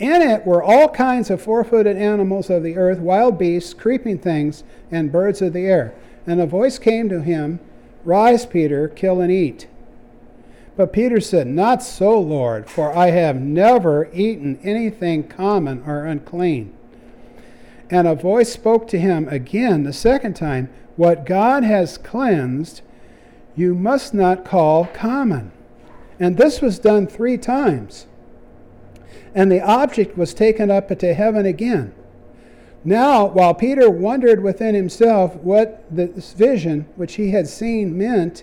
In 0.00 0.22
it 0.22 0.46
were 0.46 0.62
all 0.62 0.88
kinds 0.88 1.28
of 1.28 1.42
four 1.42 1.62
footed 1.62 1.98
animals 1.98 2.48
of 2.48 2.62
the 2.62 2.76
earth, 2.76 2.98
wild 2.98 3.38
beasts, 3.38 3.74
creeping 3.74 4.18
things, 4.18 4.64
and 4.90 5.12
birds 5.12 5.42
of 5.42 5.52
the 5.52 5.66
air. 5.66 5.94
And 6.26 6.40
a 6.40 6.46
voice 6.46 6.78
came 6.78 7.10
to 7.10 7.20
him 7.20 7.60
Rise, 8.02 8.46
Peter, 8.46 8.88
kill 8.88 9.20
and 9.20 9.30
eat. 9.30 9.68
But 10.74 10.94
Peter 10.94 11.20
said, 11.20 11.46
Not 11.46 11.82
so, 11.82 12.18
Lord, 12.18 12.70
for 12.70 12.96
I 12.96 13.10
have 13.10 13.36
never 13.38 14.08
eaten 14.14 14.58
anything 14.62 15.28
common 15.28 15.82
or 15.86 16.06
unclean. 16.06 16.72
And 17.90 18.08
a 18.08 18.14
voice 18.14 18.50
spoke 18.50 18.88
to 18.88 18.98
him 18.98 19.28
again 19.28 19.82
the 19.82 19.92
second 19.92 20.34
time, 20.34 20.70
What 20.96 21.26
God 21.26 21.62
has 21.62 21.98
cleansed, 21.98 22.80
you 23.54 23.74
must 23.74 24.14
not 24.14 24.46
call 24.46 24.86
common. 24.86 25.52
And 26.18 26.38
this 26.38 26.62
was 26.62 26.78
done 26.78 27.06
three 27.06 27.36
times. 27.36 28.06
And 29.34 29.50
the 29.50 29.62
object 29.62 30.16
was 30.16 30.34
taken 30.34 30.70
up 30.70 30.90
into 30.90 31.14
heaven 31.14 31.46
again. 31.46 31.94
Now, 32.84 33.26
while 33.26 33.54
Peter 33.54 33.90
wondered 33.90 34.42
within 34.42 34.74
himself 34.74 35.36
what 35.36 35.84
this 35.90 36.32
vision 36.32 36.86
which 36.96 37.14
he 37.14 37.30
had 37.30 37.46
seen 37.46 37.96
meant, 37.96 38.42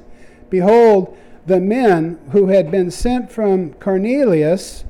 behold, 0.49 1.17
the 1.45 1.59
men 1.59 2.19
who 2.31 2.47
had 2.47 2.69
been 2.69 2.91
sent 2.91 3.31
from 3.31 3.73
Cornelius 3.73 4.83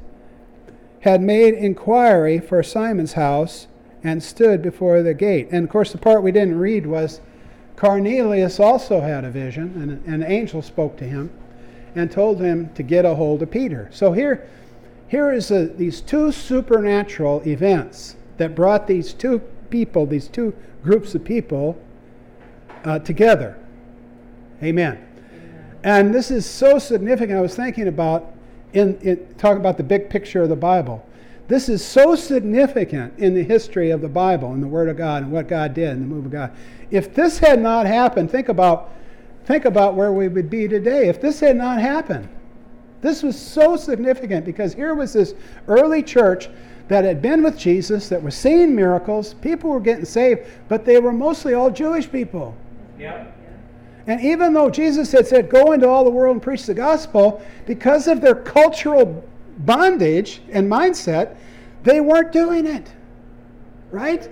had 1.02 1.22
made 1.22 1.54
inquiry 1.54 2.40
for 2.40 2.62
Simon's 2.62 3.14
house 3.14 3.68
and 4.04 4.22
stood 4.22 4.62
before 4.62 5.02
the 5.02 5.14
gate. 5.14 5.48
And 5.52 5.64
of 5.64 5.70
course, 5.70 5.92
the 5.92 5.98
part 5.98 6.24
we 6.24 6.32
didn't 6.32 6.58
read 6.58 6.86
was 6.86 7.22
Cornelius 7.76 8.60
also 8.60 9.02
had 9.02 9.24
a 9.24 9.30
vision, 9.30 9.74
and 9.76 10.14
an 10.14 10.30
angel 10.30 10.62
spoke 10.62 10.98
to 10.98 11.06
him 11.06 11.30
and 11.96 12.12
told 12.12 12.42
him 12.42 12.70
to 12.74 12.84
get 12.84 13.06
a 13.06 13.16
hold 13.16 13.42
of 13.44 13.52
Peter. 13.52 13.88
So 13.92 14.12
here, 14.12 14.48
here 15.08 15.32
is 15.32 15.52
a, 15.52 15.68
these 15.68 16.02
two 16.02 16.32
supernatural 16.32 17.42
events 17.48 18.16
that 18.38 18.56
brought 18.56 18.88
these 18.88 19.14
two 19.14 19.40
people, 19.70 20.06
these 20.06 20.28
two 20.28 20.54
groups 20.84 21.16
of 21.16 21.24
people, 21.24 21.80
uh, 22.84 23.00
together. 23.00 23.58
Amen. 24.62 25.04
And 25.84 26.14
this 26.14 26.32
is 26.32 26.46
so 26.46 26.80
significant. 26.80 27.38
I 27.38 27.42
was 27.42 27.56
thinking 27.56 27.88
about 27.88 28.34
in, 28.74 28.98
in 29.00 29.34
talking 29.36 29.60
about 29.60 29.78
the 29.78 29.84
big 29.84 30.10
picture 30.10 30.44
of 30.44 30.50
the 30.50 30.56
Bible. 30.56 31.06
This 31.48 31.70
is 31.70 31.84
so 31.84 32.16
significant 32.16 33.18
in 33.18 33.34
the 33.34 33.44
history 33.44 33.92
of 33.92 34.02
the 34.02 34.10
Bible 34.10 34.52
and 34.52 34.62
the 34.62 34.68
Word 34.68 34.90
of 34.90 34.98
God 34.98 35.24
and 35.24 35.32
what 35.32 35.48
God 35.48 35.74
did 35.74 35.90
and 35.90 36.02
the 36.02 36.08
move 36.08 36.26
of 36.26 36.32
God. 36.32 36.52
If 36.92 37.14
this 37.16 37.40
had 37.40 37.62
not 37.62 37.86
happened, 37.86 38.30
think 38.30 38.50
about 38.50 38.94
think 39.46 39.64
about 39.64 39.96
where 39.96 40.12
we 40.12 40.28
would 40.28 40.50
be 40.50 40.68
today. 40.68 41.08
If 41.08 41.22
this 41.22 41.40
had 41.40 41.56
not 41.56 41.80
happened, 41.80 42.28
this 43.02 43.24
was 43.24 43.40
so 43.40 43.76
significant 43.76 44.46
because 44.46 44.74
here 44.74 44.96
was 44.96 45.14
this 45.14 45.34
early 45.68 46.02
church 46.02 46.50
that 46.88 47.04
had 47.04 47.22
been 47.22 47.44
with 47.44 47.58
Jesus, 47.58 48.10
that 48.10 48.22
was 48.22 48.36
seeing 48.36 48.76
miracles, 48.76 49.34
people 49.36 49.70
were 49.70 49.80
getting 49.80 50.06
saved, 50.06 50.48
but 50.68 50.86
they 50.86 51.00
were 51.00 51.12
mostly 51.12 51.54
all 51.54 51.70
Jewish 51.70 52.10
people. 52.10 52.56
Yep. 52.98 53.36
And 54.08 54.22
even 54.22 54.54
though 54.54 54.70
Jesus 54.70 55.12
had 55.12 55.28
said, 55.28 55.50
Go 55.50 55.74
into 55.74 55.88
all 55.88 56.06
the 56.06 56.10
world 56.10 56.36
and 56.36 56.42
preach 56.42 56.66
the 56.66 56.74
gospel, 56.74 57.42
because 57.66 58.08
of 58.08 58.22
their 58.22 58.36
cultural 58.36 59.24
bondage 59.60 60.42
and 60.50 60.72
mindset, 60.72 61.36
they 61.84 62.00
weren't 62.00 62.32
doing 62.32 62.66
it. 62.66 62.90
Right? 63.92 64.30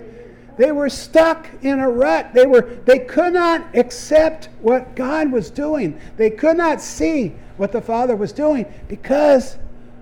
They 0.56 0.72
were 0.72 0.88
stuck 0.88 1.48
in 1.62 1.80
a 1.80 1.88
rut. 1.88 2.32
They, 2.32 2.46
were, 2.46 2.62
they 2.62 3.00
could 3.00 3.34
not 3.34 3.66
accept 3.74 4.48
what 4.60 4.96
God 4.96 5.30
was 5.30 5.50
doing, 5.50 6.00
they 6.16 6.30
could 6.30 6.56
not 6.56 6.80
see 6.80 7.34
what 7.56 7.72
the 7.72 7.80
Father 7.80 8.16
was 8.16 8.32
doing 8.32 8.66
because 8.88 9.56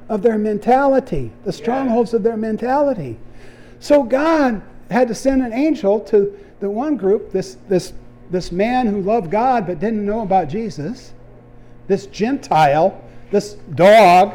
of 0.08 0.22
their 0.22 0.38
mentality, 0.38 1.32
the 1.44 1.52
strongholds 1.52 2.14
of 2.14 2.22
their 2.22 2.36
mentality. 2.36 3.18
So 3.80 4.02
God 4.02 4.60
had 4.90 5.08
to 5.08 5.14
send 5.14 5.42
an 5.42 5.52
angel 5.52 6.00
to 6.00 6.38
the 6.60 6.68
one 6.68 6.96
group, 6.96 7.30
this, 7.30 7.56
this 7.68 7.92
this 8.30 8.50
man 8.50 8.86
who 8.86 9.00
loved 9.00 9.30
God 9.30 9.66
but 9.66 9.78
didn't 9.78 10.04
know 10.04 10.20
about 10.20 10.48
Jesus, 10.48 11.12
this 11.86 12.06
Gentile, 12.06 13.00
this 13.30 13.54
dog, 13.74 14.34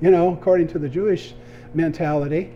you 0.00 0.10
know, 0.10 0.32
according 0.32 0.68
to 0.68 0.78
the 0.78 0.88
Jewish 0.88 1.34
mentality, 1.74 2.52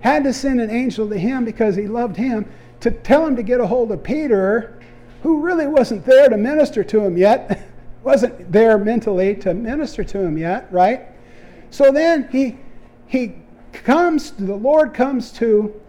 had 0.00 0.24
to 0.24 0.32
send 0.32 0.60
an 0.60 0.70
angel 0.70 1.08
to 1.08 1.18
him 1.18 1.44
because 1.44 1.76
he 1.76 1.86
loved 1.86 2.16
him 2.16 2.50
to 2.80 2.90
tell 2.90 3.26
him 3.26 3.36
to 3.36 3.42
get 3.42 3.60
a 3.60 3.66
hold 3.66 3.92
of 3.92 4.02
Peter, 4.02 4.78
who 5.22 5.40
really 5.40 5.66
wasn't 5.66 6.04
there 6.04 6.28
to 6.28 6.36
minister 6.36 6.82
to 6.82 7.00
him 7.00 7.16
yet, 7.16 7.62
wasn't 8.02 8.50
there 8.50 8.78
mentally 8.78 9.34
to 9.36 9.52
minister 9.52 10.02
to 10.02 10.18
him 10.18 10.38
yet, 10.38 10.72
right? 10.72 11.06
So 11.70 11.92
then 11.92 12.28
he 12.30 12.58
he 13.06 13.34
comes, 13.72 14.30
the 14.32 14.54
Lord 14.54 14.94
comes 14.94 15.32
to 15.32 15.80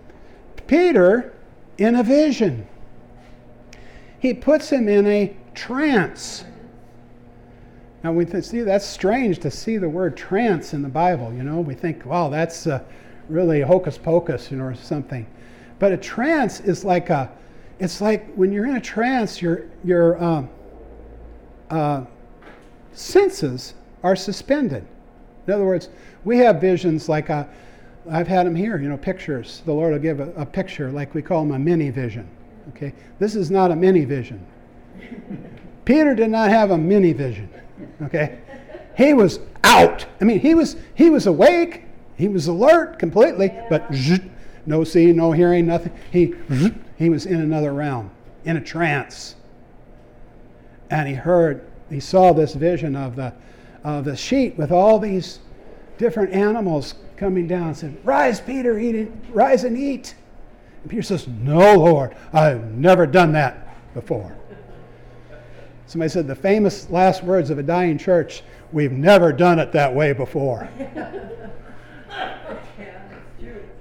Peter 0.68 1.34
in 1.78 1.96
a 1.96 2.04
vision 2.04 2.68
he 4.22 4.36
puts 4.36 4.70
him 4.70 4.88
in 4.88 5.08
a 5.08 5.36
trance. 5.56 6.46
Now 8.04 8.14
we 8.14 8.24
th- 8.24 8.44
see 8.44 8.62
that's 8.62 8.86
strange 8.86 9.40
to 9.40 9.50
see 9.50 9.78
the 9.78 9.90
word 9.90 10.16
trance 10.16 10.76
in 10.76 10.84
the 10.84 10.90
Bible. 10.90 11.34
You 11.34 11.44
know, 11.44 11.60
we 11.60 11.74
think, 11.74 12.06
wow, 12.06 12.30
that's 12.30 12.68
uh, 12.68 12.84
really 13.32 13.62
hocus 13.62 13.98
pocus, 13.98 14.52
you 14.52 14.58
know, 14.58 14.66
or 14.66 14.76
something. 14.76 15.26
But 15.80 15.92
a 15.92 15.98
trance 15.98 16.60
is 16.60 16.86
like 16.86 17.10
a, 17.10 17.32
it's 17.80 18.02
like 18.02 18.32
when 18.36 18.52
you're 18.52 18.68
in 18.68 18.76
a 18.76 18.82
trance, 18.82 19.42
your 19.42 19.64
your 19.84 20.22
um, 20.24 20.50
uh, 21.70 22.04
senses 22.92 23.74
are 24.04 24.16
suspended. 24.16 24.86
In 25.48 25.54
other 25.54 25.66
words, 25.66 25.90
we 26.24 26.38
have 26.38 26.62
visions 26.62 27.10
like 27.10 27.30
a, 27.30 27.50
I've 28.10 28.28
had 28.28 28.46
them 28.46 28.56
here. 28.56 28.78
You 28.78 28.90
know, 28.90 28.98
pictures. 28.98 29.64
The 29.66 29.74
Lord 29.74 29.94
will 29.94 30.00
give 30.00 30.20
a, 30.20 30.32
a 30.34 30.46
picture, 30.46 30.92
like 30.92 31.16
we 31.16 31.22
call 31.22 31.44
them 31.44 31.56
a 31.56 31.60
mini 31.60 31.90
vision. 31.90 32.30
Okay, 32.70 32.94
this 33.18 33.36
is 33.36 33.50
not 33.50 33.72
a 33.72 33.76
mini 33.76 34.06
vision. 34.06 34.46
Peter 35.86 36.14
did 36.14 36.30
not 36.30 36.50
have 36.50 36.72
a 36.72 36.78
mini 36.78 37.14
vision. 37.14 37.50
Okay, 38.04 38.40
he 38.96 39.14
was 39.14 39.40
out. 39.64 40.06
I 40.20 40.26
mean, 40.26 40.40
he 40.40 40.54
was 40.54 40.76
he 40.94 41.10
was 41.10 41.26
awake. 41.26 41.86
He 42.22 42.28
was 42.28 42.46
alert 42.46 43.00
completely, 43.00 43.52
but 43.68 43.92
no 44.68 44.84
seeing, 44.84 45.16
no 45.16 45.32
hearing, 45.32 45.66
nothing. 45.66 45.92
He 46.12 46.36
he 46.96 47.10
was 47.10 47.26
in 47.26 47.42
another 47.42 47.74
realm, 47.74 48.12
in 48.46 48.58
a 48.58 48.62
trance. 48.62 49.36
And 50.92 51.08
he 51.08 51.16
heard, 51.16 51.66
he 51.90 52.00
saw 52.00 52.32
this 52.32 52.54
vision 52.54 52.96
of 52.96 53.16
the 53.16 53.34
of 53.84 54.06
the 54.06 54.16
sheet 54.16 54.56
with 54.56 54.72
all 54.72 55.00
these 55.00 55.40
different 55.98 56.32
animals 56.32 56.94
coming 57.18 57.48
down. 57.48 57.70
And 57.70 57.78
said, 57.78 57.98
"Rise, 58.04 58.40
Peter, 58.40 58.78
eat 58.78 58.94
it, 58.94 59.12
rise 59.32 59.64
and 59.64 59.76
eat." 59.76 60.14
And 60.84 60.92
Peter 60.92 61.02
says, 61.02 61.28
No, 61.28 61.74
Lord, 61.74 62.16
I've 62.34 62.66
never 62.66 63.08
done 63.08 63.32
that 63.32 63.68
before. 63.96 64.38
Somebody 65.88 66.10
said 66.10 66.28
the 66.28 66.36
famous 66.36 66.88
last 66.92 67.24
words 67.24 67.50
of 67.50 67.58
a 67.58 67.64
dying 67.64 67.98
church 67.98 68.44
we've 68.72 68.92
never 68.92 69.34
done 69.34 69.58
it 69.58 69.72
that 69.72 69.96
way 69.96 70.14
before. 70.14 70.70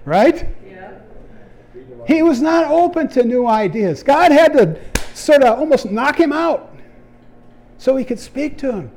right? 0.05 0.49
Yeah. 0.66 0.99
He 2.07 2.22
was 2.22 2.41
not 2.41 2.70
open 2.70 3.09
to 3.09 3.22
new 3.22 3.47
ideas. 3.47 4.03
God 4.03 4.33
had 4.33 4.53
to 4.55 4.81
sort 5.14 5.43
of 5.43 5.59
almost 5.59 5.87
knock 5.91 6.18
him 6.18 6.33
out 6.33 6.74
so 7.78 7.97
he 7.97 8.05
could 8.05 8.18
speak 8.18 8.59
to 8.59 8.72
him. 8.72 8.91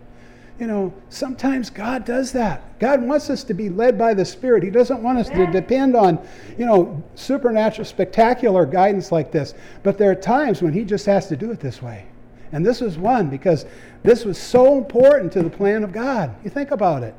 you 0.59 0.67
know, 0.67 0.93
sometimes 1.09 1.69
God 1.69 2.05
does 2.05 2.31
that. 2.33 2.79
God 2.79 3.01
wants 3.01 3.29
us 3.29 3.43
to 3.45 3.53
be 3.53 3.69
led 3.69 3.97
by 3.97 4.13
the 4.13 4.23
Spirit. 4.25 4.63
He 4.63 4.69
doesn't 4.69 5.01
want 5.01 5.17
us 5.17 5.29
to 5.29 5.47
depend 5.47 5.95
on, 5.95 6.19
you 6.57 6.65
know, 6.65 7.03
supernatural, 7.15 7.85
spectacular 7.85 8.65
guidance 8.65 9.11
like 9.11 9.31
this. 9.31 9.55
But 9.83 9.97
there 9.97 10.11
are 10.11 10.15
times 10.15 10.61
when 10.61 10.73
He 10.73 10.83
just 10.83 11.05
has 11.05 11.27
to 11.27 11.35
do 11.35 11.51
it 11.51 11.59
this 11.59 11.81
way. 11.81 12.05
And 12.51 12.65
this 12.65 12.81
was 12.81 12.97
one 12.97 13.29
because 13.29 13.65
this 14.03 14.25
was 14.25 14.37
so 14.37 14.77
important 14.77 15.31
to 15.33 15.41
the 15.41 15.49
plan 15.49 15.83
of 15.83 15.91
God. 15.91 16.35
You 16.43 16.49
think 16.49 16.71
about 16.71 17.03
it. 17.03 17.15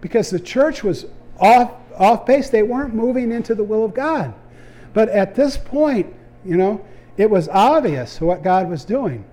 Because 0.00 0.30
the 0.30 0.40
church 0.40 0.84
was 0.84 1.06
off, 1.38 1.72
off 1.96 2.26
base, 2.26 2.50
they 2.50 2.62
weren't 2.62 2.94
moving 2.94 3.32
into 3.32 3.54
the 3.54 3.64
will 3.64 3.84
of 3.84 3.94
God. 3.94 4.34
But 4.92 5.08
at 5.08 5.34
this 5.34 5.56
point, 5.56 6.14
you 6.44 6.56
know, 6.56 6.84
it 7.16 7.28
was 7.28 7.48
obvious 7.48 8.20
what 8.20 8.42
God 8.42 8.68
was 8.68 8.84
doing. 8.84 9.24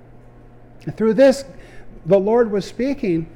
And 0.85 0.95
through 0.97 1.13
this, 1.13 1.45
the 2.05 2.19
Lord 2.19 2.51
was 2.51 2.65
speaking 2.65 3.27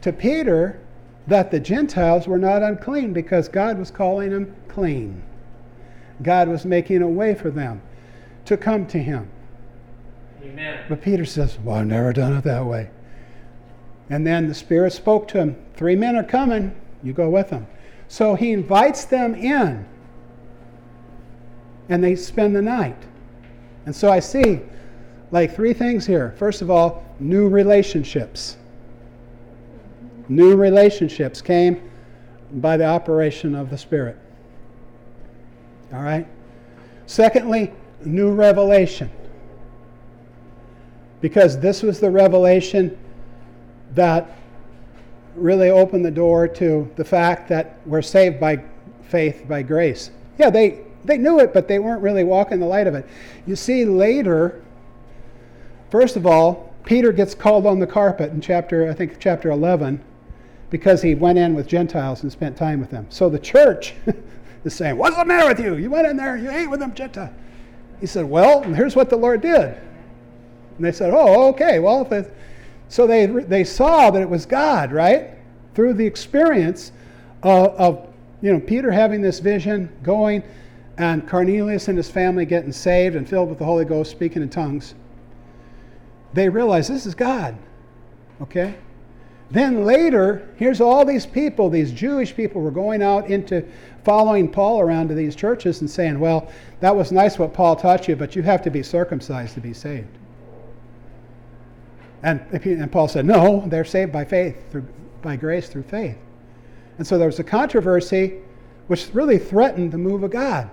to 0.00 0.12
Peter 0.12 0.80
that 1.26 1.50
the 1.50 1.60
Gentiles 1.60 2.26
were 2.26 2.38
not 2.38 2.62
unclean 2.62 3.12
because 3.12 3.48
God 3.48 3.78
was 3.78 3.90
calling 3.90 4.30
them 4.30 4.54
clean. 4.68 5.22
God 6.22 6.48
was 6.48 6.64
making 6.64 7.02
a 7.02 7.08
way 7.08 7.34
for 7.34 7.50
them 7.50 7.80
to 8.44 8.56
come 8.56 8.86
to 8.86 8.98
Him. 8.98 9.28
Amen. 10.42 10.84
But 10.88 11.00
Peter 11.00 11.24
says, 11.24 11.58
Well, 11.62 11.76
I've 11.76 11.86
never 11.86 12.12
done 12.12 12.36
it 12.36 12.44
that 12.44 12.64
way. 12.64 12.90
And 14.12 14.26
then 14.26 14.46
the 14.46 14.54
Spirit 14.54 14.92
spoke 14.92 15.26
to 15.28 15.38
him 15.38 15.56
Three 15.74 15.96
men 15.96 16.16
are 16.16 16.22
coming, 16.22 16.76
you 17.02 17.14
go 17.14 17.30
with 17.30 17.48
them. 17.48 17.66
So 18.08 18.34
he 18.34 18.52
invites 18.52 19.06
them 19.06 19.34
in, 19.34 19.86
and 21.88 22.04
they 22.04 22.14
spend 22.14 22.54
the 22.54 22.60
night. 22.60 23.02
And 23.86 23.96
so 23.96 24.12
I 24.12 24.20
see 24.20 24.60
like 25.30 25.56
three 25.56 25.72
things 25.72 26.04
here. 26.06 26.34
First 26.36 26.60
of 26.60 26.70
all, 26.70 27.02
new 27.20 27.48
relationships. 27.48 28.58
New 30.28 30.56
relationships 30.56 31.40
came 31.40 31.90
by 32.52 32.76
the 32.76 32.84
operation 32.84 33.54
of 33.54 33.70
the 33.70 33.78
Spirit. 33.78 34.18
All 35.90 36.02
right? 36.02 36.26
Secondly, 37.06 37.72
new 38.04 38.30
revelation. 38.30 39.10
Because 41.22 41.58
this 41.58 41.82
was 41.82 41.98
the 41.98 42.10
revelation 42.10 42.98
that 43.94 44.36
really 45.34 45.70
opened 45.70 46.04
the 46.04 46.10
door 46.10 46.46
to 46.46 46.90
the 46.96 47.04
fact 47.04 47.48
that 47.48 47.78
we're 47.86 48.02
saved 48.02 48.38
by 48.38 48.62
faith, 49.02 49.44
by 49.48 49.62
grace. 49.62 50.10
Yeah, 50.38 50.50
they, 50.50 50.80
they 51.04 51.18
knew 51.18 51.40
it, 51.40 51.52
but 51.52 51.68
they 51.68 51.78
weren't 51.78 52.02
really 52.02 52.24
walking 52.24 52.60
the 52.60 52.66
light 52.66 52.86
of 52.86 52.94
it. 52.94 53.06
You 53.46 53.56
see, 53.56 53.84
later, 53.84 54.62
first 55.90 56.16
of 56.16 56.26
all, 56.26 56.74
Peter 56.84 57.12
gets 57.12 57.34
called 57.34 57.66
on 57.66 57.78
the 57.78 57.86
carpet 57.86 58.32
in 58.32 58.40
chapter, 58.40 58.90
I 58.90 58.94
think, 58.94 59.18
chapter 59.20 59.50
11, 59.50 60.02
because 60.70 61.02
he 61.02 61.14
went 61.14 61.38
in 61.38 61.54
with 61.54 61.68
Gentiles 61.68 62.22
and 62.22 62.32
spent 62.32 62.56
time 62.56 62.80
with 62.80 62.90
them. 62.90 63.06
So 63.08 63.28
the 63.28 63.38
church 63.38 63.94
is 64.64 64.74
saying, 64.74 64.96
What's 64.96 65.16
the 65.16 65.24
matter 65.24 65.48
with 65.48 65.60
you? 65.60 65.76
You 65.76 65.90
went 65.90 66.06
in 66.06 66.16
there, 66.16 66.36
you 66.36 66.50
ate 66.50 66.68
with 66.68 66.80
them, 66.80 66.94
Gentiles. 66.94 67.30
He 68.00 68.06
said, 68.06 68.24
Well, 68.24 68.62
here's 68.62 68.96
what 68.96 69.10
the 69.10 69.16
Lord 69.16 69.42
did. 69.42 69.76
And 70.76 70.84
they 70.84 70.92
said, 70.92 71.12
Oh, 71.14 71.48
okay. 71.50 71.78
Well, 71.78 72.02
if 72.10 72.12
so 72.92 73.06
they, 73.06 73.24
they 73.24 73.64
saw 73.64 74.10
that 74.10 74.20
it 74.20 74.28
was 74.28 74.44
God, 74.44 74.92
right? 74.92 75.30
Through 75.74 75.94
the 75.94 76.04
experience 76.04 76.92
of, 77.42 77.68
of, 77.68 78.14
you 78.42 78.52
know, 78.52 78.60
Peter 78.60 78.90
having 78.90 79.22
this 79.22 79.40
vision, 79.40 79.90
going, 80.02 80.42
and 80.98 81.26
Cornelius 81.26 81.88
and 81.88 81.96
his 81.96 82.10
family 82.10 82.44
getting 82.44 82.70
saved 82.70 83.16
and 83.16 83.26
filled 83.26 83.48
with 83.48 83.58
the 83.58 83.64
Holy 83.64 83.86
Ghost, 83.86 84.10
speaking 84.10 84.42
in 84.42 84.50
tongues. 84.50 84.94
They 86.34 86.50
realized 86.50 86.90
this 86.90 87.06
is 87.06 87.14
God. 87.14 87.56
Okay? 88.42 88.74
Then 89.50 89.86
later, 89.86 90.46
here's 90.56 90.82
all 90.82 91.06
these 91.06 91.24
people, 91.24 91.70
these 91.70 91.92
Jewish 91.92 92.36
people, 92.36 92.60
were 92.60 92.70
going 92.70 93.00
out 93.00 93.30
into 93.30 93.66
following 94.04 94.52
Paul 94.52 94.82
around 94.82 95.08
to 95.08 95.14
these 95.14 95.34
churches 95.34 95.80
and 95.80 95.90
saying, 95.90 96.20
Well, 96.20 96.52
that 96.80 96.94
was 96.94 97.10
nice 97.10 97.38
what 97.38 97.54
Paul 97.54 97.74
taught 97.74 98.06
you, 98.06 98.16
but 98.16 98.36
you 98.36 98.42
have 98.42 98.60
to 98.64 98.70
be 98.70 98.82
circumcised 98.82 99.54
to 99.54 99.60
be 99.60 99.72
saved. 99.72 100.18
And, 102.22 102.40
and 102.64 102.90
Paul 102.92 103.08
said, 103.08 103.24
no, 103.24 103.64
they're 103.66 103.84
saved 103.84 104.12
by 104.12 104.24
faith, 104.24 104.70
through, 104.70 104.86
by 105.22 105.36
grace 105.36 105.68
through 105.68 105.82
faith. 105.84 106.16
And 106.98 107.06
so 107.06 107.18
there 107.18 107.26
was 107.26 107.40
a 107.40 107.44
controversy 107.44 108.40
which 108.86 109.08
really 109.12 109.38
threatened 109.38 109.92
the 109.92 109.98
move 109.98 110.22
of 110.22 110.30
God. 110.30 110.70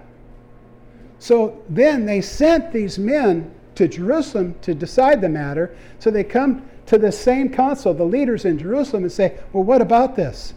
So 1.17 1.63
then 1.69 2.05
they 2.05 2.21
sent 2.21 2.71
these 2.71 2.99
men 2.99 3.51
to 3.75 3.87
Jerusalem 3.87 4.55
to 4.61 4.73
decide 4.73 5.21
the 5.21 5.29
matter. 5.29 5.75
So 5.99 6.11
they 6.11 6.23
come 6.23 6.69
to 6.85 6.97
the 6.97 7.11
same 7.11 7.49
council, 7.49 7.93
the 7.93 8.03
leaders 8.03 8.45
in 8.45 8.57
Jerusalem, 8.57 9.03
and 9.03 9.11
say, 9.11 9.39
well, 9.53 9.63
what 9.63 9.81
about 9.81 10.15
this? 10.15 10.53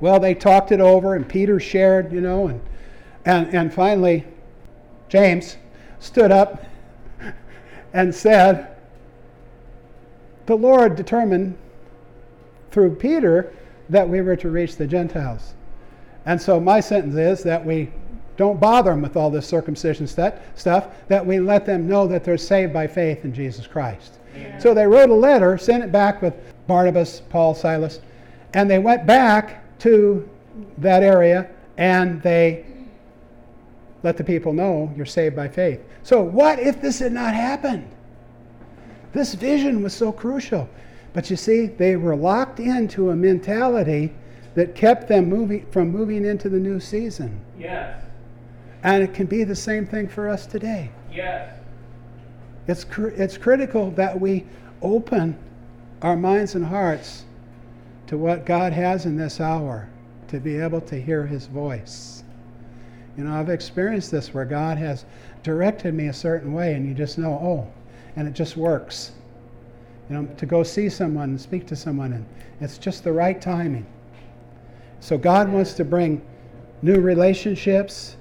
Well, 0.00 0.20
they 0.20 0.34
talked 0.34 0.72
it 0.72 0.80
over, 0.80 1.14
and 1.14 1.28
Peter 1.28 1.58
shared, 1.60 2.12
you 2.12 2.20
know, 2.20 2.48
and, 2.48 2.60
and, 3.24 3.54
and 3.54 3.72
finally, 3.72 4.24
James 5.08 5.56
stood 5.98 6.30
up 6.30 6.64
and 7.92 8.14
said, 8.14 8.73
the 10.46 10.56
Lord 10.56 10.96
determined 10.96 11.56
through 12.70 12.96
Peter 12.96 13.52
that 13.88 14.08
we 14.08 14.20
were 14.20 14.36
to 14.36 14.50
reach 14.50 14.76
the 14.76 14.86
Gentiles. 14.86 15.54
And 16.26 16.40
so 16.40 16.58
my 16.58 16.80
sentence 16.80 17.16
is 17.16 17.42
that 17.44 17.64
we 17.64 17.90
don't 18.36 18.58
bother 18.58 18.90
them 18.90 19.02
with 19.02 19.16
all 19.16 19.30
this 19.30 19.46
circumcision 19.46 20.06
stuff, 20.06 20.86
that 21.08 21.24
we 21.24 21.38
let 21.38 21.64
them 21.66 21.86
know 21.86 22.06
that 22.08 22.24
they're 22.24 22.36
saved 22.36 22.72
by 22.72 22.86
faith 22.86 23.24
in 23.24 23.32
Jesus 23.32 23.66
Christ. 23.66 24.18
Amen. 24.34 24.60
So 24.60 24.74
they 24.74 24.86
wrote 24.86 25.10
a 25.10 25.14
letter, 25.14 25.56
sent 25.56 25.84
it 25.84 25.92
back 25.92 26.20
with 26.20 26.34
Barnabas, 26.66 27.22
Paul, 27.28 27.54
Silas, 27.54 28.00
and 28.54 28.68
they 28.68 28.78
went 28.78 29.06
back 29.06 29.78
to 29.80 30.28
that 30.78 31.02
area 31.02 31.48
and 31.76 32.22
they 32.22 32.64
let 34.02 34.16
the 34.16 34.24
people 34.24 34.52
know 34.52 34.92
you're 34.96 35.06
saved 35.06 35.36
by 35.36 35.48
faith. 35.48 35.80
So, 36.02 36.22
what 36.22 36.58
if 36.58 36.80
this 36.80 36.98
had 36.98 37.12
not 37.12 37.34
happened? 37.34 37.88
This 39.14 39.34
vision 39.34 39.82
was 39.82 39.94
so 39.94 40.12
crucial. 40.12 40.68
But 41.14 41.30
you 41.30 41.36
see, 41.36 41.66
they 41.66 41.96
were 41.96 42.16
locked 42.16 42.58
into 42.58 43.10
a 43.10 43.16
mentality 43.16 44.12
that 44.54 44.74
kept 44.74 45.08
them 45.08 45.28
moving 45.28 45.64
from 45.70 45.90
moving 45.90 46.24
into 46.24 46.48
the 46.48 46.58
new 46.58 46.80
season. 46.80 47.40
Yes. 47.58 48.02
And 48.82 49.02
it 49.02 49.14
can 49.14 49.26
be 49.26 49.44
the 49.44 49.56
same 49.56 49.86
thing 49.86 50.08
for 50.08 50.28
us 50.28 50.44
today. 50.44 50.90
Yes. 51.12 51.56
It's, 52.66 52.84
cr- 52.84 53.08
it's 53.08 53.38
critical 53.38 53.92
that 53.92 54.20
we 54.20 54.44
open 54.82 55.38
our 56.02 56.16
minds 56.16 56.54
and 56.56 56.66
hearts 56.66 57.24
to 58.08 58.18
what 58.18 58.44
God 58.44 58.72
has 58.72 59.06
in 59.06 59.16
this 59.16 59.40
hour, 59.40 59.88
to 60.28 60.40
be 60.40 60.56
able 60.56 60.80
to 60.82 61.00
hear 61.00 61.26
His 61.26 61.46
voice. 61.46 62.24
You 63.16 63.24
know, 63.24 63.34
I've 63.34 63.48
experienced 63.48 64.10
this 64.10 64.34
where 64.34 64.44
God 64.44 64.76
has 64.78 65.04
directed 65.42 65.94
me 65.94 66.08
a 66.08 66.12
certain 66.12 66.52
way, 66.52 66.74
and 66.74 66.86
you 66.86 66.94
just 66.94 67.16
know, 67.16 67.32
oh, 67.32 67.72
and 68.16 68.28
it 68.28 68.34
just 68.34 68.56
works. 68.56 69.12
You 70.08 70.16
know, 70.16 70.26
to 70.36 70.46
go 70.46 70.62
see 70.62 70.88
someone 70.88 71.30
and 71.30 71.40
speak 71.40 71.66
to 71.68 71.76
someone, 71.76 72.12
and 72.12 72.26
it's 72.60 72.78
just 72.78 73.04
the 73.04 73.12
right 73.12 73.40
timing. 73.40 73.86
So 75.00 75.16
God 75.16 75.50
wants 75.50 75.72
to 75.74 75.84
bring 75.84 76.24
new 76.82 77.00
relationships, 77.00 78.16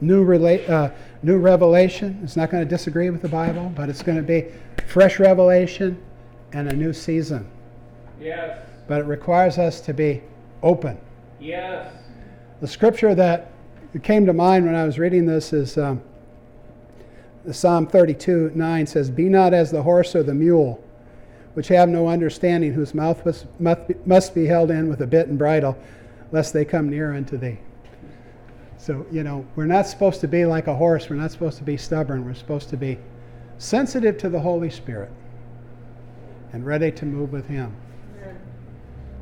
new 0.00 0.24
rela- 0.24 0.68
uh, 0.68 0.90
new 1.22 1.38
revelation. 1.38 2.20
It's 2.22 2.36
not 2.36 2.50
going 2.50 2.62
to 2.62 2.68
disagree 2.68 3.10
with 3.10 3.22
the 3.22 3.28
Bible, 3.28 3.72
but 3.74 3.88
it's 3.88 4.02
going 4.02 4.16
to 4.16 4.22
be 4.22 4.46
fresh 4.86 5.18
revelation 5.18 6.02
and 6.52 6.68
a 6.68 6.76
new 6.76 6.92
season. 6.92 7.48
Yes. 8.20 8.58
But 8.86 9.00
it 9.02 9.04
requires 9.04 9.58
us 9.58 9.80
to 9.82 9.92
be 9.92 10.22
open. 10.62 10.98
Yes. 11.40 11.92
The 12.60 12.66
scripture 12.66 13.14
that 13.14 13.52
came 14.02 14.26
to 14.26 14.32
mind 14.32 14.66
when 14.66 14.74
I 14.74 14.84
was 14.84 14.98
reading 14.98 15.26
this 15.26 15.52
is 15.52 15.78
um, 15.78 16.02
Psalm 17.54 17.86
32 17.86 18.52
9 18.54 18.86
says, 18.86 19.10
Be 19.10 19.28
not 19.28 19.54
as 19.54 19.70
the 19.70 19.82
horse 19.82 20.14
or 20.14 20.22
the 20.22 20.34
mule, 20.34 20.82
which 21.54 21.68
have 21.68 21.88
no 21.88 22.08
understanding, 22.08 22.72
whose 22.72 22.94
mouth 22.94 23.22
must 23.58 24.34
be 24.34 24.46
held 24.46 24.70
in 24.70 24.88
with 24.88 25.00
a 25.00 25.06
bit 25.06 25.28
and 25.28 25.38
bridle, 25.38 25.76
lest 26.30 26.52
they 26.52 26.64
come 26.64 26.88
near 26.88 27.14
unto 27.14 27.36
thee. 27.36 27.58
So, 28.76 29.06
you 29.10 29.22
know, 29.22 29.46
we're 29.56 29.66
not 29.66 29.86
supposed 29.86 30.20
to 30.20 30.28
be 30.28 30.46
like 30.46 30.66
a 30.66 30.74
horse. 30.74 31.10
We're 31.10 31.16
not 31.16 31.30
supposed 31.30 31.58
to 31.58 31.64
be 31.64 31.76
stubborn. 31.76 32.24
We're 32.24 32.34
supposed 32.34 32.68
to 32.70 32.76
be 32.76 32.98
sensitive 33.58 34.18
to 34.18 34.28
the 34.28 34.40
Holy 34.40 34.70
Spirit 34.70 35.10
and 36.52 36.64
ready 36.64 36.92
to 36.92 37.04
move 37.04 37.32
with 37.32 37.46
Him. 37.46 37.74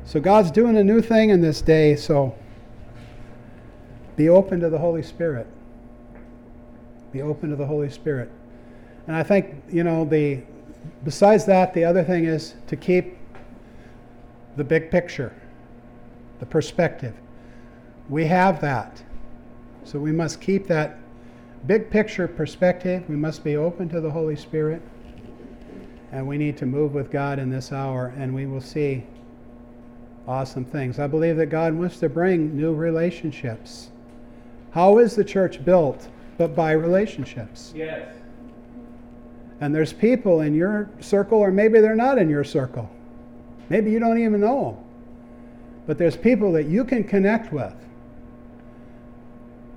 So, 0.05 0.21
God's 0.21 0.51
doing 0.51 0.77
a 0.77 0.83
new 0.83 1.01
thing 1.01 1.31
in 1.31 1.41
this 1.41 1.61
day, 1.61 1.95
so 1.97 2.33
be 4.15 4.29
open 4.29 4.61
to 4.61 4.69
the 4.69 4.77
Holy 4.77 5.03
Spirit. 5.03 5.47
Be 7.11 7.21
open 7.21 7.49
to 7.49 7.55
the 7.55 7.65
Holy 7.65 7.89
Spirit. 7.89 8.29
And 9.07 9.15
I 9.15 9.23
think, 9.23 9.55
you 9.69 9.83
know, 9.83 10.05
the 10.05 10.41
besides 11.03 11.45
that, 11.45 11.73
the 11.73 11.83
other 11.83 12.03
thing 12.03 12.25
is 12.25 12.55
to 12.67 12.75
keep 12.75 13.17
the 14.55 14.63
big 14.63 14.91
picture, 14.91 15.33
the 16.39 16.45
perspective. 16.45 17.13
We 18.09 18.25
have 18.25 18.61
that. 18.61 19.03
So 19.83 19.99
we 19.99 20.11
must 20.11 20.41
keep 20.41 20.67
that 20.67 20.99
big 21.65 21.89
picture 21.89 22.27
perspective. 22.27 23.07
We 23.09 23.15
must 23.15 23.43
be 23.43 23.55
open 23.55 23.89
to 23.89 24.01
the 24.01 24.11
Holy 24.11 24.35
Spirit. 24.35 24.81
And 26.11 26.27
we 26.27 26.37
need 26.37 26.57
to 26.57 26.65
move 26.65 26.93
with 26.93 27.11
God 27.11 27.37
in 27.37 27.49
this 27.49 27.71
hour, 27.71 28.13
and 28.17 28.33
we 28.33 28.45
will 28.45 28.61
see 28.61 29.03
awesome 30.27 30.65
things. 30.65 30.99
I 30.99 31.07
believe 31.07 31.37
that 31.37 31.47
God 31.47 31.73
wants 31.73 31.99
to 31.99 32.09
bring 32.09 32.55
new 32.55 32.73
relationships. 32.73 33.89
How 34.71 34.99
is 34.99 35.15
the 35.15 35.23
church 35.23 35.63
built? 35.63 36.07
But 36.37 36.55
by 36.55 36.71
relationships. 36.71 37.73
Yes. 37.75 38.13
And 39.59 39.73
there's 39.73 39.91
people 39.91 40.41
in 40.41 40.53
your 40.53 40.89
circle, 40.99 41.39
or 41.39 41.51
maybe 41.51 41.79
they're 41.79 41.95
not 41.95 42.17
in 42.17 42.29
your 42.29 42.43
circle. 42.43 42.89
Maybe 43.69 43.91
you 43.91 43.99
don't 43.99 44.19
even 44.19 44.39
know 44.39 44.71
them. 44.71 44.83
But 45.87 45.97
there's 45.97 46.17
people 46.17 46.51
that 46.53 46.65
you 46.65 46.83
can 46.83 47.03
connect 47.03 47.51
with 47.51 47.73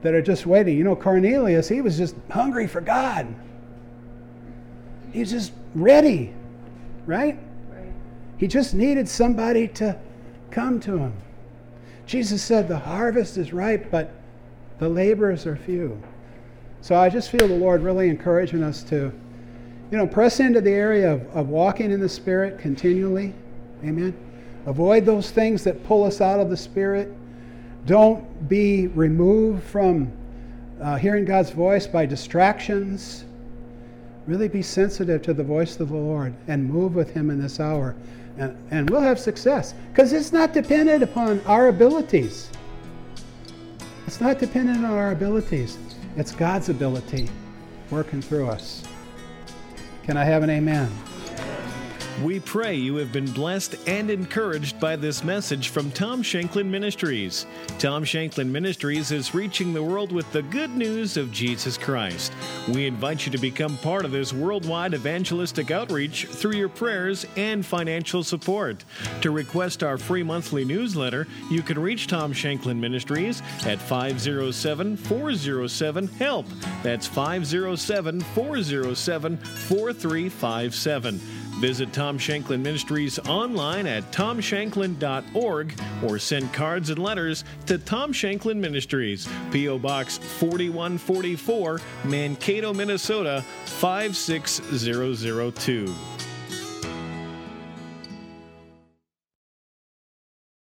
that 0.03 0.15
are 0.15 0.23
just 0.23 0.47
waiting. 0.47 0.77
You 0.77 0.85
know, 0.85 0.97
Cornelius, 0.97 1.69
he 1.69 1.81
was 1.81 1.97
just 1.97 2.15
hungry 2.31 2.67
for 2.67 2.81
God. 2.81 3.35
He's 5.13 5.31
just 5.31 5.53
ready, 5.75 6.33
right? 7.07 7.39
Right. 7.71 7.93
He 8.39 8.47
just 8.47 8.75
needed 8.75 9.09
somebody 9.09 9.69
to 9.69 9.99
come 10.51 10.81
to 10.81 10.99
him. 10.99 11.13
Jesus 12.07 12.43
said, 12.43 12.69
The 12.69 12.79
harvest 12.79 13.37
is 13.37 13.53
ripe, 13.53 13.91
but 13.91 14.13
the 14.79 14.89
laborers 14.89 15.47
are 15.47 15.57
few. 15.57 16.03
So 16.81 16.97
I 16.97 17.09
just 17.09 17.31
feel 17.31 17.47
the 17.47 17.57
Lord 17.57 17.83
really 17.83 18.09
encouraging 18.09 18.63
us 18.63 18.83
to, 18.85 19.13
you 19.91 19.99
know, 19.99 20.07
press 20.07 20.41
into 20.41 20.61
the 20.61 20.71
area 20.71 21.13
of, 21.13 21.27
of 21.37 21.49
walking 21.49 21.91
in 21.91 22.01
the 22.01 22.09
Spirit 22.09 22.59
continually. 22.59 23.35
Amen. 23.85 24.17
Avoid 24.67 25.05
those 25.05 25.31
things 25.31 25.65
that 25.65 25.85
pull 25.85 26.05
us 26.05 26.21
out 26.21 26.41
of 26.41 26.51
the 26.51 26.57
Spirit. 26.57 27.13
Don't 27.87 28.49
be 28.49 28.89
removed 28.89 29.63
from 29.65 30.13
uh, 30.81 30.97
hearing 30.97 31.25
God's 31.25 31.51
voice 31.51 31.87
by 31.87 32.07
distractions. 32.07 33.25
Really 34.27 34.49
be 34.49 34.63
sensitive 34.63 35.23
to 35.23 35.35
the 35.35 35.45
voice 35.45 35.81
of 35.81 35.89
the 35.89 35.97
Lord 35.97 36.35
and 36.47 36.65
move 36.65 36.95
with 36.95 37.11
Him 37.11 37.31
in 37.31 37.41
this 37.41 37.61
hour. 37.61 37.95
And, 38.39 38.57
and 38.71 38.89
we'll 38.89 39.01
have 39.01 39.19
success 39.19 39.75
because 39.93 40.13
it's 40.13 40.33
not 40.33 40.53
dependent 40.53 41.03
upon 41.03 41.41
our 41.47 41.69
abilities. 41.69 42.51
It's 44.07 44.21
not 44.21 44.39
dependent 44.39 44.79
on 44.79 44.93
our 44.93 45.13
abilities, 45.13 45.79
it's 46.17 46.33
God's 46.33 46.69
ability 46.69 47.29
working 47.91 48.21
through 48.21 48.49
us. 48.49 48.83
Can 50.03 50.17
I 50.17 50.25
have 50.25 50.43
an 50.43 50.51
amen? 50.51 50.91
We 52.23 52.39
pray 52.39 52.75
you 52.75 52.97
have 52.97 53.13
been 53.13 53.33
blessed 53.33 53.77
and 53.87 54.11
encouraged 54.11 54.79
by 54.79 54.97
this 54.97 55.25
message 55.25 55.71
from 55.71 55.91
Tom 55.91 56.23
Shanklin 56.23 56.71
Ministries. 56.71 57.47
Tom 57.79 58.05
Shanklin 58.05 58.53
Ministries 58.53 59.11
is 59.11 59.35
reaching 59.35 59.73
the 59.73 59.83
world 59.83 60.13
with 60.13 60.31
the 60.31 60.43
good 60.43 60.77
news 60.77 61.17
of 61.17 61.33
Jesus 61.33 61.79
Christ. 61.79 62.35
We 62.69 62.87
invite 62.87 63.25
you 63.25 63.33
to 63.33 63.39
become 63.39 63.79
part 63.79 64.05
of 64.05 64.11
this 64.11 64.35
worldwide 64.35 64.93
evangelistic 64.93 65.71
outreach 65.71 66.27
through 66.27 66.57
your 66.57 66.69
prayers 66.69 67.25
and 67.37 67.65
financial 67.65 68.23
support. 68.23 68.85
To 69.23 69.31
request 69.31 69.83
our 69.83 69.97
free 69.97 70.23
monthly 70.23 70.67
newsletter, 70.67 71.27
you 71.51 71.63
can 71.63 71.79
reach 71.79 72.07
Tom 72.07 72.35
Shanklin 72.35 72.79
Ministries 72.79 73.41
at 73.65 73.81
507 73.81 74.99
407 74.99 76.09
HELP. 76.09 76.47
That's 76.83 77.07
507 77.07 78.21
407 78.21 79.39
4357. 79.39 81.40
Visit 81.61 81.93
Tom 81.93 82.19
Shanklin 82.19 82.63
Ministries 82.63 83.19
online 83.21 83.87
at 83.87 84.11
tomshanklin.org 84.13 85.75
or 86.03 86.19
send 86.19 86.51
cards 86.55 86.89
and 86.89 86.99
letters 86.99 87.45
to 87.67 87.77
Tom 87.77 88.15
Shanklin 88.15 88.59
Ministries, 88.59 89.29
P.O. 89.53 89.79
Box 89.79 90.17
4144, 90.17 91.83
Mankato, 92.05 92.73
Minnesota 92.73 93.45
56002. 93.67 95.95